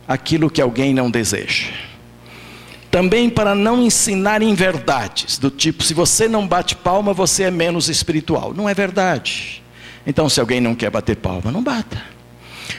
aquilo 0.08 0.48
que 0.48 0.62
alguém 0.62 0.94
não 0.94 1.10
deseja. 1.10 1.66
Também 2.90 3.28
para 3.28 3.54
não 3.54 3.82
ensinar 3.82 4.40
em 4.40 4.54
verdades, 4.54 5.36
do 5.36 5.50
tipo, 5.50 5.82
se 5.82 5.92
você 5.92 6.28
não 6.28 6.48
bate 6.48 6.74
palma, 6.74 7.12
você 7.12 7.42
é 7.42 7.50
menos 7.50 7.90
espiritual. 7.90 8.54
Não 8.54 8.66
é 8.66 8.72
verdade. 8.72 9.62
Então, 10.06 10.26
se 10.26 10.40
alguém 10.40 10.58
não 10.58 10.74
quer 10.74 10.88
bater 10.88 11.16
palma, 11.16 11.52
não 11.52 11.62
bata. 11.62 12.02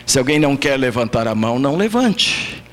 Se 0.04 0.18
alguém 0.18 0.40
não 0.40 0.58
quer 0.58 0.76
levantar 0.76 1.28
a 1.28 1.36
mão, 1.36 1.60
não 1.60 1.76
levante. 1.76 2.64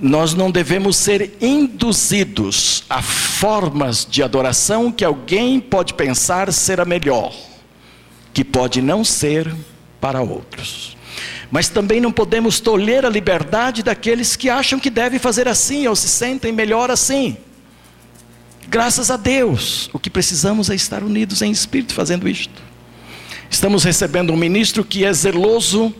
Nós 0.00 0.34
não 0.34 0.50
devemos 0.50 0.96
ser 0.96 1.36
induzidos 1.40 2.82
a 2.90 3.00
formas 3.00 4.04
de 4.04 4.20
adoração 4.20 4.90
que 4.90 5.04
alguém 5.04 5.60
pode 5.60 5.94
pensar 5.94 6.52
ser 6.52 6.80
a 6.80 6.84
melhor, 6.84 7.32
que 8.34 8.42
pode 8.42 8.82
não 8.82 9.04
ser 9.04 9.54
para 10.02 10.20
outros. 10.20 10.96
Mas 11.48 11.68
também 11.68 12.00
não 12.00 12.10
podemos 12.10 12.58
tolher 12.58 13.06
a 13.06 13.08
liberdade 13.08 13.84
daqueles 13.84 14.34
que 14.34 14.50
acham 14.50 14.80
que 14.80 14.90
devem 14.90 15.20
fazer 15.20 15.46
assim 15.46 15.86
ou 15.86 15.94
se 15.94 16.08
sentem 16.08 16.50
melhor 16.50 16.90
assim. 16.90 17.36
Graças 18.68 19.12
a 19.12 19.16
Deus, 19.16 19.88
o 19.92 20.00
que 20.00 20.10
precisamos 20.10 20.70
é 20.70 20.74
estar 20.74 21.04
unidos 21.04 21.40
em 21.40 21.52
espírito 21.52 21.94
fazendo 21.94 22.28
isto. 22.28 22.60
Estamos 23.48 23.84
recebendo 23.84 24.32
um 24.32 24.36
ministro 24.36 24.82
que 24.82 25.04
é 25.04 25.12
zeloso, 25.12 25.94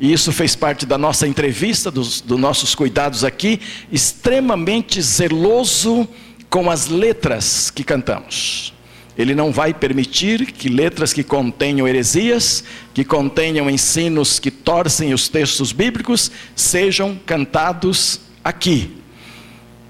e 0.00 0.12
isso 0.12 0.32
fez 0.32 0.56
parte 0.56 0.84
da 0.84 0.98
nossa 0.98 1.28
entrevista, 1.28 1.92
dos, 1.92 2.20
dos 2.20 2.40
nossos 2.40 2.74
cuidados 2.74 3.22
aqui, 3.22 3.60
extremamente 3.92 5.00
zeloso 5.00 6.08
com 6.50 6.68
as 6.68 6.88
letras 6.88 7.70
que 7.70 7.84
cantamos. 7.84 8.73
Ele 9.16 9.34
não 9.34 9.52
vai 9.52 9.72
permitir 9.72 10.46
que 10.46 10.68
letras 10.68 11.12
que 11.12 11.22
contenham 11.22 11.86
heresias, 11.86 12.64
que 12.92 13.04
contenham 13.04 13.70
ensinos 13.70 14.38
que 14.38 14.50
torcem 14.50 15.14
os 15.14 15.28
textos 15.28 15.72
bíblicos, 15.72 16.30
sejam 16.56 17.16
cantados 17.24 18.20
aqui. 18.42 18.90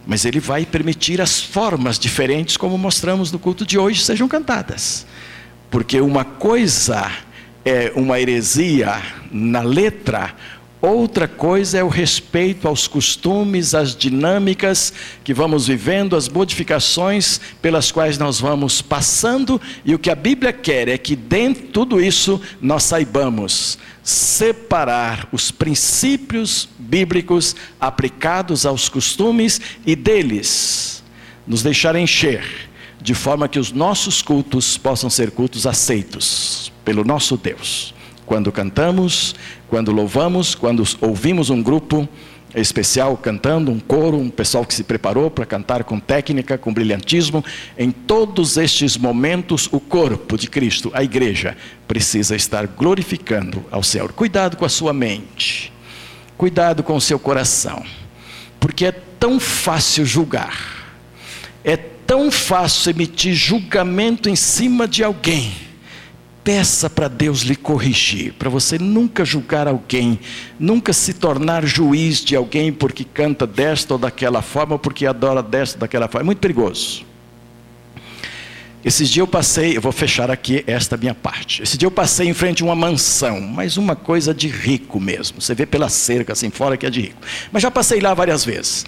Mas 0.07 0.27
ele 0.27 0.41
vai 0.41 0.66
permitir 0.66 1.22
as 1.22 1.41
formas 1.41 1.99
diferentes, 1.99 2.59
como 2.59 2.77
mostramos 2.77 3.33
no 3.33 3.39
culto 3.39 3.64
de 3.64 3.79
hoje, 3.79 4.03
sejam 4.03 4.29
cantadas. 4.29 5.07
Porque 5.70 5.99
uma 6.01 6.25
coisa 6.25 7.11
é 7.64 7.91
uma 7.97 8.20
heresia 8.20 9.03
na 9.33 9.62
letra, 9.62 10.35
outra 10.91 11.26
coisa 11.28 11.78
é 11.78 11.85
o 11.85 11.89
respeito 11.89 12.68
aos 12.68 12.87
costumes, 12.87 13.74
às 13.74 13.95
dinâmicas 13.95 14.93
que 15.22 15.32
vamos 15.32 15.66
vivendo, 15.66 16.16
as 16.16 16.28
modificações 16.28 17.41
pelas 17.62 17.91
quais 17.93 18.18
nós 18.18 18.41
vamos 18.41 18.82
passando, 18.82 19.61
e 19.85 19.95
o 19.95 19.99
que 19.99 20.11
a 20.11 20.14
Bíblia 20.14 20.53
quer 20.53 20.89
é 20.89 20.99
que 20.99 21.14
dentro 21.14 21.62
de 21.62 21.68
tudo 21.68 22.01
isso 22.01 22.41
nós 22.61 22.82
saibamos 22.82 23.78
separar 24.03 25.28
os 25.32 25.51
princípios 25.51 26.68
bíblicos 26.78 27.57
aplicados 27.80 28.66
aos 28.66 28.89
costumes 28.89 29.61
e 29.87 29.97
deles 29.97 31.03
nos 31.47 31.62
deixar 31.62 31.97
encher, 31.97 32.45
de 33.01 33.14
forma 33.14 33.49
que 33.49 33.59
os 33.59 33.70
nossos 33.70 34.22
cultos 34.22 34.76
possam 34.76 35.09
ser 35.09 35.30
cultos 35.30 35.66
aceitos 35.66 36.72
pelo 36.85 37.05
nosso 37.05 37.37
Deus. 37.37 37.93
Quando 38.27 38.51
cantamos, 38.51 39.35
quando 39.68 39.93
louvamos, 39.93 40.55
quando 40.55 40.83
ouvimos 41.01 41.51
um 41.51 41.62
grupo 41.62 42.09
especial 42.55 43.16
cantando, 43.16 43.70
um 43.70 43.81
coro, 43.81 44.16
um 44.16 44.31
pessoal 44.31 44.64
que 44.64 44.75
se 44.75 44.85
preparou 44.85 45.31
para 45.31 45.45
cantar 45.45 45.85
com 45.85 45.99
técnica, 45.99 46.57
com 46.57 46.72
brilhantismo, 46.72 47.45
em 47.77 47.91
todos 47.91 48.57
estes 48.57 48.97
momentos, 48.97 49.68
o 49.72 49.81
corpo 49.81 50.39
de 50.39 50.49
Cristo, 50.49 50.91
a 50.95 51.03
igreja, 51.03 51.57
precisa 51.89 52.37
estar 52.37 52.66
glorificando 52.66 53.64
ao 53.70 53.83
Senhor. 53.83 54.12
Cuidado 54.12 54.57
com 54.57 54.64
a 54.64 54.68
sua 54.68 54.93
mente, 54.93 55.72
cuidado 56.37 56.83
com 56.83 56.97
o 56.97 57.01
seu 57.01 57.18
coração, 57.18 57.85
porque 58.61 58.87
é 58.87 58.93
tão 58.93 59.41
fácil 59.41 60.07
julgar, 60.07 60.97
é 61.64 61.77
tão 61.77 62.31
fácil 62.31 62.91
emitir 62.91 63.35
julgamento 63.35 64.29
em 64.29 64.37
cima 64.37 64.87
de 64.87 65.03
alguém 65.03 65.53
Peça 66.45 66.90
para 66.90 67.09
Deus 67.09 67.40
lhe 67.40 67.57
corrigir, 67.57 68.34
para 68.34 68.51
você 68.51 68.78
nunca 68.78 69.24
julgar 69.24 69.66
alguém, 69.66 70.20
nunca 70.61 70.92
se 70.92 71.14
tornar 71.14 71.64
juiz 71.64 72.22
de 72.22 72.36
alguém 72.36 72.70
porque 72.70 73.03
canta 73.03 73.47
desta 73.47 73.95
ou 73.95 73.99
daquela 73.99 74.42
forma, 74.42 74.78
porque 74.78 75.07
adora 75.07 75.42
desta 75.42 75.76
ou 75.76 75.80
daquela 75.80 76.07
forma. 76.07 76.24
É 76.24 76.26
muito 76.26 76.40
perigoso. 76.40 77.13
Esses 78.85 79.09
dias 79.09 79.22
eu 79.22 79.26
passei, 79.26 79.76
eu 79.76 79.80
vou 79.80 79.93
fechar 79.93 80.30
aqui 80.30 80.62
esta 80.66 80.97
minha 80.97 81.14
parte. 81.14 81.62
Esse 81.62 81.78
dia 81.78 81.87
eu 81.87 81.91
passei 81.91 82.28
em 82.28 82.35
frente 82.35 82.62
a 82.62 82.66
uma 82.66 82.74
mansão, 82.74 83.41
mas 83.41 83.76
uma 83.76 83.97
coisa 83.97 84.35
de 84.35 84.49
rico 84.49 85.01
mesmo. 85.01 85.41
Você 85.41 85.55
vê 85.55 85.64
pela 85.64 85.89
cerca 85.89 86.35
assim 86.35 86.51
fora 86.51 86.76
que 86.76 86.85
é 86.85 86.91
de 86.91 87.01
rico. 87.01 87.20
Mas 87.51 87.62
já 87.62 87.70
passei 87.70 88.01
lá 88.01 88.12
várias 88.12 88.45
vezes 88.45 88.85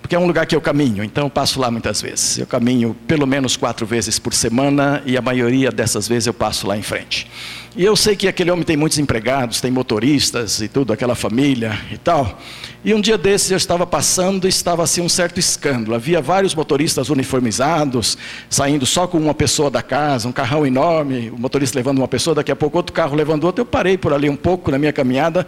porque 0.00 0.16
é 0.16 0.18
um 0.18 0.26
lugar 0.26 0.46
que 0.46 0.56
eu 0.56 0.60
caminho, 0.60 1.04
então 1.04 1.26
eu 1.26 1.30
passo 1.30 1.60
lá 1.60 1.70
muitas 1.70 2.02
vezes. 2.02 2.38
Eu 2.38 2.46
caminho 2.46 2.96
pelo 3.06 3.26
menos 3.26 3.56
quatro 3.56 3.86
vezes 3.86 4.18
por 4.18 4.34
semana 4.34 5.02
e 5.06 5.16
a 5.16 5.22
maioria 5.22 5.70
dessas 5.70 6.08
vezes 6.08 6.26
eu 6.26 6.34
passo 6.34 6.66
lá 6.66 6.76
em 6.76 6.82
frente. 6.82 7.30
E 7.76 7.84
eu 7.84 7.94
sei 7.94 8.16
que 8.16 8.26
aquele 8.26 8.50
homem 8.50 8.64
tem 8.64 8.76
muitos 8.76 8.98
empregados, 8.98 9.60
tem 9.60 9.70
motoristas 9.70 10.60
e 10.60 10.66
tudo, 10.66 10.92
aquela 10.92 11.14
família 11.14 11.78
e 11.92 11.96
tal. 11.96 12.40
E 12.84 12.92
um 12.92 13.00
dia 13.00 13.16
desses 13.16 13.50
eu 13.50 13.56
estava 13.56 13.86
passando 13.86 14.46
e 14.46 14.48
estava 14.48 14.82
assim 14.82 15.00
um 15.00 15.08
certo 15.08 15.38
escândalo. 15.38 15.94
Havia 15.94 16.20
vários 16.20 16.52
motoristas 16.52 17.10
uniformizados, 17.10 18.18
saindo 18.48 18.84
só 18.84 19.06
com 19.06 19.18
uma 19.18 19.34
pessoa 19.34 19.70
da 19.70 19.82
casa, 19.82 20.26
um 20.26 20.32
carrão 20.32 20.66
enorme, 20.66 21.30
o 21.30 21.38
motorista 21.38 21.78
levando 21.78 21.98
uma 21.98 22.08
pessoa, 22.08 22.34
daqui 22.34 22.50
a 22.50 22.56
pouco 22.56 22.76
outro 22.76 22.92
carro 22.92 23.14
levando 23.14 23.44
outro. 23.44 23.62
Eu 23.62 23.66
parei 23.66 23.96
por 23.96 24.12
ali 24.12 24.28
um 24.28 24.36
pouco 24.36 24.70
na 24.70 24.78
minha 24.78 24.92
caminhada 24.92 25.46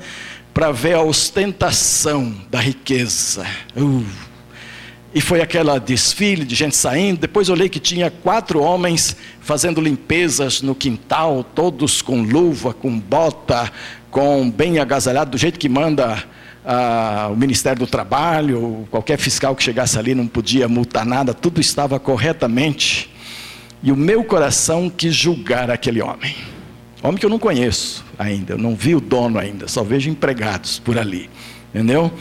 para 0.54 0.70
ver 0.70 0.94
a 0.94 1.02
ostentação 1.02 2.32
da 2.48 2.60
riqueza. 2.60 3.44
Uh 3.76 4.31
e 5.14 5.20
foi 5.20 5.40
aquela 5.40 5.78
desfile 5.78 6.44
de 6.44 6.54
gente 6.54 6.74
saindo. 6.74 7.20
Depois 7.20 7.48
olhei 7.48 7.68
que 7.68 7.78
tinha 7.78 8.10
quatro 8.10 8.62
homens 8.62 9.16
fazendo 9.40 9.80
limpezas 9.80 10.62
no 10.62 10.74
quintal, 10.74 11.44
todos 11.44 12.00
com 12.00 12.22
luva, 12.22 12.72
com 12.72 12.98
bota, 12.98 13.70
com 14.10 14.50
bem 14.50 14.78
agasalhado, 14.78 15.32
do 15.32 15.38
jeito 15.38 15.58
que 15.58 15.68
manda 15.68 16.24
ah, 16.64 17.28
o 17.30 17.36
Ministério 17.36 17.80
do 17.80 17.86
Trabalho. 17.86 18.86
Qualquer 18.90 19.18
fiscal 19.18 19.54
que 19.54 19.62
chegasse 19.62 19.98
ali 19.98 20.14
não 20.14 20.26
podia 20.26 20.66
multar 20.66 21.04
nada, 21.04 21.34
tudo 21.34 21.60
estava 21.60 22.00
corretamente. 22.00 23.10
E 23.82 23.92
o 23.92 23.96
meu 23.96 24.24
coração 24.24 24.88
quis 24.88 25.14
julgar 25.14 25.70
aquele 25.70 26.00
homem. 26.00 26.34
Homem 27.02 27.18
que 27.18 27.26
eu 27.26 27.30
não 27.30 27.38
conheço 27.38 28.04
ainda, 28.16 28.54
eu 28.54 28.58
não 28.58 28.76
vi 28.76 28.94
o 28.94 29.00
dono 29.00 29.38
ainda, 29.38 29.66
só 29.66 29.82
vejo 29.82 30.08
empregados 30.08 30.78
por 30.78 30.96
ali. 30.96 31.28
Entendeu? 31.74 32.12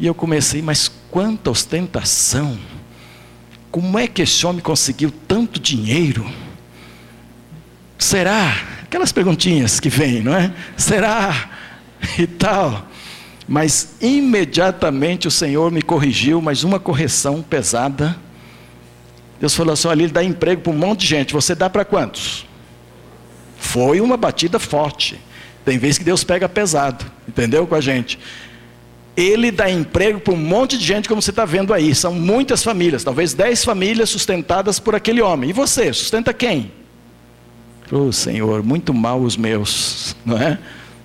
E 0.00 0.06
eu 0.06 0.14
comecei, 0.14 0.62
mas 0.62 0.90
quanta 1.10 1.50
ostentação! 1.50 2.58
Como 3.70 3.98
é 3.98 4.08
que 4.08 4.22
esse 4.22 4.44
homem 4.46 4.62
conseguiu 4.62 5.12
tanto 5.28 5.60
dinheiro? 5.60 6.26
Será? 7.98 8.56
Aquelas 8.82 9.12
perguntinhas 9.12 9.78
que 9.78 9.90
vêm, 9.90 10.22
não 10.22 10.34
é? 10.34 10.52
Será? 10.76 11.50
E 12.18 12.26
tal. 12.26 12.88
Mas 13.46 13.96
imediatamente 14.00 15.28
o 15.28 15.30
Senhor 15.30 15.70
me 15.70 15.82
corrigiu, 15.82 16.40
mas 16.40 16.64
uma 16.64 16.80
correção 16.80 17.42
pesada. 17.42 18.16
Deus 19.38 19.54
falou 19.54 19.74
assim: 19.74 19.86
olha, 19.86 20.02
ele 20.02 20.12
dá 20.12 20.24
emprego 20.24 20.62
para 20.62 20.72
um 20.72 20.76
monte 20.76 21.00
de 21.00 21.08
gente. 21.08 21.34
Você 21.34 21.54
dá 21.54 21.68
para 21.68 21.84
quantos? 21.84 22.46
Foi 23.58 24.00
uma 24.00 24.16
batida 24.16 24.58
forte. 24.58 25.20
Tem 25.62 25.76
vezes 25.76 25.98
que 25.98 26.04
Deus 26.04 26.24
pega 26.24 26.48
pesado, 26.48 27.04
entendeu 27.28 27.66
com 27.66 27.74
a 27.74 27.82
gente? 27.82 28.18
Ele 29.20 29.50
dá 29.50 29.70
emprego 29.70 30.20
para 30.20 30.32
um 30.32 30.36
monte 30.36 30.78
de 30.78 30.84
gente, 30.84 31.08
como 31.08 31.20
você 31.20 31.30
está 31.30 31.44
vendo 31.44 31.74
aí. 31.74 31.94
São 31.94 32.14
muitas 32.14 32.62
famílias, 32.62 33.04
talvez 33.04 33.34
10 33.34 33.64
famílias 33.64 34.08
sustentadas 34.08 34.78
por 34.78 34.94
aquele 34.94 35.20
homem. 35.20 35.50
E 35.50 35.52
você, 35.52 35.92
sustenta 35.92 36.32
quem? 36.32 36.72
Oh, 37.90 38.12
Senhor, 38.12 38.62
muito 38.62 38.94
mal 38.94 39.20
os 39.20 39.36
meus, 39.36 40.14
não 40.24 40.38
é? 40.38 40.58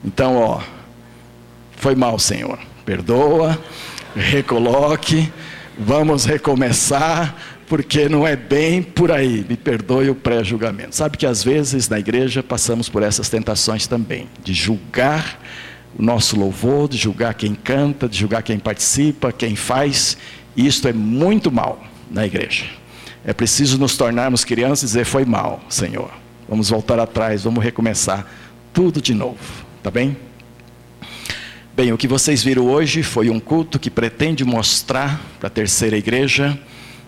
Então, 0.03 0.37
ó, 0.37 0.61
foi 1.77 1.95
mal, 1.95 2.19
Senhor. 2.19 2.59
Perdoa, 2.85 3.59
recoloque, 4.15 5.31
vamos 5.77 6.25
recomeçar, 6.25 7.35
porque 7.67 8.07
não 8.07 8.25
é 8.25 8.35
bem 8.35 8.83
por 8.83 9.11
aí. 9.11 9.43
Me 9.49 9.57
perdoe 9.57 10.11
o 10.11 10.15
pré-julgamento. 10.15 10.95
Sabe 10.95 11.17
que 11.17 11.25
às 11.25 11.43
vezes 11.43 11.89
na 11.89 11.99
igreja 11.99 12.43
passamos 12.43 12.87
por 12.87 13.01
essas 13.01 13.29
tentações 13.29 13.87
também, 13.87 14.29
de 14.43 14.53
julgar 14.53 15.39
o 15.97 16.01
nosso 16.01 16.37
louvor, 16.37 16.89
de 16.89 16.97
julgar 16.97 17.33
quem 17.33 17.55
canta, 17.55 18.07
de 18.07 18.17
julgar 18.17 18.43
quem 18.43 18.59
participa, 18.59 19.31
quem 19.31 19.55
faz. 19.55 20.17
E 20.55 20.67
isto 20.67 20.87
é 20.87 20.93
muito 20.93 21.51
mal 21.51 21.83
na 22.11 22.25
igreja. 22.25 22.65
É 23.23 23.33
preciso 23.33 23.77
nos 23.77 23.97
tornarmos 23.97 24.43
crianças 24.43 24.83
e 24.83 24.85
dizer: 24.93 25.05
foi 25.05 25.25
mal, 25.25 25.61
Senhor. 25.69 26.11
Vamos 26.47 26.69
voltar 26.69 26.99
atrás, 26.99 27.43
vamos 27.43 27.63
recomeçar 27.63 28.27
tudo 28.71 29.01
de 29.01 29.13
novo. 29.13 29.65
Tá 29.81 29.89
bem? 29.89 30.15
Bem, 31.75 31.91
o 31.91 31.97
que 31.97 32.07
vocês 32.07 32.43
viram 32.43 32.67
hoje 32.67 33.03
foi 33.03 33.29
um 33.29 33.39
culto 33.39 33.79
que 33.79 33.89
pretende 33.89 34.45
mostrar 34.45 35.19
para 35.39 35.47
a 35.47 35.49
terceira 35.49 35.97
igreja 35.97 36.57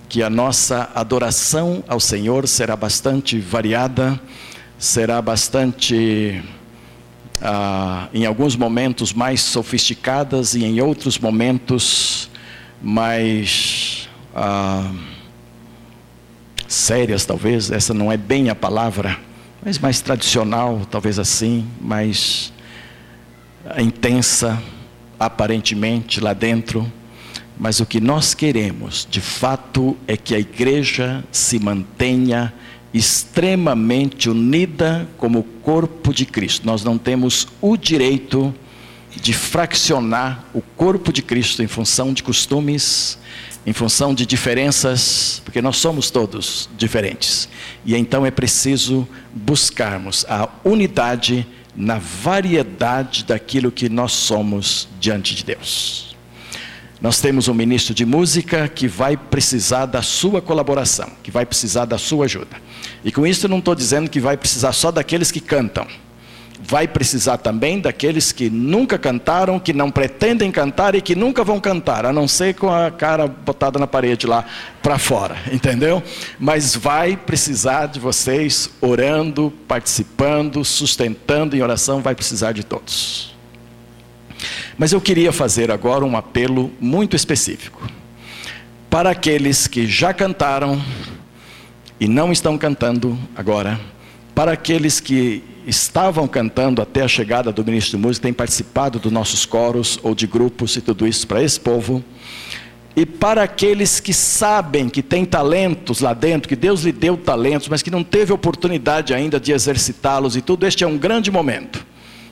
que 0.09 0.23
a 0.23 0.29
nossa 0.29 0.89
adoração 0.95 1.83
ao 1.87 1.99
Senhor 1.99 2.47
será 2.47 2.75
bastante 2.75 3.39
variada, 3.39 4.19
será 4.77 5.21
bastante 5.21 6.41
ah, 7.41 8.09
em 8.13 8.25
alguns 8.25 8.55
momentos 8.55 9.13
mais 9.13 9.41
sofisticadas 9.41 10.55
e 10.55 10.65
em 10.65 10.81
outros 10.81 11.19
momentos 11.19 12.29
mais 12.81 14.09
ah, 14.35 14.91
sérias, 16.67 17.25
talvez. 17.25 17.71
Essa 17.71 17.93
não 17.93 18.11
é 18.11 18.17
bem 18.17 18.49
a 18.49 18.55
palavra, 18.55 19.17
mas 19.63 19.79
mais 19.79 20.01
tradicional, 20.01 20.81
talvez 20.89 21.19
assim, 21.19 21.67
mais 21.79 22.51
intensa, 23.77 24.61
aparentemente 25.19 26.19
lá 26.19 26.33
dentro. 26.33 26.91
Mas 27.59 27.79
o 27.79 27.85
que 27.85 27.99
nós 27.99 28.33
queremos, 28.33 29.07
de 29.09 29.19
fato, 29.19 29.97
é 30.07 30.15
que 30.15 30.35
a 30.35 30.39
igreja 30.39 31.23
se 31.31 31.57
mantenha 31.57 32.53
extremamente 32.97 34.29
unida 34.29 35.07
como 35.17 35.43
corpo 35.43 36.13
de 36.13 36.25
Cristo. 36.25 36.65
Nós 36.65 36.83
não 36.83 36.97
temos 36.97 37.47
o 37.61 37.77
direito 37.77 38.53
de 39.15 39.33
fraccionar 39.33 40.45
o 40.53 40.61
corpo 40.61 41.11
de 41.11 41.21
Cristo 41.21 41.63
em 41.63 41.67
função 41.67 42.13
de 42.13 42.23
costumes, 42.23 43.17
em 43.65 43.73
função 43.73 44.13
de 44.13 44.25
diferenças, 44.25 45.41
porque 45.43 45.61
nós 45.61 45.77
somos 45.77 46.09
todos 46.09 46.69
diferentes. 46.77 47.49
E 47.85 47.95
então 47.95 48.25
é 48.25 48.31
preciso 48.31 49.07
buscarmos 49.33 50.25
a 50.29 50.49
unidade 50.63 51.45
na 51.75 51.99
variedade 51.99 53.23
daquilo 53.23 53.71
que 53.71 53.89
nós 53.89 54.13
somos 54.13 54.87
diante 54.99 55.35
de 55.35 55.43
Deus. 55.43 56.15
Nós 56.99 57.21
temos 57.21 57.47
um 57.47 57.53
ministro 57.53 57.93
de 57.93 58.05
música 58.05 58.67
que 58.67 58.87
vai 58.87 59.15
precisar 59.15 59.85
da 59.85 60.01
sua 60.01 60.41
colaboração, 60.41 61.11
que 61.21 61.29
vai 61.29 61.45
precisar 61.45 61.85
da 61.85 61.97
sua 61.97 62.25
ajuda. 62.25 62.66
E 63.07 63.11
com 63.11 63.25
isso 63.25 63.47
não 63.47 63.59
estou 63.59 63.73
dizendo 63.73 64.09
que 64.09 64.19
vai 64.19 64.35
precisar 64.35 64.73
só 64.73 64.91
daqueles 64.91 65.31
que 65.31 65.39
cantam. 65.39 65.87
Vai 66.59 66.89
precisar 66.89 67.37
também 67.37 67.79
daqueles 67.79 68.33
que 68.33 68.49
nunca 68.49 68.97
cantaram, 68.97 69.61
que 69.61 69.71
não 69.71 69.89
pretendem 69.89 70.51
cantar 70.51 70.93
e 70.93 70.99
que 71.01 71.15
nunca 71.15 71.41
vão 71.41 71.57
cantar, 71.57 72.05
a 72.05 72.11
não 72.11 72.27
ser 72.27 72.55
com 72.55 72.69
a 72.69 72.91
cara 72.91 73.25
botada 73.25 73.79
na 73.79 73.87
parede 73.87 74.27
lá 74.27 74.43
para 74.83 74.97
fora, 74.97 75.37
entendeu? 75.49 76.03
Mas 76.37 76.75
vai 76.75 77.15
precisar 77.15 77.85
de 77.85 77.97
vocês 77.97 78.69
orando, 78.81 79.53
participando, 79.69 80.65
sustentando 80.65 81.55
em 81.55 81.61
oração, 81.61 82.01
vai 82.01 82.13
precisar 82.13 82.51
de 82.51 82.65
todos. 82.65 83.33
Mas 84.77 84.91
eu 84.91 84.99
queria 84.99 85.31
fazer 85.31 85.71
agora 85.71 86.03
um 86.03 86.17
apelo 86.17 86.73
muito 86.77 87.15
específico. 87.15 87.89
Para 88.89 89.11
aqueles 89.11 89.65
que 89.65 89.87
já 89.87 90.13
cantaram 90.13 90.81
e 91.99 92.07
não 92.07 92.31
estão 92.31 92.57
cantando 92.57 93.17
agora, 93.35 93.79
para 94.35 94.51
aqueles 94.51 94.99
que 94.99 95.43
estavam 95.65 96.27
cantando 96.27 96.81
até 96.81 97.01
a 97.01 97.07
chegada 97.07 97.51
do 97.51 97.63
ministro 97.65 97.97
de 97.97 98.03
música, 98.03 98.23
têm 98.23 98.33
participado 98.33 98.99
dos 98.99 99.11
nossos 99.11 99.45
coros 99.45 99.99
ou 100.03 100.15
de 100.15 100.27
grupos 100.27 100.75
e 100.75 100.81
tudo 100.81 101.07
isso 101.07 101.27
para 101.27 101.43
esse 101.43 101.59
povo, 101.59 102.03
e 102.95 103.05
para 103.05 103.43
aqueles 103.43 103.99
que 103.99 104.13
sabem 104.13 104.89
que 104.89 105.03
tem 105.03 105.23
talentos 105.23 105.99
lá 105.99 106.13
dentro, 106.13 106.49
que 106.49 106.55
Deus 106.55 106.81
lhe 106.81 106.91
deu 106.91 107.15
talentos, 107.15 107.67
mas 107.67 107.83
que 107.83 107.91
não 107.91 108.03
teve 108.03 108.33
oportunidade 108.33 109.13
ainda 109.13 109.39
de 109.39 109.51
exercitá-los 109.51 110.35
e 110.35 110.41
tudo, 110.41 110.65
este 110.65 110.83
é 110.83 110.87
um 110.87 110.97
grande 110.97 111.29
momento 111.29 111.85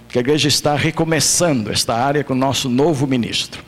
que 0.10 0.18
a 0.18 0.22
igreja 0.22 0.48
está 0.48 0.76
recomeçando 0.76 1.72
esta 1.72 1.94
área 1.94 2.24
com 2.24 2.34
o 2.34 2.38
nosso 2.38 2.70
novo 2.70 3.06
ministro. 3.06 3.62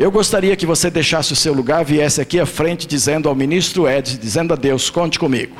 Eu 0.00 0.10
gostaria 0.10 0.56
que 0.56 0.64
você 0.64 0.90
deixasse 0.90 1.30
o 1.30 1.36
seu 1.36 1.52
lugar, 1.52 1.84
viesse 1.84 2.22
aqui 2.22 2.40
à 2.40 2.46
frente 2.46 2.86
dizendo 2.86 3.28
ao 3.28 3.34
ministro 3.34 3.86
Ed, 3.86 4.16
dizendo 4.16 4.54
a 4.54 4.56
Deus: 4.56 4.88
conte 4.88 5.18
comigo. 5.18 5.54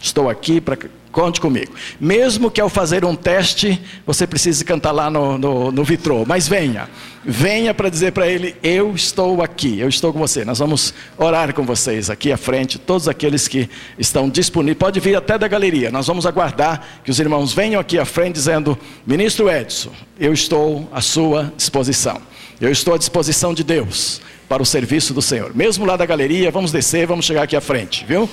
Estou 0.00 0.28
aqui 0.28 0.60
para. 0.60 0.76
Conte 1.12 1.40
comigo. 1.40 1.72
Mesmo 2.00 2.50
que 2.50 2.60
ao 2.60 2.68
fazer 2.68 3.04
um 3.04 3.14
teste, 3.14 3.80
você 4.04 4.26
precise 4.26 4.64
cantar 4.64 4.90
lá 4.90 5.08
no, 5.08 5.38
no, 5.38 5.70
no 5.70 5.84
vitrô. 5.84 6.24
Mas 6.26 6.48
venha. 6.48 6.88
Venha 7.24 7.72
para 7.72 7.88
dizer 7.88 8.10
para 8.10 8.26
ele: 8.26 8.56
Eu 8.64 8.96
estou 8.96 9.42
aqui, 9.42 9.78
eu 9.78 9.88
estou 9.88 10.12
com 10.12 10.18
você. 10.18 10.44
Nós 10.44 10.58
vamos 10.58 10.92
orar 11.16 11.54
com 11.54 11.64
vocês 11.64 12.10
aqui 12.10 12.32
à 12.32 12.36
frente, 12.36 12.80
todos 12.80 13.06
aqueles 13.06 13.46
que 13.46 13.70
estão 13.96 14.28
disponíveis. 14.28 14.78
Pode 14.78 14.98
vir 14.98 15.16
até 15.16 15.38
da 15.38 15.46
galeria. 15.46 15.88
Nós 15.92 16.08
vamos 16.08 16.26
aguardar 16.26 17.00
que 17.04 17.12
os 17.12 17.20
irmãos 17.20 17.52
venham 17.52 17.80
aqui 17.80 17.96
à 17.96 18.04
frente 18.04 18.34
dizendo: 18.34 18.76
Ministro 19.06 19.48
Edson, 19.48 19.92
eu 20.18 20.32
estou 20.32 20.88
à 20.92 21.00
sua 21.00 21.52
disposição. 21.56 22.20
Eu 22.60 22.72
estou 22.72 22.92
à 22.92 22.98
disposição 22.98 23.54
de 23.54 23.62
Deus 23.62 24.20
para 24.48 24.60
o 24.60 24.66
serviço 24.66 25.14
do 25.14 25.22
Senhor. 25.22 25.54
Mesmo 25.54 25.84
lá 25.84 25.96
da 25.96 26.04
galeria, 26.04 26.50
vamos 26.50 26.72
descer, 26.72 27.06
vamos 27.06 27.24
chegar 27.24 27.42
aqui 27.44 27.54
à 27.54 27.60
frente, 27.60 28.04
viu? 28.04 28.28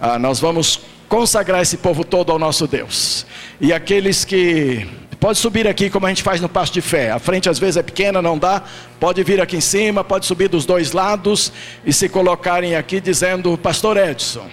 Ah, 0.00 0.18
nós 0.18 0.40
vamos 0.40 0.80
consagrar 1.08 1.62
esse 1.62 1.76
povo 1.76 2.02
todo 2.04 2.32
ao 2.32 2.38
nosso 2.40 2.66
Deus. 2.66 3.24
E 3.60 3.72
aqueles 3.72 4.24
que. 4.24 4.88
Pode 5.20 5.38
subir 5.38 5.68
aqui 5.68 5.88
como 5.88 6.06
a 6.06 6.08
gente 6.08 6.24
faz 6.24 6.40
no 6.40 6.48
passo 6.48 6.72
de 6.72 6.80
fé. 6.80 7.12
A 7.12 7.20
frente 7.20 7.48
às 7.48 7.56
vezes 7.56 7.76
é 7.76 7.82
pequena, 7.84 8.20
não 8.20 8.36
dá. 8.36 8.64
Pode 8.98 9.22
vir 9.22 9.40
aqui 9.40 9.58
em 9.58 9.60
cima, 9.60 10.02
pode 10.02 10.26
subir 10.26 10.48
dos 10.48 10.66
dois 10.66 10.90
lados 10.90 11.52
e 11.86 11.92
se 11.92 12.08
colocarem 12.08 12.74
aqui 12.74 13.00
dizendo: 13.00 13.56
Pastor 13.56 13.96
Edson, 13.96 14.50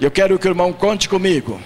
eu 0.00 0.10
quero 0.10 0.36
que 0.36 0.48
o 0.48 0.50
irmão 0.50 0.72
conte 0.72 1.08
comigo. 1.08 1.60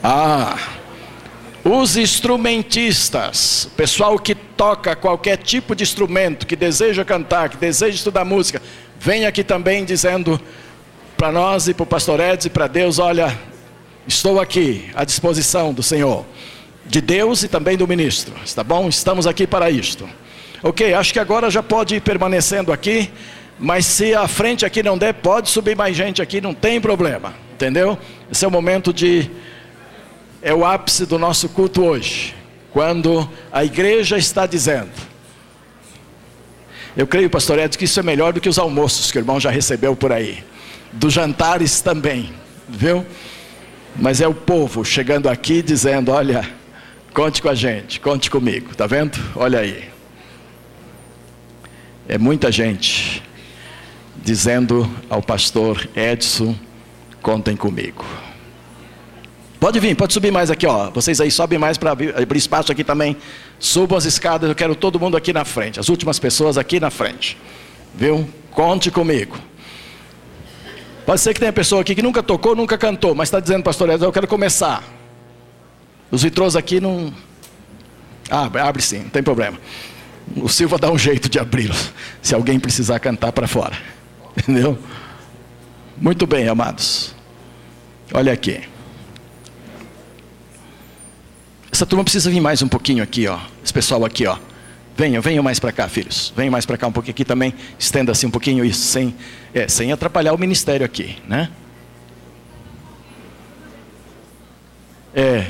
Ah, 0.00 0.56
os 1.64 1.96
instrumentistas, 1.96 3.70
pessoal 3.74 4.18
que 4.18 4.34
toca 4.34 4.94
qualquer 4.94 5.38
tipo 5.38 5.74
de 5.74 5.82
instrumento, 5.82 6.46
que 6.46 6.54
deseja 6.54 7.04
cantar, 7.04 7.48
que 7.48 7.56
deseja 7.56 7.96
estudar 7.96 8.22
música, 8.24 8.60
vem 9.00 9.24
aqui 9.24 9.42
também 9.42 9.82
dizendo 9.82 10.38
para 11.16 11.32
nós 11.32 11.66
e 11.66 11.72
para 11.72 11.84
o 11.84 11.86
pastor 11.86 12.20
Edson 12.20 12.48
e 12.48 12.50
para 12.50 12.66
Deus: 12.66 12.98
olha, 12.98 13.34
estou 14.06 14.38
aqui 14.38 14.90
à 14.94 15.04
disposição 15.04 15.72
do 15.72 15.82
Senhor, 15.82 16.26
de 16.84 17.00
Deus 17.00 17.42
e 17.42 17.48
também 17.48 17.78
do 17.78 17.88
ministro, 17.88 18.34
está 18.44 18.62
bom? 18.62 18.86
Estamos 18.88 19.26
aqui 19.26 19.46
para 19.46 19.70
isto. 19.70 20.06
Ok, 20.62 20.92
acho 20.92 21.12
que 21.14 21.18
agora 21.18 21.50
já 21.50 21.62
pode 21.62 21.94
ir 21.94 22.00
permanecendo 22.00 22.72
aqui, 22.72 23.10
mas 23.58 23.86
se 23.86 24.14
a 24.14 24.28
frente 24.28 24.66
aqui 24.66 24.82
não 24.82 24.98
der, 24.98 25.14
pode 25.14 25.48
subir 25.48 25.74
mais 25.74 25.96
gente 25.96 26.20
aqui, 26.20 26.40
não 26.42 26.52
tem 26.52 26.78
problema, 26.78 27.34
entendeu? 27.54 27.98
Esse 28.30 28.44
é 28.44 28.48
o 28.48 28.50
momento 28.50 28.92
de. 28.92 29.30
É 30.44 30.54
o 30.54 30.64
ápice 30.64 31.06
do 31.06 31.18
nosso 31.18 31.48
culto 31.48 31.82
hoje, 31.82 32.36
quando 32.70 33.28
a 33.50 33.64
igreja 33.64 34.16
está 34.16 34.46
dizendo 34.46 34.92
eu 36.96 37.08
creio, 37.08 37.28
pastor 37.28 37.58
Edson, 37.58 37.78
que 37.78 37.86
isso 37.86 37.98
é 37.98 38.02
melhor 38.04 38.32
do 38.32 38.40
que 38.40 38.48
os 38.48 38.58
almoços 38.58 39.10
que 39.10 39.18
o 39.18 39.20
irmão 39.20 39.40
já 39.40 39.50
recebeu 39.50 39.96
por 39.96 40.12
aí. 40.12 40.44
Dos 40.92 41.12
jantares 41.12 41.80
também, 41.80 42.32
viu? 42.68 43.04
Mas 43.96 44.20
é 44.20 44.28
o 44.28 44.34
povo 44.34 44.84
chegando 44.84 45.28
aqui 45.28 45.60
dizendo: 45.60 46.12
olha, 46.12 46.48
conte 47.12 47.42
com 47.42 47.48
a 47.48 47.54
gente, 47.54 47.98
conte 47.98 48.30
comigo, 48.30 48.76
tá 48.76 48.86
vendo? 48.86 49.18
Olha 49.34 49.58
aí. 49.58 49.88
É 52.06 52.16
muita 52.16 52.52
gente 52.52 53.20
dizendo 54.22 54.88
ao 55.10 55.20
pastor 55.20 55.88
Edson: 55.96 56.54
contem 57.20 57.56
comigo. 57.56 58.04
Pode 59.64 59.80
vir, 59.80 59.96
pode 59.96 60.12
subir 60.12 60.30
mais 60.30 60.50
aqui, 60.50 60.66
ó. 60.66 60.90
Vocês 60.90 61.22
aí 61.22 61.30
sobem 61.30 61.58
mais 61.58 61.78
para 61.78 61.92
abrir, 61.92 62.36
espaço 62.36 62.70
aqui 62.70 62.84
também. 62.84 63.16
Subam 63.58 63.96
as 63.96 64.04
escadas, 64.04 64.46
eu 64.46 64.54
quero 64.54 64.76
todo 64.76 65.00
mundo 65.00 65.16
aqui 65.16 65.32
na 65.32 65.42
frente. 65.42 65.80
As 65.80 65.88
últimas 65.88 66.18
pessoas 66.18 66.58
aqui 66.58 66.78
na 66.78 66.90
frente. 66.90 67.38
Viu? 67.94 68.28
Conte 68.50 68.90
comigo. 68.90 69.38
Pode 71.06 71.22
ser 71.22 71.32
que 71.32 71.40
tenha 71.40 71.50
pessoa 71.50 71.80
aqui 71.80 71.94
que 71.94 72.02
nunca 72.02 72.22
tocou, 72.22 72.54
nunca 72.54 72.76
cantou, 72.76 73.14
mas 73.14 73.28
está 73.28 73.40
dizendo, 73.40 73.62
pastor 73.62 73.88
eu 73.88 74.12
quero 74.12 74.28
começar. 74.28 74.84
Os 76.10 76.22
vitrôs 76.22 76.56
aqui 76.56 76.78
não. 76.78 77.10
Abre, 78.28 78.60
abre 78.60 78.82
sim, 78.82 78.98
não 78.98 79.08
tem 79.08 79.22
problema. 79.22 79.58
O 80.36 80.46
Silva 80.46 80.76
dá 80.76 80.90
um 80.90 80.98
jeito 80.98 81.26
de 81.26 81.38
abri-los, 81.38 81.90
se 82.20 82.34
alguém 82.34 82.60
precisar 82.60 82.98
cantar 82.98 83.32
para 83.32 83.48
fora. 83.48 83.78
Entendeu? 84.36 84.78
Muito 85.96 86.26
bem, 86.26 86.48
amados. 86.48 87.14
Olha 88.12 88.30
aqui. 88.30 88.73
Essa 91.74 91.84
turma 91.84 92.04
precisa 92.04 92.30
vir 92.30 92.40
mais 92.40 92.62
um 92.62 92.68
pouquinho 92.68 93.02
aqui, 93.02 93.26
ó. 93.26 93.36
Esse 93.64 93.72
pessoal 93.72 94.04
aqui, 94.04 94.24
ó. 94.28 94.36
Venham, 94.96 95.20
venham 95.20 95.42
mais 95.42 95.58
para 95.58 95.72
cá, 95.72 95.88
filhos. 95.88 96.32
Venham 96.36 96.52
mais 96.52 96.64
para 96.64 96.76
cá 96.76 96.86
um 96.86 96.92
pouquinho 96.92 97.10
aqui 97.10 97.24
também. 97.24 97.52
Estenda-se 97.76 98.24
um 98.24 98.30
pouquinho 98.30 98.64
isso, 98.64 98.80
sem, 98.80 99.12
é, 99.52 99.66
sem 99.66 99.90
atrapalhar 99.90 100.32
o 100.32 100.38
ministério 100.38 100.86
aqui, 100.86 101.16
né? 101.26 101.50
É, 105.12 105.46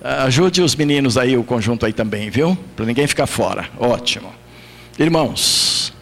ajude 0.00 0.62
os 0.62 0.76
meninos 0.76 1.18
aí, 1.18 1.36
o 1.36 1.42
conjunto 1.42 1.84
aí 1.84 1.92
também, 1.92 2.30
viu? 2.30 2.56
Para 2.76 2.86
ninguém 2.86 3.08
ficar 3.08 3.26
fora. 3.26 3.68
Ótimo. 3.76 4.32
Irmãos, 4.96 5.92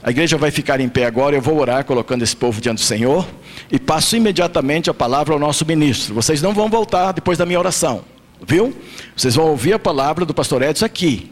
a 0.00 0.12
igreja 0.12 0.38
vai 0.38 0.52
ficar 0.52 0.78
em 0.78 0.88
pé 0.88 1.06
agora. 1.06 1.34
Eu 1.34 1.42
vou 1.42 1.58
orar 1.58 1.84
colocando 1.84 2.22
esse 2.22 2.36
povo 2.36 2.60
diante 2.60 2.78
do 2.78 2.84
Senhor. 2.84 3.26
E 3.68 3.80
passo 3.80 4.14
imediatamente 4.14 4.88
a 4.88 4.94
palavra 4.94 5.34
ao 5.34 5.40
nosso 5.40 5.66
ministro. 5.66 6.14
Vocês 6.14 6.40
não 6.40 6.54
vão 6.54 6.68
voltar 6.68 7.10
depois 7.10 7.36
da 7.36 7.44
minha 7.44 7.58
oração. 7.58 8.04
Viu? 8.46 8.74
Vocês 9.16 9.34
vão 9.34 9.46
ouvir 9.46 9.72
a 9.72 9.78
palavra 9.78 10.24
do 10.24 10.34
pastor 10.34 10.62
Edson 10.62 10.84
aqui. 10.84 11.30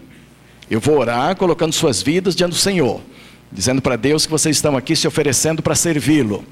Eu 0.70 0.81
vou 0.81 0.99
orar 0.99 1.35
colocando 1.35 1.73
suas 1.73 2.01
vidas 2.01 2.37
diante 2.37 2.53
do 2.53 2.59
Senhor, 2.59 3.01
dizendo 3.51 3.82
para 3.82 3.97
Deus 3.97 4.24
que 4.24 4.31
vocês 4.31 4.57
estão 4.57 4.77
aqui 4.77 4.95
se 4.95 5.09
oferecendo 5.09 5.62
para 5.62 5.74
servi-lo. 5.74 6.45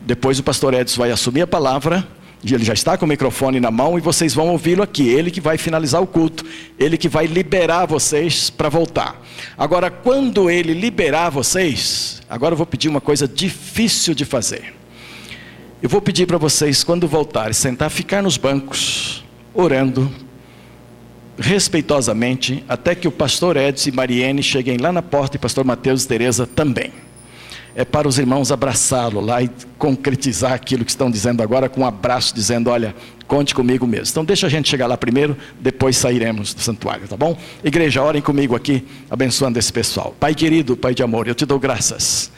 Depois 0.00 0.38
o 0.38 0.42
pastor 0.42 0.72
Edson 0.72 1.02
vai 1.02 1.10
assumir 1.10 1.42
a 1.42 1.46
palavra, 1.46 2.06
e 2.42 2.54
ele 2.54 2.64
já 2.64 2.72
está 2.72 2.96
com 2.96 3.04
o 3.04 3.08
microfone 3.08 3.60
na 3.60 3.70
mão 3.70 3.98
e 3.98 4.00
vocês 4.00 4.32
vão 4.32 4.48
ouvi-lo 4.48 4.82
aqui. 4.82 5.08
Ele 5.08 5.30
que 5.30 5.40
vai 5.40 5.58
finalizar 5.58 6.00
o 6.00 6.06
culto, 6.06 6.44
ele 6.78 6.96
que 6.96 7.08
vai 7.08 7.26
liberar 7.26 7.86
vocês 7.86 8.48
para 8.48 8.68
voltar. 8.68 9.20
Agora, 9.58 9.90
quando 9.90 10.48
ele 10.48 10.72
liberar 10.72 11.28
vocês, 11.28 12.22
agora 12.30 12.52
eu 12.52 12.56
vou 12.56 12.66
pedir 12.66 12.88
uma 12.88 13.00
coisa 13.00 13.26
difícil 13.26 14.14
de 14.14 14.24
fazer. 14.24 14.74
Eu 15.82 15.88
vou 15.88 16.00
pedir 16.00 16.26
para 16.26 16.38
vocês, 16.38 16.82
quando 16.82 17.06
voltarem, 17.06 17.52
sentar, 17.52 17.90
ficar 17.90 18.22
nos 18.22 18.38
bancos 18.38 19.25
orando 19.56 20.10
respeitosamente 21.38 22.64
até 22.68 22.94
que 22.94 23.08
o 23.08 23.12
pastor 23.12 23.56
Edson 23.56 23.90
e 23.90 23.92
Mariene 23.92 24.42
cheguem 24.42 24.78
lá 24.78 24.92
na 24.92 25.02
porta 25.02 25.36
e 25.36 25.38
pastor 25.38 25.64
Mateus 25.64 26.04
e 26.04 26.08
Teresa 26.08 26.46
também. 26.46 26.92
é 27.74 27.84
para 27.84 28.08
os 28.08 28.18
irmãos 28.18 28.50
abraçá-lo 28.50 29.20
lá 29.20 29.42
e 29.42 29.50
concretizar 29.76 30.52
aquilo 30.52 30.82
que 30.82 30.90
estão 30.90 31.10
dizendo 31.10 31.42
agora 31.42 31.68
com 31.68 31.82
um 31.82 31.86
abraço, 31.86 32.34
dizendo: 32.34 32.70
Olha, 32.70 32.94
conte 33.26 33.54
comigo 33.54 33.86
mesmo. 33.86 34.08
Então, 34.10 34.24
deixa 34.24 34.46
a 34.46 34.50
gente 34.50 34.66
chegar 34.66 34.86
lá 34.86 34.96
primeiro, 34.96 35.36
depois 35.60 35.94
sairemos 35.98 36.54
do 36.54 36.62
santuário, 36.62 37.06
tá 37.06 37.18
bom? 37.18 37.36
Igreja, 37.62 38.02
orem 38.02 38.22
comigo 38.22 38.56
aqui, 38.56 38.82
abençoando 39.10 39.58
esse 39.58 39.70
pessoal. 39.70 40.14
Pai 40.18 40.34
querido, 40.34 40.74
Pai 40.74 40.94
de 40.94 41.02
amor, 41.02 41.28
eu 41.28 41.34
te 41.34 41.44
dou 41.44 41.58
graças 41.58 42.30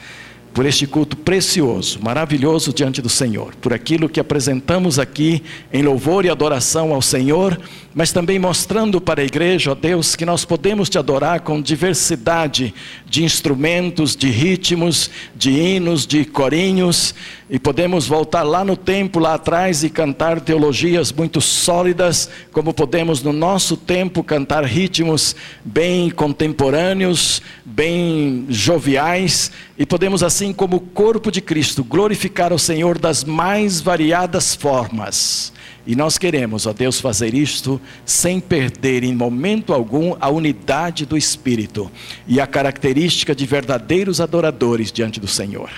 por 0.53 0.65
este 0.65 0.87
culto 0.87 1.15
precioso, 1.15 1.99
maravilhoso 2.01 2.73
diante 2.73 3.01
do 3.01 3.09
Senhor, 3.09 3.55
por 3.55 3.73
aquilo 3.73 4.09
que 4.09 4.19
apresentamos 4.19 4.97
aqui 4.97 5.43
em 5.71 5.81
louvor 5.81 6.25
e 6.25 6.29
adoração 6.29 6.93
ao 6.93 7.01
Senhor, 7.01 7.59
mas 7.93 8.11
também 8.11 8.39
mostrando 8.39 9.01
para 9.01 9.21
a 9.21 9.25
igreja, 9.25 9.71
ó 9.71 9.75
Deus, 9.75 10.15
que 10.15 10.25
nós 10.25 10.45
podemos 10.45 10.89
te 10.89 10.97
adorar 10.97 11.41
com 11.41 11.61
diversidade 11.61 12.73
de 13.05 13.23
instrumentos, 13.23 14.15
de 14.15 14.29
ritmos, 14.29 15.09
de 15.35 15.51
hinos, 15.51 16.05
de 16.05 16.23
corinhos, 16.23 17.15
e 17.49 17.57
podemos 17.57 18.07
voltar 18.07 18.43
lá 18.43 18.63
no 18.63 18.77
tempo, 18.77 19.19
lá 19.19 19.33
atrás, 19.33 19.83
e 19.83 19.89
cantar 19.89 20.39
teologias 20.39 21.11
muito 21.11 21.41
sólidas, 21.41 22.29
como 22.51 22.73
podemos 22.73 23.23
no 23.23 23.33
nosso 23.33 23.75
tempo 23.75 24.23
cantar 24.23 24.63
ritmos 24.63 25.35
bem 25.65 26.11
contemporâneos, 26.11 27.41
bem 27.65 28.45
joviais, 28.49 29.51
e 29.77 29.85
podemos 29.85 30.21
assim, 30.21 30.38
como 30.53 30.79
corpo 30.79 31.29
de 31.31 31.41
Cristo, 31.41 31.83
glorificar 31.83 32.53
o 32.53 32.59
Senhor 32.59 32.97
das 32.97 33.23
mais 33.23 33.81
variadas 33.81 34.55
formas. 34.55 35.51
E 35.85 35.95
nós 35.95 36.17
queremos, 36.17 36.65
ó 36.65 36.73
Deus, 36.73 37.01
fazer 37.01 37.33
isto 37.33 37.81
sem 38.05 38.39
perder 38.39 39.03
em 39.03 39.13
momento 39.13 39.73
algum 39.73 40.15
a 40.19 40.29
unidade 40.29 41.05
do 41.05 41.17
Espírito 41.17 41.91
e 42.27 42.39
a 42.39 42.47
característica 42.47 43.35
de 43.35 43.45
verdadeiros 43.45 44.21
adoradores 44.21 44.91
diante 44.91 45.19
do 45.19 45.27
Senhor. 45.27 45.69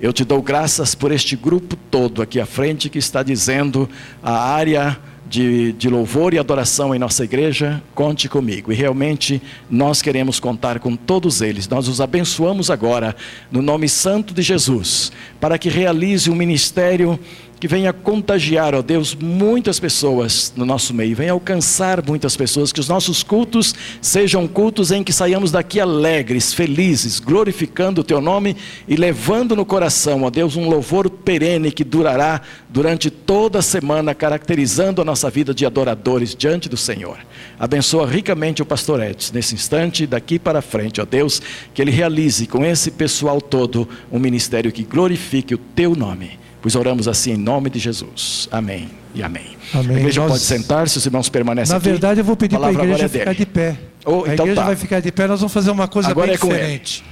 Eu 0.00 0.12
te 0.12 0.24
dou 0.24 0.42
graças 0.42 0.94
por 0.94 1.12
este 1.12 1.36
grupo 1.36 1.76
todo 1.90 2.20
aqui 2.22 2.40
à 2.40 2.46
frente 2.46 2.90
que 2.90 2.98
está 2.98 3.22
dizendo 3.22 3.88
a 4.22 4.36
área 4.52 4.98
de, 5.32 5.72
de, 5.72 5.88
louvor 5.88 6.34
e 6.34 6.38
adoração 6.38 6.94
em 6.94 6.98
nossa 6.98 7.24
igreja, 7.24 7.82
conte 7.94 8.28
comigo. 8.28 8.70
E 8.70 8.74
realmente 8.74 9.40
nós 9.70 10.02
queremos 10.02 10.38
contar 10.38 10.78
com 10.78 10.94
todos 10.94 11.40
eles. 11.40 11.66
Nós 11.66 11.88
os 11.88 12.02
abençoamos 12.02 12.70
agora, 12.70 13.16
no 13.50 13.62
nome 13.62 13.88
santo 13.88 14.34
de 14.34 14.42
Jesus, 14.42 15.10
para 15.40 15.56
que 15.56 15.70
realize 15.70 16.30
um 16.30 16.34
ministério 16.34 17.18
que 17.62 17.68
venha 17.68 17.92
contagiar, 17.92 18.74
ó 18.74 18.82
Deus, 18.82 19.14
muitas 19.14 19.78
pessoas 19.78 20.52
no 20.56 20.66
nosso 20.66 20.92
meio, 20.92 21.14
venha 21.14 21.30
alcançar 21.30 22.04
muitas 22.04 22.36
pessoas, 22.36 22.72
que 22.72 22.80
os 22.80 22.88
nossos 22.88 23.22
cultos 23.22 23.72
sejam 24.00 24.48
cultos 24.48 24.90
em 24.90 25.04
que 25.04 25.12
saiamos 25.12 25.52
daqui 25.52 25.78
alegres, 25.78 26.52
felizes, 26.52 27.20
glorificando 27.20 28.00
o 28.00 28.04
Teu 28.04 28.20
nome 28.20 28.56
e 28.88 28.96
levando 28.96 29.54
no 29.54 29.64
coração, 29.64 30.24
ó 30.24 30.30
Deus, 30.30 30.56
um 30.56 30.68
louvor 30.68 31.08
perene 31.08 31.70
que 31.70 31.84
durará 31.84 32.40
durante 32.68 33.10
toda 33.10 33.60
a 33.60 33.62
semana, 33.62 34.12
caracterizando 34.12 35.00
a 35.00 35.04
nossa 35.04 35.30
vida 35.30 35.54
de 35.54 35.64
adoradores 35.64 36.34
diante 36.34 36.68
do 36.68 36.76
Senhor. 36.76 37.18
Abençoa 37.60 38.08
ricamente 38.08 38.60
o 38.60 38.66
pastor 38.66 39.00
Edson 39.00 39.34
nesse 39.34 39.54
instante, 39.54 40.04
daqui 40.04 40.36
para 40.36 40.60
frente, 40.60 41.00
ó 41.00 41.04
Deus, 41.04 41.40
que 41.72 41.80
ele 41.80 41.92
realize 41.92 42.44
com 42.48 42.64
esse 42.64 42.90
pessoal 42.90 43.40
todo 43.40 43.88
um 44.10 44.18
ministério 44.18 44.72
que 44.72 44.82
glorifique 44.82 45.54
o 45.54 45.58
Teu 45.58 45.94
nome. 45.94 46.41
Pois 46.62 46.76
oramos 46.76 47.08
assim 47.08 47.32
em 47.32 47.36
nome 47.36 47.68
de 47.68 47.80
Jesus. 47.80 48.48
Amém 48.52 48.88
e 49.12 49.20
amém. 49.20 49.56
amém. 49.74 49.96
A 49.96 49.98
igreja 49.98 50.20
Nós... 50.20 50.30
pode 50.30 50.44
sentar, 50.44 50.88
se 50.88 50.96
os 50.96 51.04
irmãos 51.04 51.28
permanecem 51.28 51.72
Na 51.72 51.78
aqui. 51.78 51.88
verdade, 51.88 52.20
eu 52.20 52.24
vou 52.24 52.36
pedir 52.36 52.56
para 52.56 52.68
a 52.68 52.72
igreja 52.72 53.04
é 53.04 53.08
ficar 53.08 53.34
de 53.34 53.44
pé. 53.44 53.76
Oh, 54.04 54.24
a 54.24 54.32
então 54.32 54.46
igreja 54.46 54.54
tá. 54.54 54.66
vai 54.66 54.76
ficar 54.76 55.00
de 55.00 55.10
pé, 55.10 55.26
nós 55.26 55.40
vamos 55.40 55.52
fazer 55.52 55.72
uma 55.72 55.88
coisa 55.88 56.10
Agora 56.10 56.28
bem 56.28 56.36
é 56.36 56.38
diferente. 56.38 57.04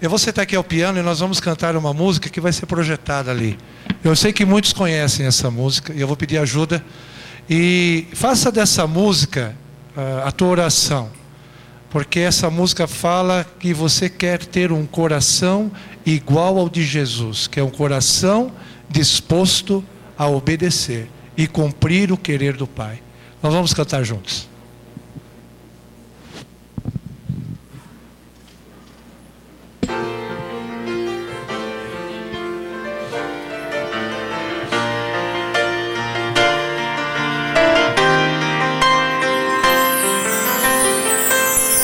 Eu 0.00 0.08
vou 0.08 0.18
sentar 0.18 0.44
aqui 0.44 0.56
ao 0.56 0.64
piano 0.64 0.98
e 0.98 1.02
nós 1.02 1.20
vamos 1.20 1.40
cantar 1.40 1.76
uma 1.76 1.92
música 1.92 2.30
que 2.30 2.40
vai 2.40 2.54
ser 2.54 2.64
projetada 2.64 3.30
ali. 3.30 3.58
Eu 4.02 4.16
sei 4.16 4.32
que 4.32 4.46
muitos 4.46 4.72
conhecem 4.72 5.26
essa 5.26 5.50
música 5.50 5.92
e 5.92 6.00
eu 6.00 6.06
vou 6.06 6.16
pedir 6.16 6.38
ajuda. 6.38 6.82
E 7.48 8.06
faça 8.14 8.50
dessa 8.50 8.86
música 8.86 9.54
uh, 9.94 10.26
a 10.26 10.32
tua 10.32 10.48
oração. 10.48 11.10
Porque 11.90 12.20
essa 12.20 12.48
música 12.48 12.86
fala 12.86 13.44
que 13.58 13.74
você 13.74 14.08
quer 14.08 14.38
ter 14.38 14.72
um 14.72 14.86
coração 14.86 15.70
igual 16.06 16.56
ao 16.58 16.70
de 16.70 16.82
Jesus, 16.82 17.46
que 17.46 17.60
é 17.60 17.62
um 17.62 17.68
coração 17.68 18.50
disposto 18.90 19.84
a 20.18 20.26
obedecer 20.26 21.08
e 21.36 21.46
cumprir 21.46 22.12
o 22.12 22.16
querer 22.16 22.56
do 22.56 22.66
Pai. 22.66 23.00
Nós 23.42 23.54
vamos 23.54 23.72
cantar 23.72 24.04
juntos. 24.04 24.50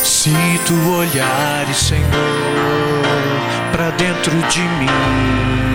Se 0.03 0.31
tu 0.67 0.91
olhares, 0.91 1.77
Senhor, 1.77 2.03
para 3.71 3.91
dentro 3.91 4.33
de 4.49 4.61
mim, 4.61 5.66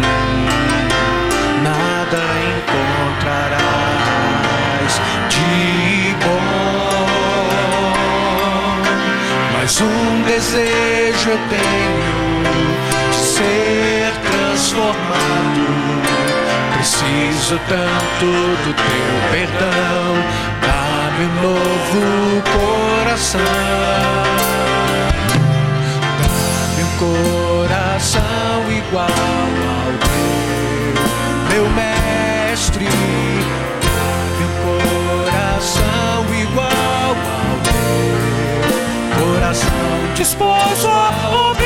Mas 9.71 9.79
um 9.79 10.21
desejo 10.23 11.29
eu 11.29 11.39
tenho 11.47 13.09
de 13.09 13.15
ser 13.15 14.11
transformado. 14.29 15.63
Preciso 16.73 17.57
tanto 17.69 18.25
do 18.25 18.73
teu 18.73 19.31
perdão, 19.31 20.11
dá-me 20.59 21.23
um 21.23 21.33
novo 21.41 22.43
coração. 22.51 23.39
Dá-me 26.19 26.83
um 26.83 26.91
coração 27.63 28.59
igual 28.77 29.07
ao 29.07 29.91
teu, 30.03 31.55
meu 31.55 31.69
mestre. 31.69 32.89
Disposto 40.21 40.87
a 40.87 41.60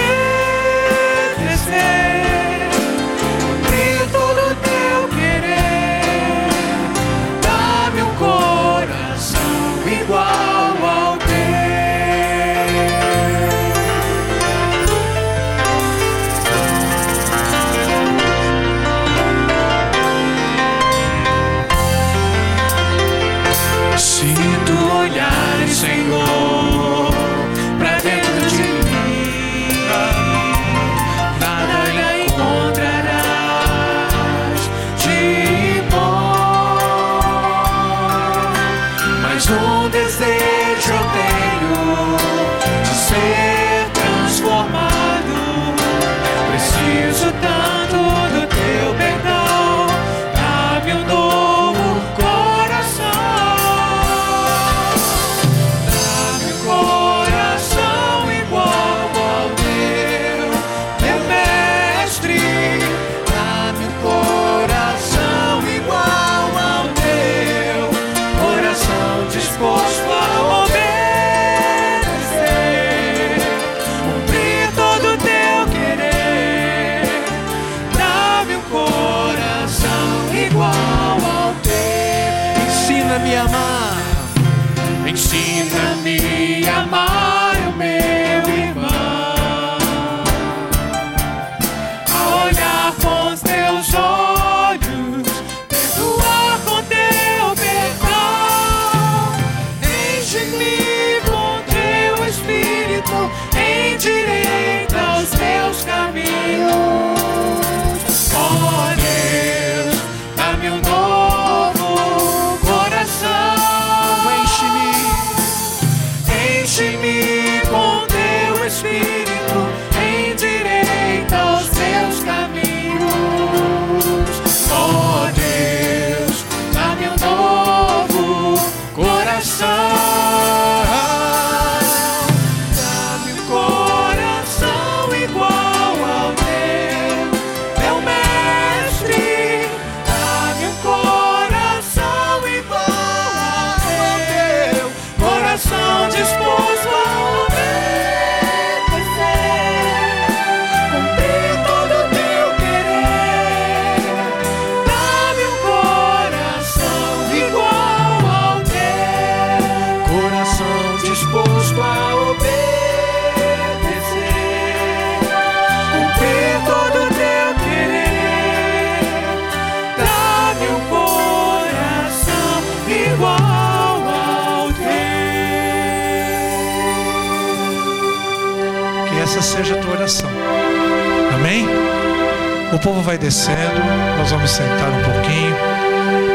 vai 183.05 183.19
descendo, 183.19 183.79
nós 184.17 184.31
vamos 184.31 184.49
sentar 184.49 184.89
um 184.89 185.03
pouquinho. 185.03 185.55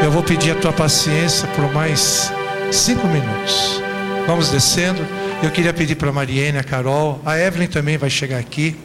Eu 0.01 0.09
vou 0.09 0.23
pedir 0.23 0.51
a 0.51 0.55
tua 0.55 0.71
paciência 0.71 1.45
por 1.49 1.69
mais 1.73 2.31
cinco 2.71 3.05
minutos. 3.07 3.83
Vamos 4.25 4.49
descendo. 4.49 5.05
Eu 5.43 5.51
queria 5.51 5.73
pedir 5.73 5.95
para 5.95 6.09
a 6.09 6.13
Mariene, 6.13 6.57
a 6.57 6.63
Carol, 6.63 7.21
a 7.25 7.37
Evelyn 7.37 7.67
também 7.67 7.97
vai 7.97 8.09
chegar 8.09 8.37
aqui. 8.37 8.77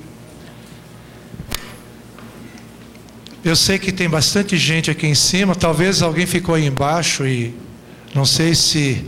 Eu 3.45 3.55
sei 3.55 3.79
que 3.79 3.93
tem 3.93 4.09
bastante 4.09 4.59
gente 4.59 4.91
aqui 4.91 5.07
em 5.07 5.15
cima, 5.15 5.55
talvez 5.55 6.03
alguém 6.03 6.27
ficou 6.27 6.57
aí 6.57 6.67
embaixo 6.67 7.25
e 7.25 7.55
não 8.13 8.27
sei 8.27 8.53
se 8.57 9.05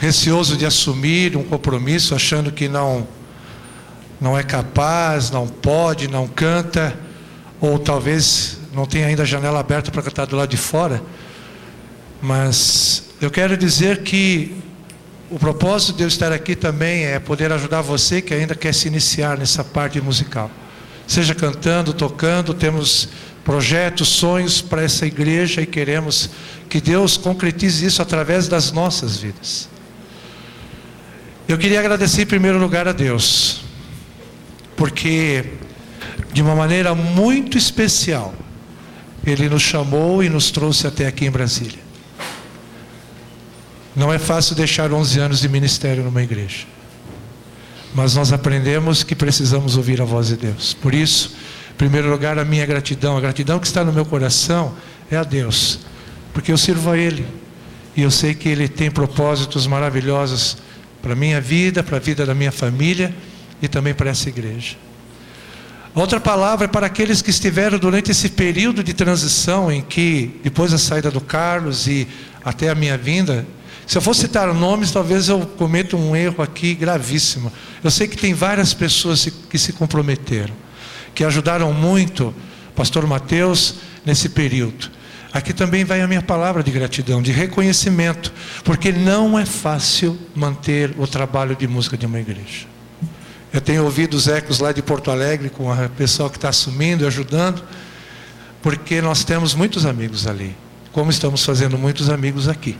receoso 0.00 0.56
de 0.56 0.66
assumir 0.66 1.36
um 1.36 1.44
compromisso, 1.44 2.12
achando 2.12 2.50
que 2.50 2.68
não 2.68 3.06
não 4.20 4.38
é 4.38 4.42
capaz, 4.42 5.30
não 5.30 5.46
pode, 5.46 6.08
não 6.08 6.26
canta, 6.26 6.96
ou 7.60 7.78
talvez 7.78 8.58
não 8.72 8.86
tenha 8.86 9.06
ainda 9.06 9.22
a 9.22 9.26
janela 9.26 9.60
aberta 9.60 9.90
para 9.90 10.02
cantar 10.02 10.26
do 10.26 10.36
lado 10.36 10.48
de 10.48 10.56
fora. 10.56 11.02
Mas 12.20 13.10
eu 13.20 13.30
quero 13.30 13.56
dizer 13.56 14.02
que 14.02 14.56
o 15.30 15.38
propósito 15.38 15.96
de 15.96 16.02
eu 16.02 16.08
estar 16.08 16.32
aqui 16.32 16.54
também 16.54 17.04
é 17.04 17.18
poder 17.18 17.52
ajudar 17.52 17.80
você 17.80 18.20
que 18.20 18.34
ainda 18.34 18.54
quer 18.54 18.72
se 18.74 18.88
iniciar 18.88 19.38
nessa 19.38 19.64
parte 19.64 20.00
musical. 20.00 20.50
Seja 21.06 21.34
cantando, 21.34 21.92
tocando, 21.92 22.54
temos 22.54 23.08
projetos, 23.44 24.08
sonhos 24.08 24.62
para 24.62 24.82
essa 24.82 25.06
igreja 25.06 25.60
e 25.60 25.66
queremos 25.66 26.30
que 26.68 26.80
Deus 26.80 27.16
concretize 27.16 27.84
isso 27.84 28.00
através 28.00 28.48
das 28.48 28.72
nossas 28.72 29.18
vidas. 29.18 29.68
Eu 31.46 31.58
queria 31.58 31.78
agradecer 31.78 32.22
em 32.22 32.26
primeiro 32.26 32.58
lugar 32.58 32.88
a 32.88 32.92
Deus, 32.92 33.63
porque 34.76 35.44
de 36.32 36.42
uma 36.42 36.54
maneira 36.54 36.94
muito 36.94 37.56
especial, 37.56 38.34
Ele 39.24 39.48
nos 39.48 39.62
chamou 39.62 40.22
e 40.22 40.28
nos 40.28 40.50
trouxe 40.50 40.86
até 40.86 41.06
aqui 41.06 41.24
em 41.26 41.30
Brasília. 41.30 41.78
Não 43.94 44.12
é 44.12 44.18
fácil 44.18 44.56
deixar 44.56 44.92
11 44.92 45.20
anos 45.20 45.40
de 45.40 45.48
ministério 45.48 46.02
numa 46.02 46.22
igreja, 46.22 46.66
mas 47.94 48.16
nós 48.16 48.32
aprendemos 48.32 49.04
que 49.04 49.14
precisamos 49.14 49.76
ouvir 49.76 50.02
a 50.02 50.04
voz 50.04 50.26
de 50.26 50.36
Deus. 50.36 50.74
Por 50.74 50.92
isso, 50.92 51.36
em 51.72 51.76
primeiro 51.76 52.10
lugar, 52.10 52.36
a 52.36 52.44
minha 52.44 52.66
gratidão, 52.66 53.16
a 53.16 53.20
gratidão 53.20 53.60
que 53.60 53.66
está 53.66 53.84
no 53.84 53.92
meu 53.92 54.04
coração 54.04 54.74
é 55.08 55.16
a 55.16 55.22
Deus, 55.22 55.78
porque 56.32 56.50
eu 56.50 56.58
sirvo 56.58 56.90
a 56.90 56.98
Ele 56.98 57.24
e 57.96 58.02
eu 58.02 58.10
sei 58.10 58.34
que 58.34 58.48
Ele 58.48 58.66
tem 58.66 58.90
propósitos 58.90 59.68
maravilhosos 59.68 60.56
para 61.00 61.12
a 61.12 61.16
minha 61.16 61.40
vida, 61.40 61.80
para 61.84 61.98
a 61.98 62.00
vida 62.00 62.26
da 62.26 62.34
minha 62.34 62.50
família 62.50 63.14
e 63.64 63.68
também 63.68 63.94
para 63.94 64.10
essa 64.10 64.28
igreja. 64.28 64.76
Outra 65.94 66.18
palavra 66.18 66.64
é 66.64 66.68
para 66.68 66.86
aqueles 66.86 67.22
que 67.22 67.30
estiveram 67.30 67.78
durante 67.78 68.10
esse 68.10 68.28
período 68.28 68.82
de 68.82 68.92
transição 68.92 69.70
em 69.70 69.80
que, 69.80 70.40
depois 70.42 70.72
da 70.72 70.78
saída 70.78 71.10
do 71.10 71.20
Carlos 71.20 71.86
e 71.86 72.08
até 72.44 72.68
a 72.68 72.74
minha 72.74 72.98
vinda, 72.98 73.46
se 73.86 73.96
eu 73.96 74.02
for 74.02 74.14
citar 74.14 74.52
nomes, 74.52 74.90
talvez 74.90 75.28
eu 75.28 75.40
cometa 75.56 75.96
um 75.96 76.16
erro 76.16 76.42
aqui 76.42 76.74
gravíssimo. 76.74 77.52
Eu 77.82 77.90
sei 77.90 78.08
que 78.08 78.16
tem 78.16 78.34
várias 78.34 78.74
pessoas 78.74 79.28
que 79.48 79.58
se 79.58 79.72
comprometeram, 79.72 80.54
que 81.14 81.22
ajudaram 81.22 81.72
muito, 81.72 82.34
Pastor 82.74 83.06
Mateus, 83.06 83.76
nesse 84.04 84.30
período. 84.30 84.90
Aqui 85.32 85.52
também 85.52 85.84
vai 85.84 86.00
a 86.00 86.08
minha 86.08 86.22
palavra 86.22 86.62
de 86.62 86.70
gratidão, 86.70 87.22
de 87.22 87.30
reconhecimento, 87.30 88.32
porque 88.64 88.90
não 88.90 89.38
é 89.38 89.44
fácil 89.44 90.18
manter 90.34 90.94
o 90.98 91.06
trabalho 91.06 91.54
de 91.54 91.68
música 91.68 91.96
de 91.96 92.06
uma 92.06 92.20
igreja. 92.20 92.73
Eu 93.54 93.60
tenho 93.60 93.84
ouvido 93.84 94.14
os 94.14 94.26
ecos 94.26 94.58
lá 94.58 94.72
de 94.72 94.82
Porto 94.82 95.12
Alegre 95.12 95.48
com 95.48 95.70
a 95.70 95.88
pessoa 95.88 96.28
que 96.28 96.36
está 96.36 96.48
assumindo, 96.48 97.06
ajudando, 97.06 97.62
porque 98.60 99.00
nós 99.00 99.22
temos 99.22 99.54
muitos 99.54 99.86
amigos 99.86 100.26
ali, 100.26 100.56
como 100.90 101.08
estamos 101.08 101.44
fazendo 101.44 101.78
muitos 101.78 102.10
amigos 102.10 102.48
aqui. 102.48 102.76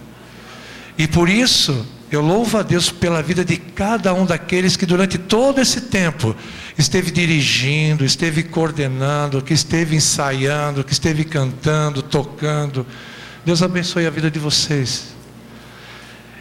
E 0.99 1.07
por 1.07 1.29
isso 1.29 1.87
eu 2.11 2.21
louvo 2.21 2.59
a 2.59 2.63
Deus 2.63 2.91
pela 2.91 3.23
vida 3.23 3.45
de 3.45 3.57
cada 3.57 4.13
um 4.15 4.27
daqueles 4.27 4.77
que 4.77 4.85
durante 4.85 5.17
todo 5.17 5.61
esse 5.61 5.83
tempo 5.83 6.35
esteve 6.77 7.13
dirigindo, 7.13 8.05
esteve 8.05 8.43
coordenando, 8.43 9.41
que 9.43 9.55
esteve 9.55 9.95
ensaiando, 9.95 10.83
que 10.83 10.93
esteve 10.93 11.23
cantando, 11.25 12.03
tocando. 12.03 12.85
Deus 13.45 13.63
abençoe 13.63 14.09
a 14.09 14.11
vida 14.11 14.29
de 14.29 14.41
vocês. 14.41 15.15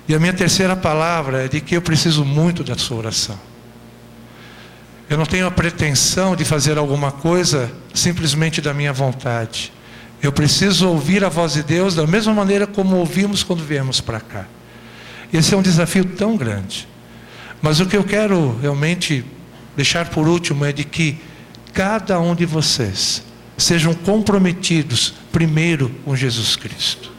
E 0.08 0.16
a 0.16 0.20
minha 0.20 0.34
terceira 0.34 0.76
palavra 0.76 1.46
é 1.46 1.48
de 1.48 1.62
que 1.62 1.78
eu 1.78 1.84
preciso 1.84 2.26
muito 2.26 2.64
da 2.64 2.76
sua 2.76 2.98
oração. 2.98 3.53
Eu 5.10 5.18
não 5.18 5.26
tenho 5.26 5.46
a 5.46 5.52
pretensão 5.52 6.36
de 6.36 6.46
fazer 6.46 6.78
alguma 6.78 7.12
coisa 7.12 7.72
simplesmente 7.94 8.62
da 8.62 8.74
minha 8.74 8.94
vontade. 8.94 9.72
Eu 10.22 10.32
preciso 10.32 10.88
ouvir 10.88 11.24
a 11.24 11.30
voz 11.30 11.54
de 11.54 11.64
Deus 11.64 11.96
da 11.96 12.08
mesma 12.08 12.34
maneira 12.34 12.66
como 12.66 12.96
ouvimos 12.96 13.44
quando 13.44 13.64
viemos 13.64 14.00
para 14.00 14.22
cá. 14.22 14.46
Esse 15.32 15.54
é 15.54 15.58
um 15.58 15.62
desafio 15.62 16.06
tão 16.06 16.38
grande. 16.38 16.88
Mas 17.62 17.80
o 17.80 17.86
que 17.86 17.98
eu 17.98 18.04
quero 18.04 18.58
realmente 18.62 19.26
deixar 19.76 20.10
por 20.10 20.28
último 20.28 20.64
é 20.64 20.72
de 20.72 20.84
que 20.84 21.18
cada 21.74 22.20
um 22.20 22.34
de 22.36 22.46
vocês 22.46 23.24
sejam 23.58 23.94
comprometidos 23.94 25.14
primeiro 25.32 25.90
com 26.06 26.16
Jesus 26.16 26.56
Cristo. 26.56 27.12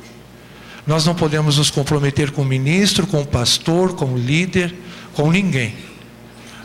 Nós 0.86 1.06
não 1.06 1.15
podemos 1.15 1.59
nos 1.59 1.70
comprometer 1.70 2.31
com 2.31 2.43
o 2.43 2.44
ministro, 2.44 3.06
com 3.06 3.23
o 3.23 3.27
pastor, 3.27 3.94
com 3.94 4.15
o 4.15 4.19
líder, 4.19 4.74
com 5.15 5.31
ninguém. 5.31 5.74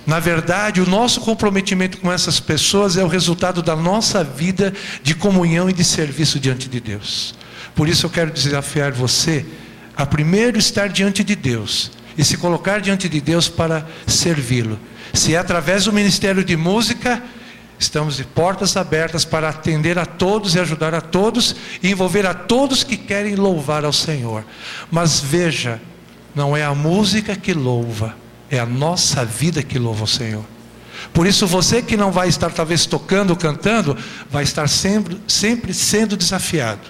Na 0.09 0.19
verdade, 0.19 0.81
o 0.81 0.89
nosso 0.89 1.21
comprometimento 1.21 1.99
com 1.99 2.11
essas 2.11 2.39
pessoas 2.39 2.97
é 2.97 3.03
o 3.03 3.07
resultado 3.07 3.61
da 3.61 3.75
nossa 3.75 4.23
vida 4.23 4.73
de 5.03 5.13
comunhão 5.13 5.69
e 5.69 5.73
de 5.73 5.83
serviço 5.83 6.39
diante 6.39 6.67
de 6.67 6.79
Deus. 6.79 7.35
Por 7.75 7.87
isso 7.87 8.07
eu 8.07 8.09
quero 8.09 8.31
desafiar 8.31 8.91
você 8.91 9.45
a 9.95 10.07
primeiro 10.07 10.57
estar 10.57 10.89
diante 10.89 11.23
de 11.23 11.35
Deus 11.35 11.91
e 12.17 12.25
se 12.25 12.37
colocar 12.37 12.81
diante 12.81 13.07
de 13.07 13.21
Deus 13.21 13.47
para 13.47 13.85
servi-lo. 14.07 14.79
Se 15.13 15.35
é 15.35 15.37
através 15.37 15.85
do 15.85 15.93
ministério 15.93 16.43
de 16.43 16.57
música, 16.57 17.21
estamos 17.77 18.17
de 18.17 18.23
portas 18.23 18.75
abertas 18.75 19.23
para 19.23 19.49
atender 19.49 19.99
a 19.99 20.07
todos 20.07 20.55
e 20.55 20.59
ajudar 20.59 20.95
a 20.95 21.01
todos 21.01 21.55
e 21.83 21.91
envolver 21.91 22.25
a 22.25 22.33
todos 22.33 22.83
que 22.83 22.97
querem 22.97 23.35
louvar 23.35 23.85
ao 23.85 23.93
Senhor. 23.93 24.43
Mas 24.89 25.19
veja, 25.19 25.79
não 26.33 26.57
é 26.57 26.63
a 26.65 26.73
música 26.73 27.35
que 27.35 27.53
louva, 27.53 28.15
é 28.49 28.59
a 28.59 28.65
nossa 28.65 29.23
vida 29.23 29.61
que 29.61 29.77
louva 29.77 30.01
ao 30.01 30.07
Senhor. 30.07 30.43
Por 31.13 31.25
isso, 31.25 31.47
você 31.47 31.81
que 31.81 31.95
não 31.95 32.11
vai 32.11 32.27
estar 32.27 32.51
talvez 32.51 32.85
tocando, 32.85 33.35
cantando, 33.35 33.97
vai 34.29 34.43
estar 34.43 34.67
sempre, 34.67 35.19
sempre 35.27 35.73
sendo 35.73 36.17
desafiado 36.17 36.81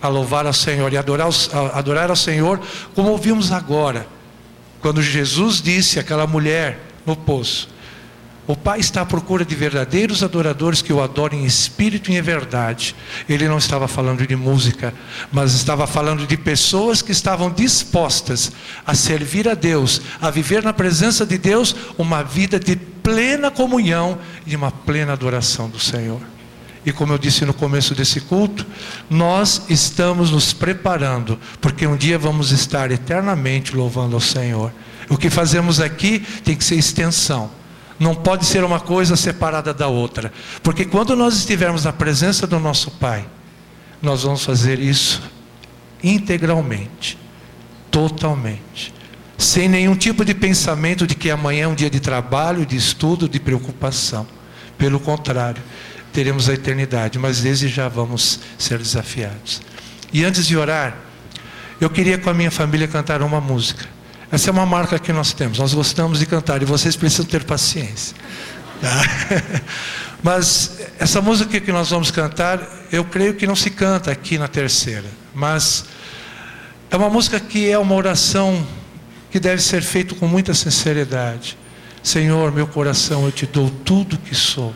a 0.00 0.08
louvar 0.08 0.46
ao 0.46 0.52
Senhor 0.52 0.92
e 0.92 0.96
adorar, 0.96 1.28
adorar 1.74 2.10
ao 2.10 2.16
Senhor, 2.16 2.60
como 2.94 3.10
ouvimos 3.10 3.52
agora, 3.52 4.06
quando 4.80 5.02
Jesus 5.02 5.60
disse 5.60 5.98
àquela 5.98 6.26
mulher 6.26 6.80
no 7.04 7.14
poço: 7.14 7.68
O 8.50 8.56
Pai 8.56 8.80
está 8.80 9.02
à 9.02 9.06
procura 9.06 9.44
de 9.44 9.54
verdadeiros 9.54 10.24
adoradores 10.24 10.82
que 10.82 10.92
o 10.92 11.00
adorem 11.00 11.42
em 11.42 11.46
espírito 11.46 12.10
e 12.10 12.16
em 12.16 12.20
verdade. 12.20 12.96
Ele 13.28 13.46
não 13.46 13.58
estava 13.58 13.86
falando 13.86 14.26
de 14.26 14.34
música, 14.34 14.92
mas 15.30 15.54
estava 15.54 15.86
falando 15.86 16.26
de 16.26 16.36
pessoas 16.36 17.00
que 17.00 17.12
estavam 17.12 17.48
dispostas 17.48 18.50
a 18.84 18.92
servir 18.92 19.48
a 19.48 19.54
Deus, 19.54 20.02
a 20.20 20.32
viver 20.32 20.64
na 20.64 20.72
presença 20.72 21.24
de 21.24 21.38
Deus 21.38 21.76
uma 21.96 22.24
vida 22.24 22.58
de 22.58 22.74
plena 22.74 23.52
comunhão 23.52 24.18
e 24.44 24.56
uma 24.56 24.72
plena 24.72 25.12
adoração 25.12 25.70
do 25.70 25.78
Senhor. 25.78 26.20
E 26.84 26.90
como 26.90 27.12
eu 27.12 27.18
disse 27.18 27.44
no 27.44 27.54
começo 27.54 27.94
desse 27.94 28.20
culto, 28.20 28.66
nós 29.08 29.62
estamos 29.68 30.32
nos 30.32 30.52
preparando, 30.52 31.38
porque 31.60 31.86
um 31.86 31.96
dia 31.96 32.18
vamos 32.18 32.50
estar 32.50 32.90
eternamente 32.90 33.76
louvando 33.76 34.16
ao 34.16 34.20
Senhor. 34.20 34.72
O 35.08 35.16
que 35.16 35.30
fazemos 35.30 35.78
aqui 35.78 36.18
tem 36.42 36.56
que 36.56 36.64
ser 36.64 36.74
extensão. 36.74 37.59
Não 38.00 38.14
pode 38.14 38.46
ser 38.46 38.64
uma 38.64 38.80
coisa 38.80 39.14
separada 39.14 39.74
da 39.74 39.86
outra. 39.86 40.32
Porque 40.62 40.86
quando 40.86 41.14
nós 41.14 41.36
estivermos 41.36 41.84
na 41.84 41.92
presença 41.92 42.46
do 42.46 42.58
nosso 42.58 42.90
Pai, 42.92 43.26
nós 44.00 44.22
vamos 44.22 44.42
fazer 44.42 44.80
isso 44.80 45.22
integralmente, 46.02 47.18
totalmente, 47.90 48.94
sem 49.36 49.68
nenhum 49.68 49.94
tipo 49.94 50.24
de 50.24 50.34
pensamento 50.34 51.06
de 51.06 51.14
que 51.14 51.30
amanhã 51.30 51.64
é 51.64 51.68
um 51.68 51.74
dia 51.74 51.90
de 51.90 52.00
trabalho, 52.00 52.64
de 52.64 52.74
estudo, 52.74 53.28
de 53.28 53.38
preocupação. 53.38 54.26
Pelo 54.78 54.98
contrário, 54.98 55.62
teremos 56.10 56.48
a 56.48 56.54
eternidade, 56.54 57.18
mas 57.18 57.42
desde 57.42 57.68
já 57.68 57.86
vamos 57.86 58.40
ser 58.56 58.78
desafiados. 58.78 59.60
E 60.10 60.24
antes 60.24 60.46
de 60.46 60.56
orar, 60.56 60.96
eu 61.78 61.90
queria 61.90 62.16
com 62.16 62.30
a 62.30 62.34
minha 62.34 62.50
família 62.50 62.88
cantar 62.88 63.20
uma 63.20 63.42
música. 63.42 63.99
Essa 64.32 64.50
é 64.50 64.52
uma 64.52 64.66
marca 64.66 64.98
que 64.98 65.12
nós 65.12 65.32
temos, 65.32 65.58
nós 65.58 65.74
gostamos 65.74 66.20
de 66.20 66.26
cantar 66.26 66.62
e 66.62 66.64
vocês 66.64 66.94
precisam 66.94 67.26
ter 67.26 67.44
paciência. 67.44 68.16
Tá? 68.80 69.02
Mas 70.22 70.78
essa 70.98 71.20
música 71.20 71.58
que 71.60 71.72
nós 71.72 71.90
vamos 71.90 72.10
cantar, 72.10 72.60
eu 72.92 73.04
creio 73.04 73.34
que 73.34 73.46
não 73.46 73.56
se 73.56 73.70
canta 73.70 74.10
aqui 74.10 74.38
na 74.38 74.46
terceira, 74.48 75.06
mas 75.34 75.86
é 76.90 76.96
uma 76.96 77.08
música 77.08 77.40
que 77.40 77.70
é 77.70 77.78
uma 77.78 77.94
oração 77.94 78.66
que 79.30 79.40
deve 79.40 79.62
ser 79.62 79.80
feita 79.80 80.14
com 80.14 80.26
muita 80.26 80.52
sinceridade. 80.52 81.56
Senhor, 82.02 82.52
meu 82.52 82.66
coração 82.66 83.24
eu 83.24 83.32
te 83.32 83.46
dou 83.46 83.70
tudo 83.70 84.18
que 84.18 84.34
sou. 84.34 84.74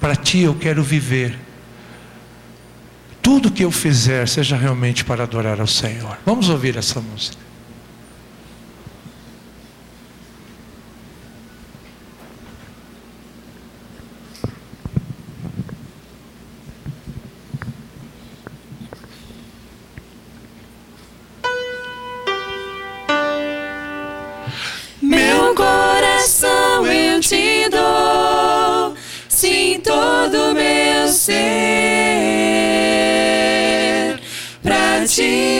Para 0.00 0.16
ti 0.16 0.40
eu 0.40 0.54
quero 0.54 0.82
viver. 0.82 1.38
Tudo 3.22 3.52
que 3.52 3.64
eu 3.64 3.70
fizer 3.70 4.26
seja 4.26 4.56
realmente 4.56 5.04
para 5.04 5.22
adorar 5.22 5.60
ao 5.60 5.66
Senhor. 5.66 6.18
Vamos 6.26 6.48
ouvir 6.48 6.76
essa 6.76 7.00
música. 7.00 7.49
Pra 35.10 35.59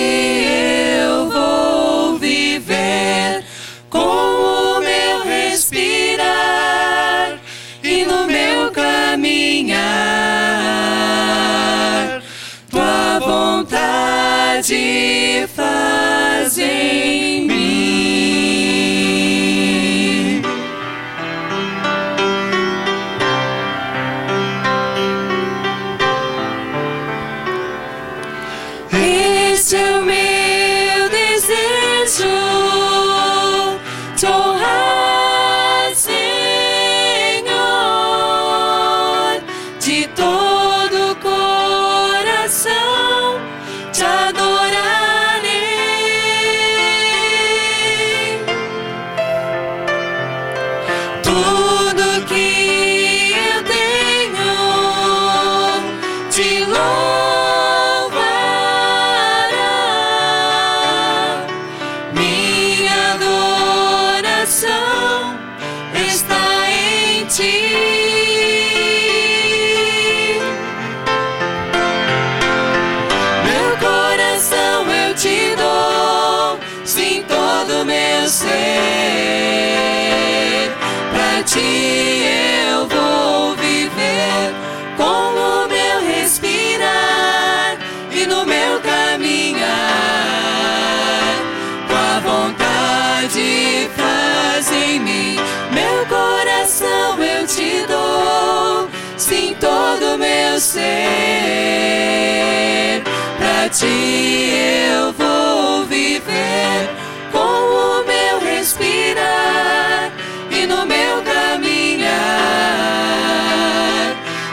ti 103.70 103.86
eu 103.86 105.12
vou 105.12 105.86
viver 105.86 106.90
com 107.30 107.38
o 107.38 108.04
meu 108.04 108.40
respirar 108.40 110.10
e 110.50 110.66
no 110.66 110.84
meu 110.86 111.22
caminhar. 111.22 112.10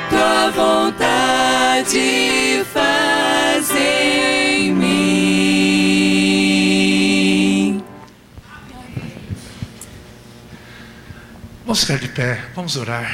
Tua 0.09 0.51
vontade 0.51 1.99
faz 2.71 3.71
em 3.71 4.71
mim. 4.73 4.93
Vamos 11.65 11.81
ficar 11.81 11.97
de 11.97 12.07
pé, 12.09 12.39
vamos 12.55 12.75
orar. 12.77 13.11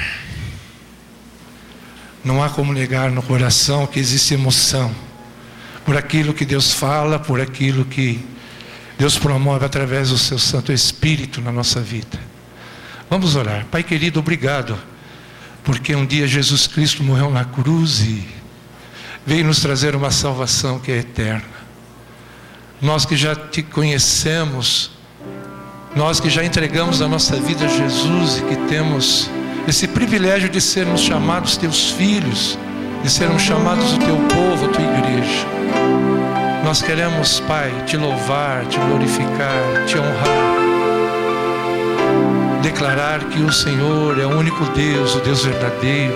Não 2.26 2.44
há 2.44 2.50
como 2.50 2.74
negar 2.74 3.10
no 3.10 3.24
coração 3.24 3.88
que 3.88 4.00
existe 4.00 4.34
emoção 4.34 4.94
por 5.86 5.98
aquilo 5.98 6.34
que 6.34 6.46
Deus 6.46 6.72
fala, 6.72 7.20
por 7.20 7.42
aquilo 7.42 7.86
que 7.86 8.24
Deus 8.98 9.18
promove 9.18 9.66
através 9.66 10.10
do 10.10 10.18
seu 10.18 10.40
Santo 10.40 10.72
Espírito 10.72 11.42
na 11.42 11.52
nossa 11.52 11.82
vida. 11.82 12.20
Vamos 13.10 13.36
orar. 13.36 13.66
Pai 13.70 13.84
querido, 13.84 14.20
obrigado, 14.20 14.78
porque 15.64 15.96
um 15.96 16.06
dia 16.06 16.28
Jesus 16.28 16.68
Cristo 16.68 17.04
morreu 17.04 17.30
na 17.30 17.46
cruz 17.46 18.00
e 18.02 18.26
veio 19.26 19.46
nos 19.46 19.60
trazer 19.60 19.96
uma 19.96 20.12
salvação 20.12 20.80
que 20.80 20.92
é 20.92 20.98
eterna. 20.98 21.44
Nós 22.82 23.06
que 23.06 23.16
já 23.16 23.36
te 23.36 23.62
conhecemos, 23.62 24.92
nós 25.96 26.20
que 26.20 26.30
já 26.30 26.44
entregamos 26.44 27.02
a 27.02 27.08
nossa 27.08 27.36
vida 27.38 27.66
a 27.66 27.68
Jesus 27.68 28.40
e 28.40 28.42
que 28.44 28.56
temos 28.68 29.30
esse 29.68 29.88
privilégio 29.88 30.50
de 30.50 30.60
sermos 30.60 31.02
chamados 31.02 31.56
teus 31.56 31.92
filhos, 31.92 32.58
de 33.02 33.10
sermos 33.10 33.42
chamados 33.42 33.94
o 33.94 33.98
teu 34.00 34.18
povo, 34.28 34.66
a 34.66 34.70
tua 34.70 34.84
igreja. 34.84 35.63
Nós 36.64 36.82
queremos, 36.82 37.40
Pai, 37.42 37.72
te 37.86 37.98
louvar, 37.98 38.66
te 38.66 38.80
glorificar, 38.80 39.86
te 39.86 39.98
honrar. 39.98 40.64
Declarar 42.62 43.20
que 43.26 43.42
o 43.42 43.52
Senhor 43.52 44.20
é 44.20 44.26
o 44.26 44.38
único 44.38 44.66
Deus, 44.72 45.16
o 45.16 45.20
Deus 45.20 45.44
verdadeiro. 45.46 46.16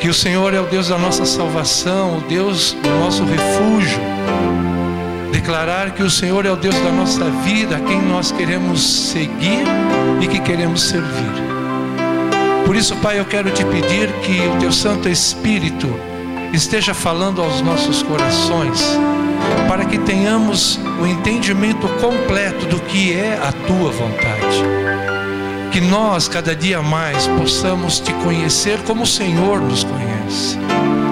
Que 0.00 0.08
o 0.08 0.14
Senhor 0.14 0.54
é 0.54 0.60
o 0.60 0.64
Deus 0.64 0.88
da 0.88 0.96
nossa 0.96 1.26
salvação, 1.26 2.18
o 2.18 2.20
Deus 2.22 2.72
do 2.72 2.88
nosso 3.00 3.24
refúgio. 3.24 4.00
Declarar 5.32 5.90
que 5.90 6.02
o 6.02 6.10
Senhor 6.10 6.46
é 6.46 6.50
o 6.50 6.56
Deus 6.56 6.76
da 6.76 6.90
nossa 6.90 7.24
vida, 7.44 7.76
a 7.76 7.80
quem 7.80 8.00
nós 8.00 8.30
queremos 8.32 9.10
seguir 9.10 9.64
e 10.20 10.26
que 10.28 10.40
queremos 10.40 10.82
servir. 10.82 11.32
Por 12.64 12.76
isso, 12.76 12.94
Pai, 12.96 13.18
eu 13.18 13.24
quero 13.24 13.50
te 13.50 13.64
pedir 13.64 14.12
que 14.22 14.40
o 14.46 14.58
teu 14.60 14.70
Santo 14.70 15.08
Espírito 15.08 15.88
esteja 16.52 16.94
falando 16.94 17.42
aos 17.42 17.60
nossos 17.60 18.02
corações, 18.02 18.98
para 19.68 19.84
que 19.84 19.98
tenhamos 19.98 20.78
o 21.00 21.06
entendimento 21.06 21.88
completo 22.00 22.66
do 22.66 22.80
que 22.80 23.12
é 23.12 23.34
a 23.34 23.52
tua 23.52 23.90
vontade. 23.90 24.62
Que 25.70 25.80
nós, 25.80 26.28
cada 26.28 26.56
dia 26.56 26.82
mais, 26.82 27.26
possamos 27.26 28.00
te 28.00 28.12
conhecer 28.14 28.78
como 28.84 29.02
o 29.02 29.06
Senhor 29.06 29.60
nos 29.60 29.84
conhece. 29.84 30.58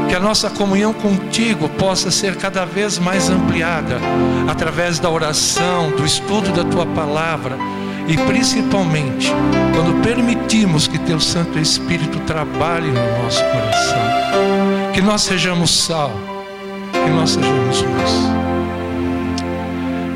Que 0.08 0.14
a 0.14 0.20
nossa 0.20 0.48
comunhão 0.48 0.92
contigo 0.92 1.68
possa 1.70 2.10
ser 2.10 2.36
cada 2.36 2.64
vez 2.64 2.98
mais 2.98 3.28
ampliada 3.28 4.00
através 4.48 4.98
da 4.98 5.10
oração, 5.10 5.90
do 5.90 6.04
estudo 6.04 6.52
da 6.52 6.64
tua 6.64 6.86
palavra 6.86 7.56
e 8.08 8.16
principalmente 8.16 9.32
quando 9.74 10.02
permitimos 10.02 10.86
que 10.86 10.98
teu 10.98 11.18
Santo 11.20 11.58
Espírito 11.58 12.18
trabalhe 12.20 12.88
no 12.88 13.22
nosso 13.22 13.42
coração. 13.44 14.92
Que 14.92 15.02
nós 15.02 15.22
sejamos 15.22 15.70
sal, 15.70 16.12
que 16.92 17.10
nós 17.10 17.30
sejamos 17.30 17.82
luz. 17.82 18.30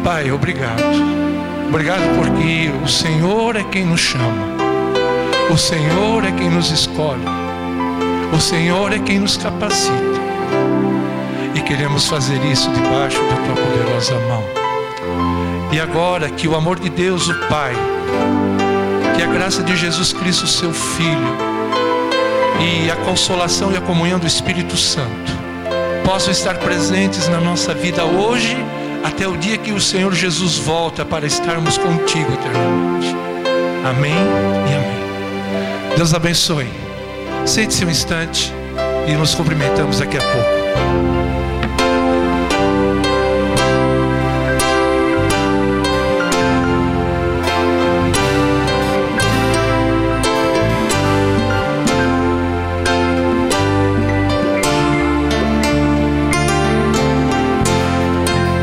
Pai, 0.05 0.31
obrigado. 0.31 0.83
Obrigado 1.69 2.03
porque 2.17 2.71
o 2.83 2.89
Senhor 2.89 3.57
é 3.57 3.65
quem 3.65 3.85
nos 3.85 4.01
chama. 4.01 4.47
O 5.53 5.57
Senhor 5.57 6.25
é 6.25 6.33
quem 6.33 6.49
nos 6.49 6.71
escolhe. 6.71 7.25
O 8.33 8.41
Senhor 8.41 8.93
é 8.93 8.99
quem 8.99 9.19
nos 9.19 9.37
capacita. 9.37 10.21
E 11.55 11.61
queremos 11.61 12.09
fazer 12.09 12.43
isso 12.45 12.71
debaixo 12.71 13.19
da 13.19 13.37
tua 13.37 13.55
poderosa 13.55 14.15
mão. 14.29 14.60
E 15.73 15.81
agora 15.81 16.29
que 16.31 16.49
o 16.49 16.55
amor 16.55 16.79
de 16.79 16.89
Deus, 16.89 17.29
o 17.29 17.35
Pai, 17.49 17.73
que 19.17 19.23
a 19.23 19.27
graça 19.27 19.63
de 19.63 19.77
Jesus 19.77 20.13
Cristo, 20.13 20.47
seu 20.47 20.73
Filho, 20.73 21.37
e 22.61 22.91
a 22.91 22.97
consolação 22.97 23.73
e 23.73 23.77
a 23.77 23.81
comunhão 23.81 24.19
do 24.19 24.27
Espírito 24.27 24.77
Santo 24.77 25.33
possam 26.05 26.33
estar 26.33 26.59
presentes 26.59 27.29
na 27.29 27.41
nossa 27.41 27.73
vida 27.73 28.05
hoje, 28.05 28.57
até 29.05 29.27
o 29.27 29.37
dia 29.37 29.57
que 29.57 29.73
o 29.73 29.81
Senhor 29.81 30.13
Jesus 30.13 30.59
volta 30.59 31.05
para 31.05 31.27
estarmos 31.27 31.79
contigo 31.79 32.33
eternamente. 32.33 33.17
Amém 33.85 34.61
Deus 36.01 36.15
abençoe. 36.15 36.67
Sente-se 37.45 37.85
um 37.85 37.91
instante 37.91 38.51
e 39.07 39.13
nos 39.13 39.35
cumprimentamos 39.35 39.99
daqui 39.99 40.17
a 40.17 40.21
pouco. 40.21 41.20